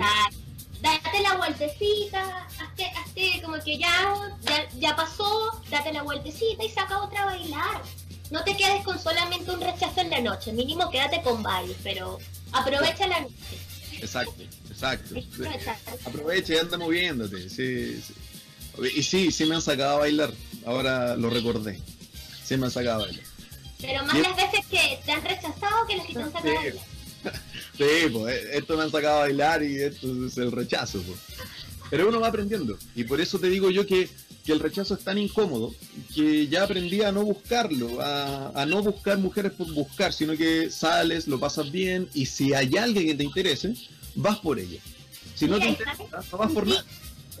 Date 0.80 1.20
la 1.22 1.36
vueltecita, 1.36 2.46
hazte, 2.60 2.84
hazte 2.84 3.42
como 3.42 3.58
que 3.62 3.78
ya, 3.78 4.14
ya, 4.42 4.68
ya 4.78 4.96
pasó, 4.96 5.60
date 5.70 5.92
la 5.92 6.02
vueltecita 6.02 6.62
y 6.64 6.70
saca 6.70 7.02
otra 7.02 7.22
a 7.22 7.26
bailar. 7.26 7.82
No 8.30 8.42
te 8.44 8.56
quedes 8.56 8.82
con 8.84 8.98
solamente 8.98 9.50
un 9.50 9.60
rechazo 9.60 10.00
en 10.00 10.10
la 10.10 10.20
noche, 10.20 10.52
mínimo 10.52 10.90
quédate 10.90 11.22
con 11.22 11.42
varios, 11.42 11.76
pero 11.82 12.18
aprovecha 12.52 13.06
la 13.06 13.20
noche. 13.20 13.34
Exacto, 13.92 14.42
exacto. 14.68 15.14
Aprovecha. 15.18 15.76
Aprovecha 16.04 16.54
y 16.54 16.58
anda 16.58 16.76
moviéndote, 16.76 17.48
sí, 17.48 18.02
sí. 18.02 18.14
Y 18.94 19.02
sí, 19.02 19.32
sí 19.32 19.46
me 19.46 19.54
han 19.54 19.62
sacado 19.62 19.96
a 19.96 20.00
bailar, 20.00 20.32
ahora 20.66 21.16
lo 21.16 21.30
recordé. 21.30 21.80
Sí 22.44 22.56
me 22.56 22.66
han 22.66 22.72
sacado 22.72 23.02
a 23.02 23.06
bailar. 23.06 23.24
Pero 23.80 24.04
más 24.04 24.18
las 24.18 24.36
veces 24.36 24.66
que 24.66 25.00
te 25.04 25.12
han 25.12 25.22
rechazado 25.22 25.86
que 25.86 25.96
las 25.96 26.06
que 26.06 26.12
te 26.12 26.22
han 26.22 26.32
sacado 26.32 26.50
a 26.50 26.62
bailar. 26.62 26.95
Sí, 27.76 28.08
pues 28.10 28.42
esto 28.52 28.74
me 28.76 28.84
han 28.84 28.90
sacado 28.90 29.16
a 29.16 29.20
bailar 29.24 29.62
y 29.62 29.82
esto 29.82 30.26
es 30.26 30.38
el 30.38 30.50
rechazo. 30.50 30.98
Pues. 31.02 31.18
Pero 31.90 32.08
uno 32.08 32.20
va 32.20 32.28
aprendiendo. 32.28 32.78
Y 32.94 33.04
por 33.04 33.20
eso 33.20 33.38
te 33.38 33.48
digo 33.48 33.70
yo 33.70 33.86
que, 33.86 34.08
que 34.44 34.52
el 34.52 34.60
rechazo 34.60 34.94
es 34.94 35.04
tan 35.04 35.18
incómodo 35.18 35.74
que 36.14 36.48
ya 36.48 36.64
aprendí 36.64 37.02
a 37.02 37.12
no 37.12 37.22
buscarlo, 37.22 38.00
a, 38.00 38.48
a 38.60 38.64
no 38.64 38.82
buscar 38.82 39.18
mujeres 39.18 39.52
por 39.52 39.70
buscar, 39.74 40.12
sino 40.12 40.36
que 40.36 40.70
sales, 40.70 41.28
lo 41.28 41.38
pasas 41.38 41.70
bien 41.70 42.08
y 42.14 42.24
si 42.24 42.54
hay 42.54 42.76
alguien 42.78 43.08
que 43.08 43.14
te 43.14 43.24
interese, 43.24 43.74
vas 44.14 44.38
por 44.38 44.58
ella. 44.58 44.80
Si 45.34 45.46
no 45.46 45.58
te 45.58 45.68
interesa, 45.68 46.04
no 46.32 46.38
vas 46.38 46.52
por 46.52 46.66
nada. 46.66 46.84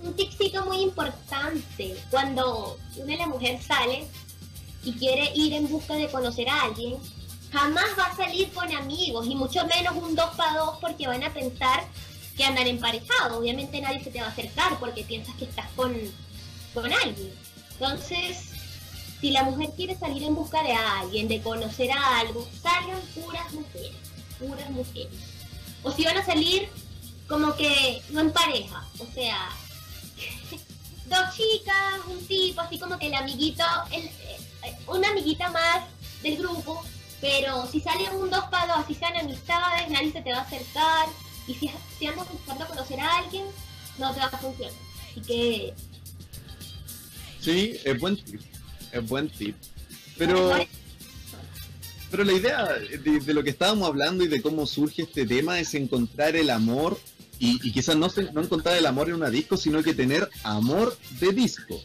un 0.02 0.14
tipcito 0.14 0.64
muy 0.66 0.82
importante. 0.82 1.96
Cuando 2.10 2.78
una 2.96 3.12
de 3.12 3.18
las 3.18 3.28
mujeres 3.28 3.64
sale 3.64 4.04
y 4.84 4.92
quiere 4.92 5.32
ir 5.34 5.54
en 5.54 5.68
busca 5.68 5.94
de 5.94 6.08
conocer 6.08 6.48
a 6.48 6.64
alguien, 6.64 6.94
jamás 7.52 7.86
va 7.98 8.06
a 8.06 8.16
salir 8.16 8.52
con 8.52 8.70
amigos 8.72 9.26
y 9.26 9.34
mucho 9.34 9.66
menos 9.66 9.94
un 9.96 10.14
dos 10.14 10.34
para 10.36 10.58
dos 10.58 10.78
porque 10.80 11.06
van 11.06 11.22
a 11.22 11.32
pensar 11.32 11.84
que 12.36 12.44
andan 12.44 12.66
emparejados. 12.66 13.38
Obviamente 13.38 13.80
nadie 13.80 14.02
se 14.02 14.10
te 14.10 14.20
va 14.20 14.26
a 14.26 14.30
acercar 14.30 14.78
porque 14.78 15.04
piensas 15.04 15.34
que 15.36 15.44
estás 15.44 15.66
con, 15.74 15.94
con 16.74 16.92
alguien. 16.92 17.32
Entonces, 17.72 18.50
si 19.20 19.30
la 19.30 19.44
mujer 19.44 19.70
quiere 19.76 19.96
salir 19.98 20.22
en 20.22 20.34
busca 20.34 20.62
de 20.62 20.72
alguien, 20.72 21.28
de 21.28 21.40
conocer 21.40 21.90
a 21.90 22.20
algo, 22.20 22.46
salgan 22.62 23.00
puras 23.14 23.52
mujeres, 23.52 23.96
puras 24.38 24.70
mujeres. 24.70 25.18
O 25.82 25.92
si 25.92 26.04
van 26.04 26.18
a 26.18 26.24
salir 26.24 26.68
como 27.28 27.56
que 27.56 28.02
no 28.10 28.20
en 28.20 28.32
pareja, 28.32 28.86
o 28.98 29.06
sea, 29.12 29.48
dos 31.06 31.36
chicas, 31.36 32.00
un 32.08 32.24
tipo, 32.26 32.60
así 32.60 32.78
como 32.78 32.98
que 32.98 33.06
el 33.06 33.14
amiguito, 33.14 33.64
el, 33.90 34.04
eh, 34.04 34.76
una 34.86 35.08
amiguita 35.08 35.50
más 35.50 35.84
del 36.22 36.36
grupo, 36.38 36.84
pero 37.20 37.66
si 37.70 37.80
sale 37.80 38.10
un 38.10 38.30
dos 38.30 38.44
para 38.50 38.76
dos, 38.76 38.86
si 38.86 38.94
sean 38.94 39.16
amistades, 39.16 39.88
nadie 39.90 40.12
se 40.12 40.22
te 40.22 40.32
va 40.32 40.38
a 40.38 40.42
acercar, 40.42 41.08
y 41.46 41.54
si, 41.54 41.70
si 41.98 42.06
andas 42.06 42.30
buscando 42.30 42.66
conocer 42.66 43.00
a 43.00 43.18
alguien, 43.18 43.44
no 43.98 44.12
te 44.12 44.20
va 44.20 44.26
a 44.26 44.38
funcionar. 44.38 44.74
Así 45.10 45.20
que, 45.22 45.74
Sí, 47.46 47.76
es 47.84 48.00
buen 48.00 48.16
tip. 48.16 48.40
Es 48.90 49.08
buen 49.08 49.28
tip. 49.28 49.54
Pero, 50.18 50.52
Pero 52.10 52.24
la 52.24 52.32
idea 52.32 52.64
de, 52.64 53.20
de, 53.20 53.34
lo 53.34 53.44
que 53.44 53.50
estábamos 53.50 53.86
hablando 53.86 54.24
y 54.24 54.28
de 54.28 54.42
cómo 54.42 54.66
surge 54.66 55.02
este 55.02 55.24
tema 55.26 55.60
es 55.60 55.72
encontrar 55.74 56.34
el 56.34 56.50
amor 56.50 56.98
y, 57.38 57.60
y 57.62 57.70
quizás 57.70 57.94
no, 57.94 58.08
no 58.32 58.40
encontrar 58.40 58.76
el 58.76 58.86
amor 58.86 59.10
en 59.10 59.14
una 59.14 59.30
disco, 59.30 59.56
sino 59.56 59.80
que 59.82 59.94
tener 59.94 60.28
amor 60.42 60.98
de 61.20 61.32
disco, 61.32 61.80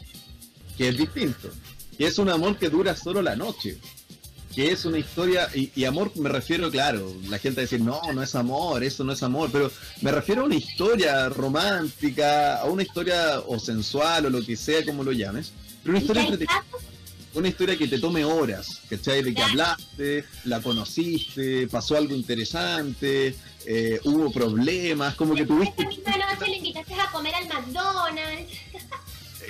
que 0.78 0.90
es 0.90 0.98
distinto. 0.98 1.52
Que 1.96 2.08
es 2.08 2.18
un 2.18 2.30
amor 2.30 2.58
que 2.58 2.70
dura 2.70 2.96
solo 2.96 3.22
la 3.22 3.36
noche 3.36 3.78
que 4.54 4.72
es 4.72 4.86
una 4.86 4.98
historia, 4.98 5.50
y, 5.54 5.84
amor 5.86 6.12
me 6.16 6.30
refiero, 6.30 6.70
claro, 6.70 7.14
la 7.30 7.40
gente 7.40 7.58
va 7.58 7.62
a 7.62 7.68
decir, 7.68 7.82
no, 7.82 8.02
no 8.14 8.22
es 8.22 8.36
amor, 8.36 8.84
eso 8.84 9.04
no 9.04 9.14
es 9.14 9.24
amor, 9.24 9.50
pero 9.52 9.72
me 10.02 10.12
refiero 10.12 10.42
a 10.42 10.46
una 10.46 10.56
historia 10.56 11.30
romántica, 11.30 12.58
a 12.58 12.66
una 12.66 12.84
historia 12.84 13.40
o 13.48 13.60
sensual 13.60 14.26
o 14.26 14.30
lo 14.30 14.44
que 14.44 14.56
sea, 14.56 14.86
como 14.86 15.04
lo 15.04 15.12
llames, 15.12 15.54
pero 15.84 15.98
una 15.98 16.00
historia 16.00 16.48
Una 17.34 17.48
historia 17.48 17.78
que 17.78 17.88
te 17.88 17.98
tome 17.98 18.26
horas, 18.26 18.82
¿cachai? 18.90 19.24
De 19.24 19.34
que 19.34 19.42
hablaste, 19.42 20.26
la 20.44 20.60
conociste, 20.62 21.66
pasó 21.68 21.96
algo 21.96 22.14
interesante, 22.14 23.34
eh, 23.66 24.00
hubo 24.04 24.32
problemas, 24.34 25.16
como 25.16 25.34
que 25.34 25.46
tuviste... 25.46 25.84
Esta 25.84 26.12
misma 26.12 26.18
noche 26.18 26.52
le 26.52 26.58
invitaste 26.58 26.94
a 26.94 27.10
comer 27.10 27.34
al 27.36 27.48
McDonald's. 27.48 28.52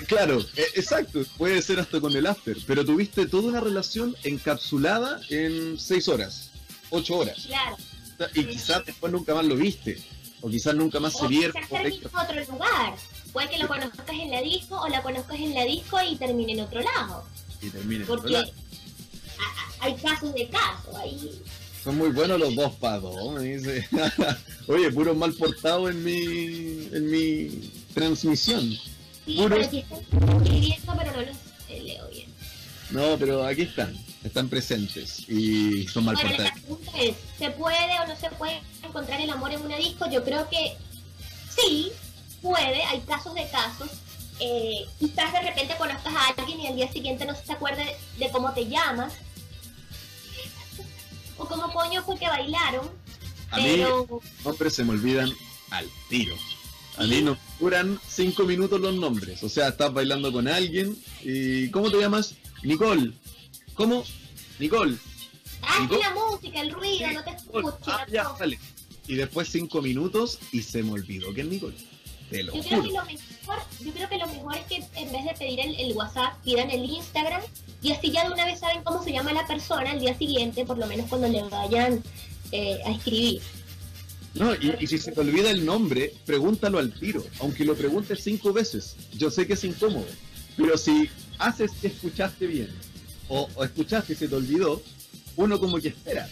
Claro, 0.08 0.40
e, 0.56 0.62
exacto, 0.76 1.24
puede 1.38 1.62
ser 1.62 1.80
hasta 1.80 2.00
con 2.00 2.16
el 2.16 2.26
after, 2.26 2.58
pero 2.66 2.86
tuviste 2.86 3.26
toda 3.26 3.50
una 3.50 3.60
relación 3.60 4.16
encapsulada 4.24 5.20
en 5.30 5.80
seis 5.80 6.08
horas, 6.08 6.52
ocho 6.90 7.18
horas. 7.18 7.46
Claro. 7.46 7.78
Y 8.36 8.46
quizás 8.46 8.86
después 8.86 9.12
nunca 9.12 9.34
más 9.34 9.46
lo 9.46 9.56
viste, 9.56 10.00
o 10.42 10.50
quizás 10.50 10.76
nunca 10.76 11.00
más 11.00 11.18
se 11.18 11.28
vieron. 11.28 11.54
Quizás 11.54 11.86
en 11.86 12.06
otro 12.06 12.54
lugar. 12.54 12.96
Puede 13.32 13.50
que 13.50 13.58
lo 13.60 13.68
conozcas 13.68 14.10
en 14.10 14.30
la 14.30 14.42
disco 14.42 14.80
o 14.80 14.88
la 14.90 15.02
conozcas 15.02 15.40
en 15.40 15.54
la 15.54 15.64
disco 15.64 15.98
y 16.02 16.16
termine 16.18 16.54
en 16.54 16.60
otro 16.62 16.82
lado. 16.82 17.26
Y 17.62 17.70
termine 17.70 18.04
en 18.04 18.12
otro 18.12 18.30
lado. 18.30 18.52
hay 19.80 19.96
casos 19.96 20.34
de 20.34 20.50
casos 20.50 20.96
ahí. 20.96 21.42
Son 21.84 21.98
muy 21.98 22.10
buenos 22.10 22.40
los 22.40 22.56
dos 22.56 22.74
pados, 22.76 23.16
me 23.34 23.42
dice. 23.42 23.88
Oye, 24.68 24.92
puro 24.92 25.16
mal 25.16 25.34
portado 25.34 25.90
en 25.90 26.04
mi, 26.04 26.90
en 26.92 27.10
mi 27.10 27.72
transmisión. 27.94 28.78
Sí, 29.26 29.38
pero 29.38 29.64
aquí 29.64 29.80
están 29.80 30.00
escribiendo, 30.00 30.94
pero 30.98 31.12
no 31.12 31.22
los 31.22 31.38
leo 31.84 32.10
bien. 32.10 32.32
No, 32.92 33.18
pero 33.18 33.46
aquí 33.46 33.62
están, 33.64 33.98
están 34.24 34.50
presentes 34.50 35.30
y 35.30 35.88
son 35.88 36.06
mal 36.06 36.16
bueno, 36.16 36.44
la 36.44 36.54
pregunta 36.54 36.92
es, 36.98 37.16
¿se 37.38 37.50
puede 37.52 38.00
o 38.04 38.08
no 38.08 38.16
se 38.16 38.30
puede 38.32 38.62
encontrar 38.84 39.22
el 39.22 39.30
amor 39.30 39.54
en 39.54 39.62
una 39.62 39.78
disco? 39.78 40.10
Yo 40.12 40.24
creo 40.24 40.50
que 40.50 40.76
sí, 41.56 41.92
puede, 42.42 42.84
hay 42.84 43.00
casos 43.02 43.34
de 43.34 43.50
casos. 43.50 43.90
Eh, 44.40 44.86
quizás 45.00 45.32
de 45.32 45.42
repente 45.42 45.76
conozcas 45.78 46.14
a 46.14 46.28
alguien 46.36 46.60
y 46.60 46.68
al 46.68 46.76
día 46.76 46.92
siguiente 46.92 47.26
no 47.26 47.36
se 47.36 47.54
acuerde 47.54 47.96
de 48.18 48.30
cómo 48.32 48.52
te 48.54 48.68
llamas. 48.68 49.14
o 51.38 51.46
cómo 51.46 51.72
coño 51.72 52.04
fue 52.04 52.18
que 52.18 52.28
bailaron. 52.28 52.90
A 53.52 53.58
pero... 53.58 54.08
mí, 54.10 54.20
hombres 54.44 54.74
se 54.74 54.84
me 54.84 54.92
olvidan 54.92 55.32
al 55.70 55.88
tiro. 56.10 56.36
A 56.98 57.04
mí 57.04 57.22
no 57.22 57.38
duran 57.62 58.00
cinco 58.08 58.44
minutos 58.44 58.82
los 58.82 58.96
nombres. 58.96 59.44
O 59.44 59.50
sea, 59.50 59.70
estás 59.70 59.94
bailando 59.94 60.32
con 60.32 60.48
alguien 60.48 60.98
y 61.24 61.70
¿cómo 61.70 61.92
te 61.92 62.00
llamas? 62.00 62.36
Nicole. 62.64 63.14
¿Cómo? 63.76 64.04
Nicole. 64.60 64.98
Ah, 65.62 65.88
la 65.90 66.16
música, 66.16 66.60
el 66.60 66.72
ruido, 66.72 67.12
no 67.12 67.24
te 67.24 67.30
escucho. 67.30 67.78
Ah, 67.86 68.06
ya, 68.12 68.30
vale. 68.30 68.60
Y 69.08 69.14
después 69.14 69.48
cinco 69.50 69.82
minutos 69.82 70.40
y 70.52 70.64
se 70.64 70.82
me 70.82 70.94
olvidó 70.94 71.34
que 71.34 71.42
es 71.42 71.48
Nicole. 71.48 71.76
Te 72.32 72.44
lo 72.44 72.54
yo, 72.56 72.64
creo 72.64 72.82
que 72.82 72.88
lo 72.88 73.06
mejor, 73.06 73.58
yo 73.80 73.92
creo 73.92 74.10
que 74.10 74.18
lo 74.18 74.28
mejor 74.28 74.56
es 74.56 74.66
que 74.66 74.76
en 74.96 75.12
vez 75.12 75.26
de 75.26 75.34
pedir 75.38 75.60
el, 75.60 75.94
WhatsApp, 75.94 76.42
pidan 76.44 76.72
el 76.72 76.86
Instagram 76.86 77.42
y 77.84 77.92
así 77.92 78.10
ya 78.10 78.26
de 78.26 78.34
una 78.34 78.46
vez 78.46 78.60
saben 78.60 78.84
cómo 78.84 79.04
se 79.04 79.12
llama 79.12 79.34
la 79.34 79.46
persona 79.46 79.92
el 79.92 80.00
día 80.00 80.18
siguiente, 80.18 80.66
por 80.66 80.78
lo 80.78 80.88
menos 80.88 81.08
cuando 81.10 81.28
le 81.28 81.44
vayan 81.44 82.02
eh, 82.52 82.80
a 82.86 82.92
escribir. 82.92 83.42
No, 84.34 84.54
y, 84.56 84.88
si 84.88 84.98
se 84.98 85.12
te 85.12 85.20
olvida 85.20 85.52
el 85.52 85.66
nombre, 85.66 86.14
pregúntalo 86.26 86.80
al 86.80 86.94
tiro, 86.94 87.26
aunque 87.40 87.66
lo 87.66 87.76
preguntes 87.76 88.24
cinco 88.24 88.54
veces. 88.54 88.96
Yo 89.14 89.30
sé 89.30 89.46
que 89.46 89.54
es 89.54 89.64
incómodo, 89.64 90.08
pero 90.56 90.78
si 90.78 91.10
haces 91.38 91.72
que 91.82 91.88
escuchaste 91.88 92.48
bien 92.48 92.70
o, 93.28 93.50
escuchaste 93.64 94.14
y 94.14 94.16
se 94.16 94.28
te 94.28 94.36
olvidó, 94.36 94.82
uno 95.36 95.60
como 95.60 95.78
que 95.80 95.90
espera. 95.90 96.30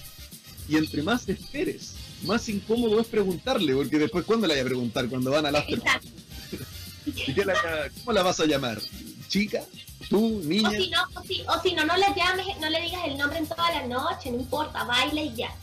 Y 0.70 0.78
entre 0.78 1.04
más 1.04 1.28
esperes, 1.28 1.96
más 2.24 2.48
incómodo 2.48 3.02
es 3.02 3.08
preguntarle, 3.08 3.74
porque 3.74 3.98
después, 3.98 4.24
¿cuándo 4.24 4.48
le 4.48 4.54
vaya 4.54 4.64
a 4.64 4.68
preguntar? 4.68 5.10
Cuando 5.10 5.32
van 5.32 5.46
al 5.46 5.56
after. 5.56 5.82
¿Y 7.06 7.34
qué 7.34 7.44
la, 7.44 7.56
cómo 8.00 8.14
la 8.14 8.24
vas 8.24 8.40
a 8.40 8.46
llamar? 8.46 8.80
¿Chica? 9.28 9.64
¿Tú, 10.10 10.42
niña? 10.44 10.70
O 10.70 10.72
si 10.72 10.90
no, 10.90 11.04
o 11.16 11.24
si, 11.24 11.42
o 11.42 11.62
si 11.62 11.74
no, 11.74 11.86
no 11.86 11.98
le 11.98 12.06
llames, 12.16 12.46
no 12.62 12.70
le 12.70 12.82
digas 12.82 13.02
el 13.08 13.18
nombre 13.18 13.40
en 13.40 13.48
toda 13.48 13.72
la 13.72 13.88
noche, 13.88 14.32
no 14.32 14.38
importa, 14.38 14.84
baila 14.86 15.22
y 15.22 15.36
ya. 15.36 15.54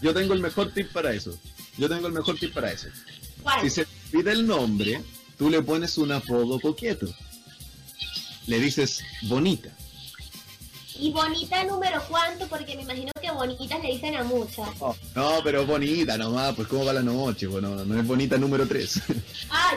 Yo 0.00 0.14
tengo 0.14 0.32
el 0.34 0.40
mejor 0.40 0.72
tip 0.72 0.92
para 0.92 1.12
eso. 1.12 1.38
Yo 1.78 1.88
tengo 1.88 2.06
el 2.06 2.12
mejor 2.12 2.38
tip 2.38 2.54
para 2.54 2.72
eso. 2.72 2.88
Si 3.60 3.70
se 3.70 3.86
pide 4.10 4.32
el 4.32 4.46
nombre, 4.46 5.02
tú 5.38 5.50
le 5.50 5.62
pones 5.62 5.98
un 5.98 6.12
apodo 6.12 6.60
coqueto. 6.60 7.06
Le 8.46 8.60
dices 8.60 9.02
bonita. 9.22 9.70
¿Y 10.98 11.10
bonita 11.10 11.62
número 11.64 12.02
cuánto? 12.08 12.46
Porque 12.48 12.74
me 12.74 12.82
imagino 12.82 13.12
que 13.20 13.30
bonitas 13.30 13.82
le 13.82 13.92
dicen 13.92 14.16
a 14.16 14.24
muchas. 14.24 14.68
no, 15.14 15.40
pero 15.44 15.66
bonita 15.66 16.16
nomás, 16.16 16.54
pues 16.54 16.68
cómo 16.68 16.84
va 16.86 16.92
la 16.92 17.02
noche, 17.02 17.46
bueno, 17.46 17.84
no 17.84 18.00
es 18.00 18.06
bonita 18.06 18.38
número 18.38 18.66
3. 18.66 19.02
Ah, 19.50 19.74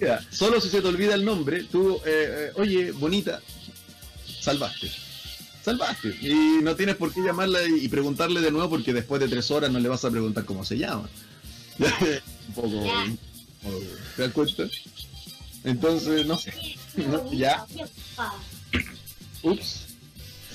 ya. 0.00 0.20
Solo 0.30 0.60
si 0.60 0.68
se 0.68 0.80
te 0.80 0.88
olvida 0.88 1.14
el 1.14 1.24
nombre, 1.24 1.64
tú, 1.64 1.96
eh, 2.04 2.50
eh, 2.50 2.52
oye, 2.56 2.90
bonita, 2.92 3.40
salvaste. 4.40 4.90
Salvaste. 5.62 6.08
Y 6.20 6.62
no 6.62 6.74
tienes 6.76 6.96
por 6.96 7.12
qué 7.12 7.20
llamarla 7.20 7.60
y 7.62 7.88
preguntarle 7.88 8.40
de 8.40 8.50
nuevo 8.50 8.70
porque 8.70 8.92
después 8.92 9.20
de 9.20 9.28
tres 9.28 9.50
horas 9.50 9.70
no 9.70 9.78
le 9.78 9.88
vas 9.88 10.04
a 10.04 10.10
preguntar 10.10 10.44
cómo 10.44 10.64
se 10.64 10.76
llama. 10.76 11.08
un 12.48 12.54
poco. 12.54 12.84
¿Te 14.16 14.22
das 14.22 14.32
cuenta? 14.32 14.64
Entonces, 15.64 16.26
no 16.26 16.36
sé. 16.36 16.76
ya. 17.32 17.66
Ups. 19.42 19.86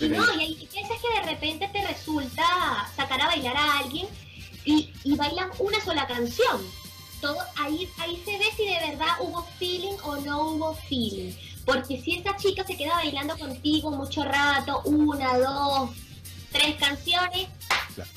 no, 0.02 0.42
y 0.42 0.68
piensas 0.72 0.98
que 1.02 1.20
de 1.20 1.32
repente 1.32 1.70
te 1.72 1.88
resulta 1.88 2.44
sacar 2.96 3.22
a 3.22 3.28
bailar 3.28 3.58
a 3.58 3.80
alguien 3.80 4.08
y, 4.66 4.92
y 5.04 5.16
bailan 5.16 5.50
una 5.60 5.84
sola 5.84 6.08
canción. 6.08 6.62
Todo, 7.22 7.38
ahí, 7.58 7.90
ahí 7.98 8.22
se 8.24 8.38
ve 8.38 8.46
si 8.56 8.66
de 8.66 8.92
verdad 8.92 9.18
hubo 9.20 9.46
feeling 9.58 9.98
o 10.04 10.16
no 10.18 10.52
hubo 10.52 10.74
feeling. 10.88 11.34
Porque 11.66 12.02
si 12.02 12.18
esa 12.18 12.36
chica 12.38 12.64
se 12.66 12.78
queda 12.78 12.94
bailando 12.96 13.38
contigo 13.38 13.92
mucho 13.92 14.24
rato, 14.24 14.82
una, 14.86 15.38
dos, 15.38 15.92
tres 16.52 16.78
canciones, 16.78 17.48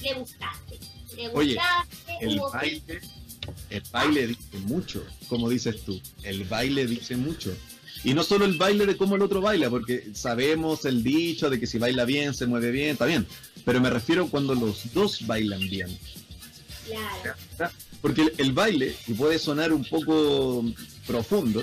le 0.00 0.14
gustaste. 0.14 0.91
Oye, 1.34 1.58
el 2.20 2.40
baile, 2.52 3.00
el 3.70 3.82
baile 3.90 4.26
dice 4.28 4.58
mucho, 4.64 5.04
como 5.28 5.48
dices 5.48 5.82
tú. 5.84 6.00
El 6.22 6.44
baile 6.44 6.86
dice 6.86 7.16
mucho. 7.16 7.54
Y 8.04 8.14
no 8.14 8.24
solo 8.24 8.44
el 8.44 8.56
baile 8.56 8.86
de 8.86 8.96
cómo 8.96 9.16
el 9.16 9.22
otro 9.22 9.40
baila, 9.40 9.70
porque 9.70 10.08
sabemos 10.14 10.84
el 10.84 11.02
dicho 11.02 11.50
de 11.50 11.60
que 11.60 11.66
si 11.66 11.78
baila 11.78 12.04
bien, 12.04 12.34
se 12.34 12.46
mueve 12.46 12.70
bien, 12.70 12.90
está 12.90 13.06
bien. 13.06 13.26
Pero 13.64 13.80
me 13.80 13.90
refiero 13.90 14.28
cuando 14.28 14.54
los 14.54 14.92
dos 14.92 15.26
bailan 15.26 15.60
bien. 15.60 15.96
Claro. 16.86 17.72
Porque 18.00 18.32
el, 18.36 18.52
baile, 18.52 18.96
y 19.06 19.14
puede 19.14 19.38
sonar 19.38 19.72
un 19.72 19.84
poco 19.84 20.64
profundo, 21.06 21.62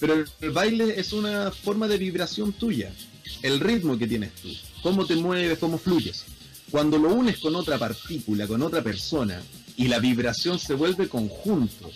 pero 0.00 0.24
el 0.40 0.50
baile 0.50 0.98
es 0.98 1.12
una 1.12 1.52
forma 1.52 1.86
de 1.86 1.98
vibración 1.98 2.52
tuya. 2.52 2.92
El 3.42 3.60
ritmo 3.60 3.96
que 3.96 4.08
tienes 4.08 4.32
tú, 4.34 4.48
cómo 4.82 5.06
te 5.06 5.14
mueves, 5.14 5.58
cómo 5.58 5.78
fluyes. 5.78 6.24
Cuando 6.70 6.98
lo 6.98 7.12
unes 7.14 7.38
con 7.38 7.54
otra 7.54 7.78
partícula, 7.78 8.46
con 8.46 8.62
otra 8.62 8.82
persona, 8.82 9.42
y 9.76 9.88
la 9.88 9.98
vibración 9.98 10.58
se 10.58 10.74
vuelve 10.74 11.08
conjunto, 11.08 11.90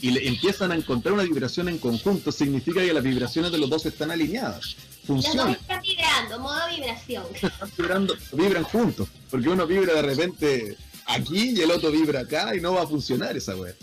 y 0.00 0.10
le 0.10 0.26
empiezan 0.26 0.72
a 0.72 0.74
encontrar 0.74 1.14
una 1.14 1.24
vibración 1.24 1.68
en 1.68 1.78
conjunto, 1.78 2.32
significa 2.32 2.80
que 2.80 2.92
las 2.92 3.04
vibraciones 3.04 3.52
de 3.52 3.58
los 3.58 3.68
dos 3.68 3.86
están 3.86 4.10
alineadas. 4.10 4.76
Funciona. 5.06 5.52
están 5.52 5.82
vibrando, 5.82 6.38
modo 6.40 6.60
vibración. 6.74 7.24
Están 7.34 7.70
vibrando, 7.76 8.16
vibran 8.32 8.64
juntos, 8.64 9.08
porque 9.30 9.48
uno 9.48 9.66
vibra 9.66 9.94
de 9.94 10.02
repente 10.02 10.76
aquí 11.06 11.54
y 11.56 11.60
el 11.60 11.70
otro 11.70 11.90
vibra 11.90 12.20
acá 12.20 12.54
y 12.54 12.60
no 12.60 12.74
va 12.74 12.82
a 12.82 12.86
funcionar 12.86 13.36
esa 13.36 13.56
wea. 13.56 13.74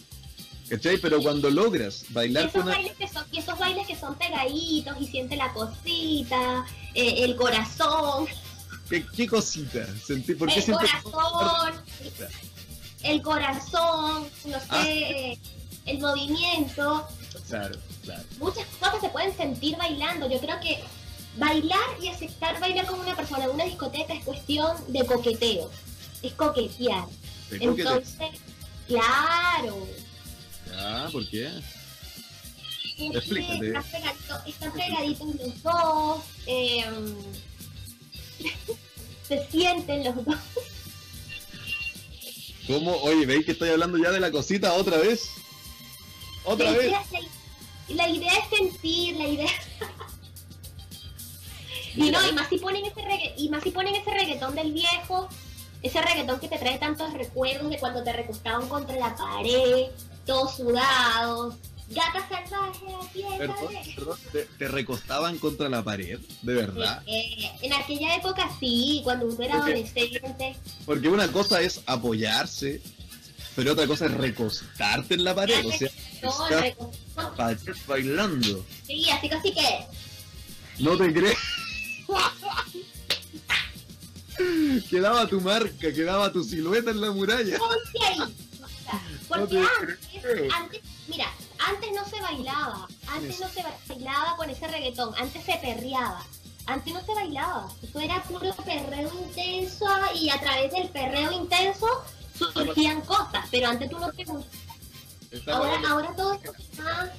¿Cachai? 0.69 0.97
Pero 0.97 1.21
cuando 1.21 1.49
logras 1.49 2.05
bailar 2.09 2.45
y 2.45 2.47
esos, 2.47 2.65
bailes 2.65 2.95
que 2.97 3.07
son, 3.07 3.25
y 3.31 3.37
esos 3.39 3.57
bailes 3.57 3.87
que 3.87 3.95
son 3.95 4.17
pegaditos 4.17 4.97
y 4.99 5.07
siente 5.07 5.37
la 5.37 5.53
cosita, 5.53 6.65
eh, 6.93 7.23
el 7.23 7.35
corazón. 7.35 8.27
¿Qué, 8.89 9.27
cosita? 9.27 9.85
Sentí, 10.05 10.33
¿por 10.35 10.49
qué 10.49 10.59
el 10.59 10.65
corazón, 10.65 11.73
el 13.03 13.21
corazón, 13.21 14.27
no 14.45 14.59
sé, 14.59 14.67
ah. 14.69 15.33
el 15.85 15.99
movimiento. 15.99 17.07
Claro, 17.47 17.77
claro. 18.03 18.23
Muchas 18.39 18.65
cosas 18.79 19.01
se 19.01 19.09
pueden 19.09 19.35
sentir 19.35 19.77
bailando. 19.77 20.29
Yo 20.29 20.39
creo 20.39 20.59
que 20.61 20.83
bailar 21.37 22.01
y 22.01 22.07
aceptar 22.07 22.59
bailar 22.59 22.85
con 22.87 22.99
una 22.99 23.15
persona 23.15 23.43
en 23.45 23.51
una 23.51 23.65
discoteca 23.65 24.13
es 24.13 24.23
cuestión 24.23 24.75
de 24.87 25.05
coqueteo. 25.05 25.69
Es 26.21 26.33
coquetear. 26.33 27.05
Entonces, 27.51 28.17
claro. 28.87 29.87
Ah, 30.75 31.09
¿por 31.11 31.27
qué? 31.29 31.49
Explícate. 32.97 33.73
Están 34.47 34.71
pegaditos, 34.71 35.35
los 35.35 35.63
dos. 35.63 36.23
Eh, 36.45 36.83
se 39.27 39.47
sienten 39.49 40.03
los 40.05 40.25
dos. 40.25 40.35
¿Cómo? 42.67 42.95
Oye, 43.03 43.25
¿veis 43.25 43.45
que 43.45 43.53
estoy 43.53 43.69
hablando 43.69 43.97
ya 43.97 44.11
de 44.11 44.19
la 44.19 44.31
cosita 44.31 44.73
otra 44.73 44.97
vez? 44.97 45.29
¿Otra 46.43 46.71
La 46.71 46.77
vez? 46.77 46.87
idea, 46.87 47.03
la, 47.89 47.95
la 47.95 48.09
idea 48.09 48.31
es 48.33 48.57
sentir, 48.57 49.15
la 49.15 49.27
idea. 49.27 49.47
y 51.95 52.11
no, 52.11 52.27
y 52.27 52.33
más 52.33 52.49
si 52.49 52.57
ponen 52.57 52.85
ese 52.85 53.01
regga- 53.01 53.33
y 53.37 53.49
más 53.49 53.63
si 53.63 53.71
ponen 53.71 53.95
ese 53.95 54.11
reggaetón 54.11 54.55
del 54.55 54.73
viejo, 54.73 55.29
ese 55.81 56.01
reggaetón 56.01 56.39
que 56.39 56.47
te 56.49 56.57
trae 56.57 56.77
tantos 56.77 57.13
recuerdos 57.13 57.69
de 57.69 57.79
cuando 57.79 58.03
te 58.03 58.11
recostaban 58.13 58.67
contra 58.67 58.95
la 58.97 59.15
pared, 59.15 59.87
todos 60.25 60.57
sudados, 60.57 61.55
gata 61.89 62.27
salvaje, 62.29 62.85
aquí 63.01 63.23
Perdón, 63.37 64.17
¿te, 64.31 64.45
te 64.57 64.67
recostaban 64.67 65.37
contra 65.37 65.69
la 65.69 65.83
pared? 65.83 66.19
¿De 66.41 66.53
verdad? 66.53 67.01
Eh, 67.07 67.49
en 67.61 67.73
aquella 67.73 68.15
época 68.15 68.49
sí, 68.59 69.01
cuando 69.03 69.25
uno 69.27 69.43
era 69.43 69.55
Ok. 69.57 69.63
adolescente. 69.63 70.55
Porque 70.85 71.07
una 71.09 71.27
cosa 71.31 71.61
es 71.61 71.81
apoyarse, 71.85 72.81
pero 73.55 73.73
otra 73.73 73.87
cosa 73.87 74.05
es 74.07 74.13
recostarte 74.13 75.13
en 75.15 75.23
la 75.23 75.33
pared. 75.35 75.65
O 75.65 75.71
sea, 75.71 75.89
No, 76.23 77.49
estás 77.49 77.85
bailando. 77.87 78.65
Sí, 78.85 79.09
así 79.09 79.29
casi 79.29 79.53
que. 79.53 79.85
No 80.79 80.97
te 80.97 81.13
crees. 81.13 81.37
quedaba 84.89 85.27
tu 85.27 85.41
marca, 85.41 85.91
quedaba 85.93 86.31
tu 86.31 86.43
silueta 86.43 86.91
en 86.91 87.01
la 87.01 87.11
muralla. 87.11 87.57
Porque 89.27 89.41
No 89.41 89.47
te 89.47 89.57
antes, 89.59 90.53
antes, 90.53 90.81
mira, 91.07 91.31
antes 91.59 91.91
no 91.93 92.05
se 92.07 92.21
bailaba, 92.21 92.87
antes 93.07 93.39
no 93.39 93.49
se 93.49 93.63
bailaba 93.87 94.35
con 94.37 94.49
ese 94.49 94.67
reggaetón, 94.67 95.13
antes 95.17 95.43
se 95.43 95.53
perreaba, 95.57 96.23
antes 96.65 96.93
no 96.93 97.01
se 97.05 97.13
bailaba, 97.13 97.69
eso 97.81 97.99
era 97.99 98.23
puro 98.23 98.53
perreo 98.55 99.11
intenso 99.25 99.85
y 100.15 100.29
a 100.29 100.39
través 100.39 100.71
del 100.71 100.89
perreo 100.89 101.31
intenso 101.31 101.87
surgían 102.53 103.01
cosas, 103.01 103.45
pero 103.51 103.69
antes 103.69 103.89
tú 103.89 103.99
no 103.99 104.11
Estaba 105.31 105.57
ahora, 105.57 105.89
ahora 105.89 106.15
todo 106.15 106.33
es 106.33 106.79
más, 106.79 107.09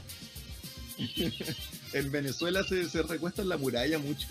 En 1.93 2.11
Venezuela 2.11 2.63
se, 2.65 2.89
se 2.89 3.03
recuesta 3.03 3.43
en 3.43 3.49
la 3.49 3.57
muralla 3.57 3.99
mucho. 3.99 4.29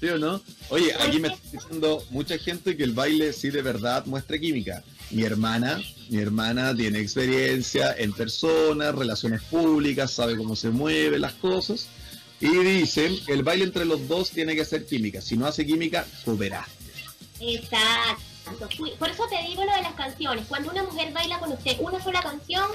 ¿Sí 0.00 0.08
o 0.08 0.18
no? 0.18 0.40
Oye, 0.68 0.92
aquí 1.00 1.18
me 1.18 1.28
está 1.28 1.40
diciendo 1.50 2.04
mucha 2.10 2.36
gente 2.36 2.76
que 2.76 2.84
el 2.84 2.92
baile 2.92 3.32
sí 3.32 3.50
de 3.50 3.62
verdad 3.62 4.04
muestra 4.06 4.38
química. 4.38 4.84
Mi 5.10 5.22
hermana, 5.22 5.80
mi 6.10 6.18
hermana 6.18 6.74
tiene 6.76 7.00
experiencia 7.00 7.94
en 7.96 8.12
personas, 8.12 8.94
relaciones 8.94 9.42
públicas, 9.42 10.10
sabe 10.10 10.36
cómo 10.36 10.54
se 10.54 10.70
mueven 10.70 11.20
las 11.20 11.32
cosas. 11.34 11.88
Y 12.40 12.48
dicen 12.48 13.18
que 13.24 13.32
el 13.32 13.42
baile 13.42 13.64
entre 13.64 13.86
los 13.86 14.06
dos 14.06 14.30
tiene 14.30 14.54
que 14.54 14.60
hacer 14.60 14.84
química. 14.84 15.22
Si 15.22 15.36
no 15.36 15.46
hace 15.46 15.64
química, 15.64 16.06
cooperaste. 16.24 16.72
exacto. 17.40 18.68
Por 18.98 19.08
eso 19.08 19.24
te 19.28 19.48
digo 19.48 19.64
lo 19.64 19.74
de 19.74 19.82
las 19.82 19.94
canciones, 19.94 20.44
cuando 20.46 20.70
una 20.70 20.82
mujer 20.82 21.12
baila 21.12 21.38
con 21.40 21.52
usted 21.52 21.76
una 21.80 22.02
sola 22.02 22.22
canción, 22.22 22.68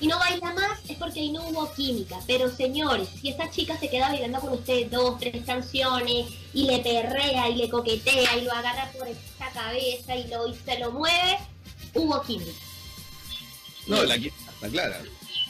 y 0.00 0.06
no 0.06 0.18
baila 0.18 0.52
más 0.54 0.80
es 0.88 0.96
porque 0.96 1.20
ahí 1.20 1.30
no 1.32 1.46
hubo 1.48 1.72
química. 1.74 2.18
Pero 2.26 2.50
señores, 2.54 3.08
si 3.20 3.28
esa 3.30 3.50
chica 3.50 3.78
se 3.78 3.88
queda 3.90 4.08
bailando 4.08 4.40
con 4.40 4.52
usted 4.54 4.88
dos, 4.90 5.18
tres 5.18 5.44
canciones 5.44 6.26
y 6.54 6.64
le 6.64 6.78
perrea 6.80 7.48
y 7.48 7.56
le 7.56 7.68
coquetea 7.70 8.36
y 8.38 8.44
lo 8.44 8.52
agarra 8.52 8.90
por 8.92 9.08
esa 9.08 9.50
cabeza 9.52 10.16
y 10.16 10.28
lo 10.28 10.48
y 10.48 10.54
se 10.64 10.78
lo 10.78 10.92
mueve, 10.92 11.38
hubo 11.94 12.20
química. 12.22 12.52
No, 13.86 14.02
la 14.04 14.14
química 14.16 14.50
está 14.54 14.68
clara. 14.68 15.02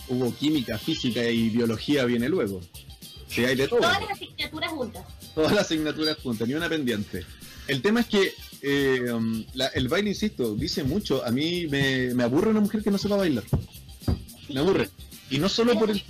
Hubo 0.08 0.34
química, 0.34 0.78
física 0.78 1.22
y 1.28 1.48
biología 1.50 2.04
viene 2.04 2.28
luego. 2.28 2.60
Sí, 3.28 3.44
hay 3.44 3.56
de 3.56 3.68
todo. 3.68 3.80
Todas 3.80 4.00
las 4.02 4.10
asignaturas 4.10 4.70
juntas. 4.72 5.04
Todas 5.34 5.52
las 5.52 5.64
asignaturas 5.66 6.18
juntas, 6.22 6.46
ni 6.48 6.54
una 6.54 6.68
pendiente. 6.68 7.24
El 7.66 7.80
tema 7.80 8.00
es 8.00 8.06
que 8.06 8.34
eh, 8.60 9.10
um, 9.12 9.44
la- 9.54 9.68
el 9.68 9.88
baile, 9.88 10.10
insisto, 10.10 10.54
dice 10.54 10.82
mucho. 10.84 11.24
A 11.24 11.30
mí 11.30 11.66
me, 11.68 12.12
me 12.14 12.24
aburre 12.24 12.50
una 12.50 12.60
mujer 12.60 12.82
que 12.82 12.90
no 12.90 12.98
sepa 12.98 13.16
bailar. 13.16 13.44
Me 14.52 14.60
aburre. 14.60 14.88
Y 15.30 15.38
no 15.38 15.48
solo 15.48 15.68
Pero 15.72 15.80
por 15.80 15.90
el... 15.90 16.02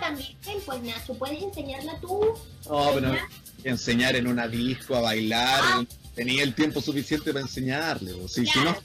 también, 0.00 0.36
pues 0.64 0.82
Nacho, 0.82 1.14
puedes 1.14 1.42
enseñarla 1.42 2.00
tú. 2.00 2.20
No, 2.68 2.90
pero 2.94 3.12
¿ya? 3.14 3.28
enseñar 3.64 4.16
en 4.16 4.26
una 4.26 4.48
disco 4.48 4.96
a 4.96 5.00
bailar. 5.00 5.60
Ah. 5.62 5.84
Tenía 6.14 6.42
el 6.42 6.54
tiempo 6.54 6.82
suficiente 6.82 7.32
para 7.32 7.42
enseñarle. 7.44 8.12
o 8.12 8.28
Si, 8.28 8.42
no, 8.42 8.76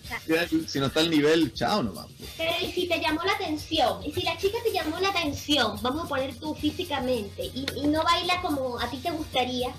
si 0.66 0.80
no 0.80 0.86
está 0.86 1.02
al 1.02 1.10
nivel, 1.10 1.54
chao 1.54 1.84
nomás. 1.84 2.06
pues. 2.18 2.30
Pero 2.38 2.52
y 2.66 2.72
si 2.72 2.88
te 2.88 3.00
llamó 3.02 3.22
la 3.24 3.34
atención, 3.34 4.02
y 4.06 4.14
si 4.14 4.22
la 4.22 4.38
chica 4.38 4.58
te 4.64 4.72
llamó 4.72 4.98
la 5.02 5.10
atención, 5.10 5.78
vamos 5.82 6.06
a 6.06 6.08
poner 6.08 6.36
tú 6.36 6.56
físicamente, 6.56 7.44
y, 7.54 7.66
y 7.76 7.88
no 7.88 8.02
baila 8.04 8.42
como 8.42 8.80
a 8.80 8.90
ti 8.90 8.98
te 8.98 9.12
gustaría, 9.12 9.74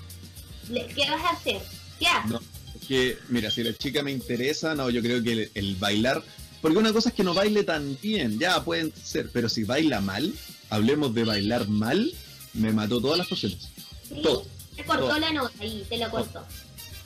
¿qué 0.67 1.09
vas 1.09 1.23
a 1.23 1.29
hacer? 1.31 1.59
Ya. 1.99 2.23
No, 2.27 2.39
es 2.79 2.87
que, 2.87 3.17
mira, 3.29 3.49
si 3.49 3.63
la 3.63 3.73
chica 3.73 4.03
me 4.03 4.11
interesa, 4.11 4.75
no, 4.75 4.91
yo 4.91 5.01
creo 5.01 5.23
que 5.23 5.31
el, 5.33 5.51
el 5.55 5.75
bailar, 5.75 6.21
porque 6.61 6.77
una 6.77 6.93
cosa 6.93 7.09
es 7.09 7.15
que 7.15 7.23
no 7.23 7.33
baile 7.33 7.63
tan 7.63 7.97
bien, 8.01 8.39
ya 8.39 8.63
pueden 8.63 8.93
ser, 9.01 9.29
pero 9.31 9.49
si 9.49 9.63
baila 9.63 10.01
mal, 10.01 10.33
hablemos 10.69 11.13
de 11.13 11.23
bailar 11.23 11.67
mal, 11.67 12.11
me 12.53 12.73
mató 12.73 12.99
todas 12.99 13.17
las 13.17 13.27
pasiones, 13.27 13.69
¿sí? 14.07 14.21
todo. 14.21 14.45
Te 14.75 14.83
cortó 14.83 15.07
todo. 15.07 15.19
la 15.19 15.31
nota 15.31 15.53
ahí, 15.59 15.85
te 15.89 15.97
lo 15.97 16.09
cortó. 16.09 16.43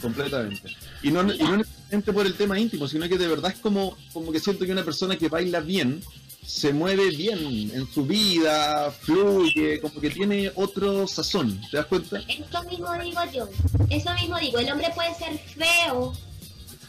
completamente. 0.02 0.76
Y 1.02 1.12
no, 1.12 1.22
y 1.34 1.38
no 1.40 1.58
necesariamente 1.58 2.14
por 2.14 2.26
el 2.26 2.36
tema 2.36 2.60
íntimo, 2.60 2.88
sino 2.88 3.08
que 3.08 3.18
de 3.18 3.28
verdad 3.28 3.52
es 3.52 3.60
como, 3.60 3.98
como 4.12 4.32
que 4.32 4.40
siento 4.40 4.66
que 4.66 4.72
una 4.72 4.84
persona 4.84 5.18
que 5.18 5.30
baila 5.30 5.60
bien 5.60 6.04
se 6.46 6.74
mueve 6.74 7.10
bien 7.12 7.72
en 7.74 7.88
su 7.92 8.06
vida, 8.06 8.92
fluye, 8.92 9.80
como 9.80 10.00
que 10.02 10.10
tiene 10.10 10.52
otro 10.56 11.08
sazón, 11.08 11.60
¿te 11.72 11.78
das 11.78 11.86
cuenta? 11.86 12.22
Eso 12.28 12.64
mismo 12.64 12.94
digo 13.02 13.22
yo, 13.34 13.50
eso 13.90 14.14
mismo 14.16 14.38
digo, 14.40 14.60
el 14.60 14.72
hombre 14.72 14.92
puede 14.94 15.16
ser 15.16 15.38
feo, 15.40 16.14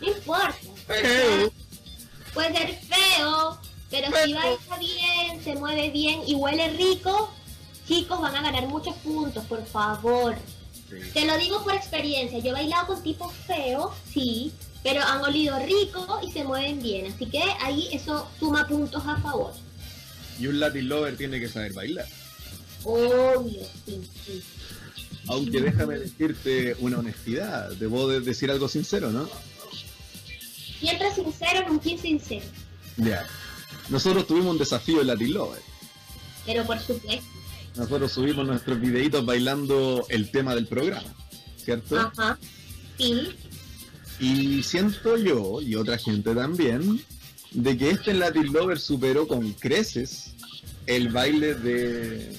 no 0.01 0.07
importa. 0.09 0.57
Feo. 0.87 1.53
Puede 2.35 2.57
ser 2.57 2.75
feo, 2.75 3.59
pero 3.91 4.09
si 4.09 4.33
baila 4.33 4.79
bien, 4.79 5.43
se 5.43 5.55
mueve 5.55 5.91
bien 5.91 6.21
y 6.27 6.35
huele 6.35 6.69
rico, 6.71 7.33
chicos 7.87 8.21
van 8.21 8.35
a 8.35 8.43
ganar 8.43 8.67
muchos 8.67 8.95
puntos, 8.97 9.45
por 9.45 9.65
favor. 9.65 10.35
Te 11.13 11.25
lo 11.25 11.39
digo 11.39 11.63
por 11.63 11.75
experiencia, 11.75 12.39
yo 12.41 12.51
he 12.51 12.53
bailado 12.53 12.89
con 12.89 13.03
tipos 13.03 13.33
feos, 13.47 13.95
sí, 14.13 14.53
pero 14.83 15.03
han 15.03 15.23
olido 15.23 15.59
rico 15.61 16.21
y 16.27 16.31
se 16.31 16.45
mueven 16.45 16.83
bien, 16.83 17.13
así 17.13 17.27
que 17.27 17.43
ahí 17.61 17.89
eso 17.93 18.29
suma 18.39 18.67
puntos 18.67 19.03
a 19.07 19.17
favor. 19.19 19.53
Y 20.39 20.47
un 20.49 20.61
Latin 20.61 20.89
lover 20.89 21.17
tiene 21.17 21.41
que 21.41 21.49
saber 21.49 21.73
bailar. 21.73 22.07
Obvio, 22.83 23.63
sí, 23.87 24.11
sí. 24.27 24.43
Aunque 25.29 25.61
déjame 25.61 25.99
decirte 25.99 26.77
una 26.81 26.99
honestidad, 26.99 27.71
debo 27.73 28.09
de 28.09 28.21
decir 28.21 28.51
algo 28.51 28.69
sincero, 28.69 29.11
¿no? 29.11 29.29
Siempre 30.85 31.15
sincero, 31.15 31.69
nunca 31.69 31.89
insincero, 31.89 32.45
Ya. 32.97 33.27
Nosotros 33.89 34.27
tuvimos 34.27 34.53
un 34.53 34.59
desafío 34.59 35.01
en 35.01 35.07
Latin 35.09 35.35
Lover. 35.35 35.61
pero 36.47 36.65
por 36.65 36.79
supuesto. 36.79 37.25
Nosotros 37.77 38.13
subimos 38.13 38.47
nuestros 38.47 38.81
videitos 38.81 39.25
bailando 39.27 40.07
el 40.09 40.31
tema 40.31 40.55
del 40.55 40.67
programa, 40.67 41.13
¿cierto? 41.57 41.99
Ajá. 41.99 42.39
Sí, 42.99 43.35
Y 44.21 44.63
siento 44.63 45.17
yo, 45.17 45.61
y 45.61 45.75
otra 45.75 45.99
gente 45.99 46.35
también, 46.35 47.05
de 47.51 47.77
que 47.77 47.91
este 47.91 48.15
Latin 48.15 48.53
Lover 48.53 48.79
superó 48.79 49.27
con 49.27 49.53
creces 49.55 50.35
el 50.87 51.09
baile 51.09 51.55
de... 51.55 52.37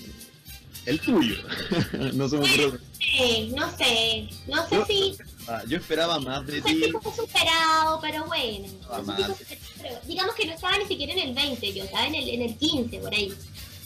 el 0.86 1.00
tuyo. 1.02 1.36
no 2.14 2.28
me 2.30 2.38
ocurrió. 2.38 2.78
Sí, 3.00 3.54
no 3.58 3.70
sé, 3.78 4.30
no 4.48 4.68
sé 4.70 4.76
Yo- 4.76 4.86
si 4.86 5.18
Ah, 5.48 5.62
yo 5.68 5.78
esperaba 5.78 6.20
más 6.20 6.46
de 6.46 6.58
ese 6.58 6.68
ti. 6.68 6.82
tipo 6.82 7.00
fue 7.00 7.14
superado, 7.28 8.00
pero 8.02 8.26
bueno. 8.26 8.68
Ah, 8.89 9.00
superado. 9.00 9.36
Digamos 10.06 10.36
que 10.36 10.48
no 10.48 10.54
estaba 10.54 10.78
ni 10.78 10.86
siquiera 10.86 11.14
en 11.14 11.20
el 11.20 11.34
20, 11.34 11.74
yo 11.74 11.84
estaba 11.84 12.08
en 12.08 12.16
el, 12.16 12.30
en 12.30 12.41
el 12.41 12.58
15, 12.58 13.00
por 13.00 13.14
ahí. 13.14 13.34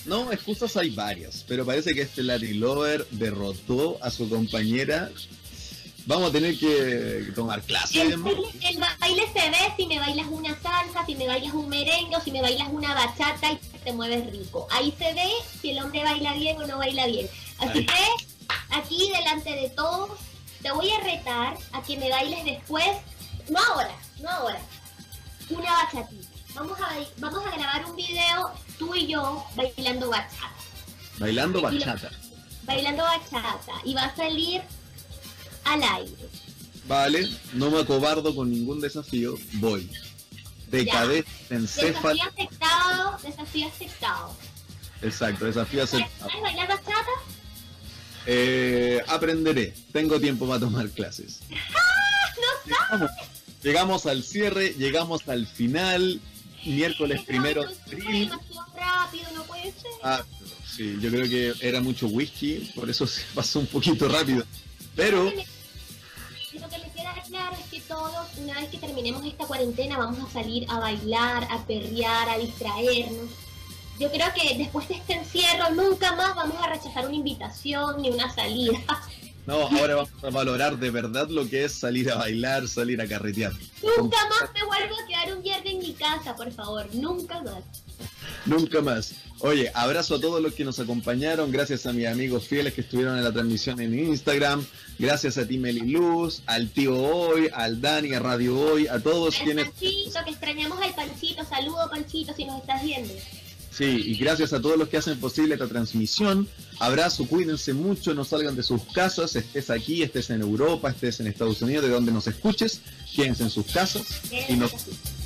No, 0.05 0.31
excusas 0.31 0.75
hay 0.77 0.89
varias, 0.91 1.43
pero 1.47 1.65
parece 1.65 1.93
que 1.93 2.01
este 2.01 2.23
Latin 2.23 2.59
Lover 2.59 3.05
derrotó 3.11 3.97
a 4.01 4.09
su 4.09 4.29
compañera. 4.29 5.09
Vamos 6.05 6.29
a 6.29 6.31
tener 6.31 6.57
que 6.57 7.27
tomar 7.35 7.61
clases. 7.61 7.95
El 7.95 8.17
baile, 8.17 8.47
el 8.63 8.79
baile 8.99 9.23
se 9.33 9.49
ve 9.49 9.73
si 9.77 9.85
me 9.85 9.99
bailas 9.99 10.27
una 10.31 10.59
salsa, 10.61 11.05
si 11.05 11.15
me 11.15 11.27
bailas 11.27 11.53
un 11.53 11.67
merengue 11.67 12.15
o 12.15 12.21
si 12.21 12.31
me 12.31 12.41
bailas 12.41 12.69
una 12.71 12.95
bachata 12.95 13.51
y 13.51 13.59
te 13.83 13.91
mueves 13.93 14.31
rico. 14.31 14.67
Ahí 14.71 14.93
se 14.97 15.13
ve 15.13 15.29
si 15.61 15.71
el 15.71 15.79
hombre 15.79 16.03
baila 16.03 16.33
bien 16.33 16.57
o 16.57 16.65
no 16.65 16.77
baila 16.77 17.05
bien. 17.05 17.29
Así 17.59 17.85
que 17.85 17.93
aquí 18.71 19.11
delante 19.11 19.51
de 19.51 19.69
todos 19.69 20.11
te 20.61 20.71
voy 20.71 20.89
a 20.91 20.99
retar 21.01 21.57
a 21.73 21.81
que 21.81 21.97
me 21.97 22.09
bailes 22.09 22.43
después, 22.45 22.85
no 23.49 23.59
ahora, 23.59 23.95
no 24.21 24.29
ahora, 24.29 24.59
una 25.49 25.71
bachatita. 25.83 26.27
Vamos 26.55 26.79
a, 26.79 26.89
vamos 27.17 27.45
a 27.45 27.51
grabar 27.55 27.85
un 27.85 27.95
video 27.95 28.51
tú 28.77 28.95
y 28.95 29.07
yo 29.07 29.45
bailando 29.55 30.09
bachata. 30.09 30.53
Bailando 31.19 31.61
bachata. 31.61 32.09
Bailando 32.63 33.03
bachata 33.03 33.73
y 33.83 33.93
va 33.93 34.03
a 34.05 34.15
salir 34.15 34.61
al 35.65 35.83
aire. 35.83 36.29
Vale, 36.85 37.29
no 37.53 37.69
me 37.69 37.79
acobardo 37.81 38.35
con 38.35 38.49
ningún 38.49 38.81
desafío, 38.81 39.35
voy. 39.53 39.89
De 40.67 40.85
Ya. 40.85 40.93
cabeza, 40.93 41.29
encéfalo. 41.49 42.13
Desafío 42.15 42.29
aceptado, 42.29 43.17
desafío 43.23 43.67
aceptado. 43.67 44.35
Exacto, 45.01 45.45
desafío 45.45 45.87
¿Sabes 45.87 46.05
aceptado. 46.07 46.41
bailar 46.41 46.67
bachata? 46.67 47.11
Eh, 48.25 49.01
aprenderé. 49.07 49.73
Tengo 49.91 50.19
tiempo 50.19 50.47
para 50.47 50.59
tomar 50.59 50.89
clases. 50.89 51.39
llegamos, 52.65 53.11
llegamos 53.63 54.05
al 54.05 54.23
cierre, 54.23 54.73
llegamos 54.77 55.27
al 55.27 55.47
final. 55.47 56.19
Miércoles 56.65 57.21
primero 57.21 57.63
de 57.63 57.75
abril. 57.95 58.31
rápido, 58.75 59.31
no 59.33 59.43
puede 59.43 59.71
ser. 59.71 59.91
Ah, 60.03 60.23
sí, 60.65 60.97
yo 60.99 61.09
creo 61.09 61.29
que 61.29 61.53
era 61.65 61.79
mucho 61.79 62.07
whisky, 62.07 62.71
por 62.75 62.89
eso 62.89 63.07
se 63.07 63.21
pasó 63.33 63.59
un 63.59 63.67
poquito 63.67 64.09
rápido. 64.09 64.43
Pero 64.93 65.31
lo 66.59 66.67
que 66.69 66.77
me 66.77 66.91
queda 66.91 67.13
claro 67.27 67.55
es 67.57 67.65
que 67.71 67.79
todos, 67.87 68.27
una 68.37 68.59
vez 68.59 68.69
que 68.69 68.77
terminemos 68.77 69.25
esta 69.25 69.45
cuarentena, 69.45 69.97
vamos 69.97 70.29
a 70.29 70.33
salir 70.33 70.65
a 70.69 70.79
bailar, 70.79 71.47
a 71.49 71.65
perrear, 71.65 72.29
a 72.29 72.37
distraernos. 72.37 73.29
Yo 73.99 74.09
creo 74.09 74.27
que 74.33 74.57
después 74.57 74.87
de 74.87 74.95
este 74.95 75.13
encierro 75.13 75.71
nunca 75.71 76.15
más 76.15 76.33
vamos 76.35 76.57
a 76.61 76.69
rechazar 76.69 77.05
una 77.05 77.15
invitación 77.15 78.01
ni 78.01 78.09
una 78.09 78.33
salida. 78.33 78.79
No, 79.47 79.61
ahora 79.61 79.95
vamos 79.95 80.23
a 80.23 80.29
valorar 80.29 80.77
de 80.77 80.91
verdad 80.91 81.27
lo 81.27 81.49
que 81.49 81.63
es 81.63 81.71
salir 81.71 82.11
a 82.11 82.17
bailar, 82.17 82.67
salir 82.67 83.01
a 83.01 83.07
carretear. 83.07 83.51
Nunca 83.81 84.17
más 84.29 84.53
me 84.53 84.63
vuelvo 84.63 84.95
a 84.95 85.07
quedar 85.07 85.35
un 85.35 85.41
viernes 85.41 85.73
en 85.73 85.79
mi 85.79 85.93
casa, 85.93 86.35
por 86.35 86.51
favor. 86.51 86.87
Nunca 86.93 87.41
más. 87.41 87.63
Nunca 88.45 88.81
más. 88.81 89.15
Oye, 89.39 89.71
abrazo 89.73 90.15
a 90.15 90.21
todos 90.21 90.39
los 90.39 90.53
que 90.53 90.63
nos 90.63 90.79
acompañaron. 90.79 91.51
Gracias 91.51 91.87
a 91.87 91.93
mis 91.93 92.05
amigos 92.05 92.47
fieles 92.47 92.75
que 92.75 92.81
estuvieron 92.81 93.17
en 93.17 93.23
la 93.23 93.31
transmisión 93.31 93.79
en 93.81 93.97
Instagram. 93.97 94.63
Gracias 94.99 95.39
a 95.39 95.47
ti, 95.47 95.57
Meli 95.57 95.79
Luz, 95.79 96.43
al 96.45 96.69
tío 96.69 96.95
Hoy, 96.95 97.49
al 97.51 97.81
Dani, 97.81 98.13
a 98.13 98.19
Radio 98.19 98.55
Hoy, 98.55 98.87
a 98.87 98.99
todos 98.99 99.39
al 99.39 99.45
quienes. 99.45 99.65
Panchito, 99.69 100.23
que 100.25 100.29
extrañamos 100.29 100.79
al 100.79 100.93
Panchito. 100.93 101.43
Saludo, 101.43 101.89
Panchito, 101.89 102.35
si 102.35 102.45
nos 102.45 102.61
estás 102.61 102.83
viendo. 102.83 103.13
Sí, 103.79 104.03
y 104.07 104.15
gracias 104.17 104.51
a 104.51 104.61
todos 104.61 104.77
los 104.77 104.89
que 104.89 104.97
hacen 104.97 105.17
posible 105.21 105.53
esta 105.53 105.69
transmisión. 105.69 106.49
Abrazo, 106.79 107.25
cuídense 107.25 107.73
mucho, 107.73 108.13
no 108.13 108.25
salgan 108.25 108.57
de 108.57 108.61
sus 108.61 108.83
casas, 108.93 109.37
estés 109.37 109.69
aquí, 109.69 110.03
estés 110.03 110.31
en 110.31 110.41
Europa, 110.41 110.89
estés 110.89 111.21
en 111.21 111.27
Estados 111.27 111.61
Unidos, 111.61 111.85
de 111.85 111.91
donde 111.91 112.11
nos 112.11 112.27
escuches, 112.27 112.81
quédense 113.15 113.43
en 113.43 113.49
sus 113.49 113.67
casas. 113.67 114.03
Y 114.49 114.57
nos 114.57 114.73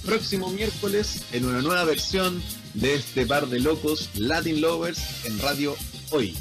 próximo 0.05 0.51
miércoles 0.51 1.23
en 1.31 1.45
una 1.45 1.63
nueva 1.63 1.83
versión 1.85 2.43
de 2.75 2.93
este 2.93 3.25
par 3.25 3.47
de 3.47 3.59
locos 3.59 4.11
Latin 4.13 4.61
Lovers 4.61 5.01
en 5.25 5.39
Radio 5.39 5.75
Hoy. 6.11 6.37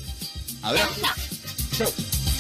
Abrazo. 0.61 1.01
Chao. 1.79 2.32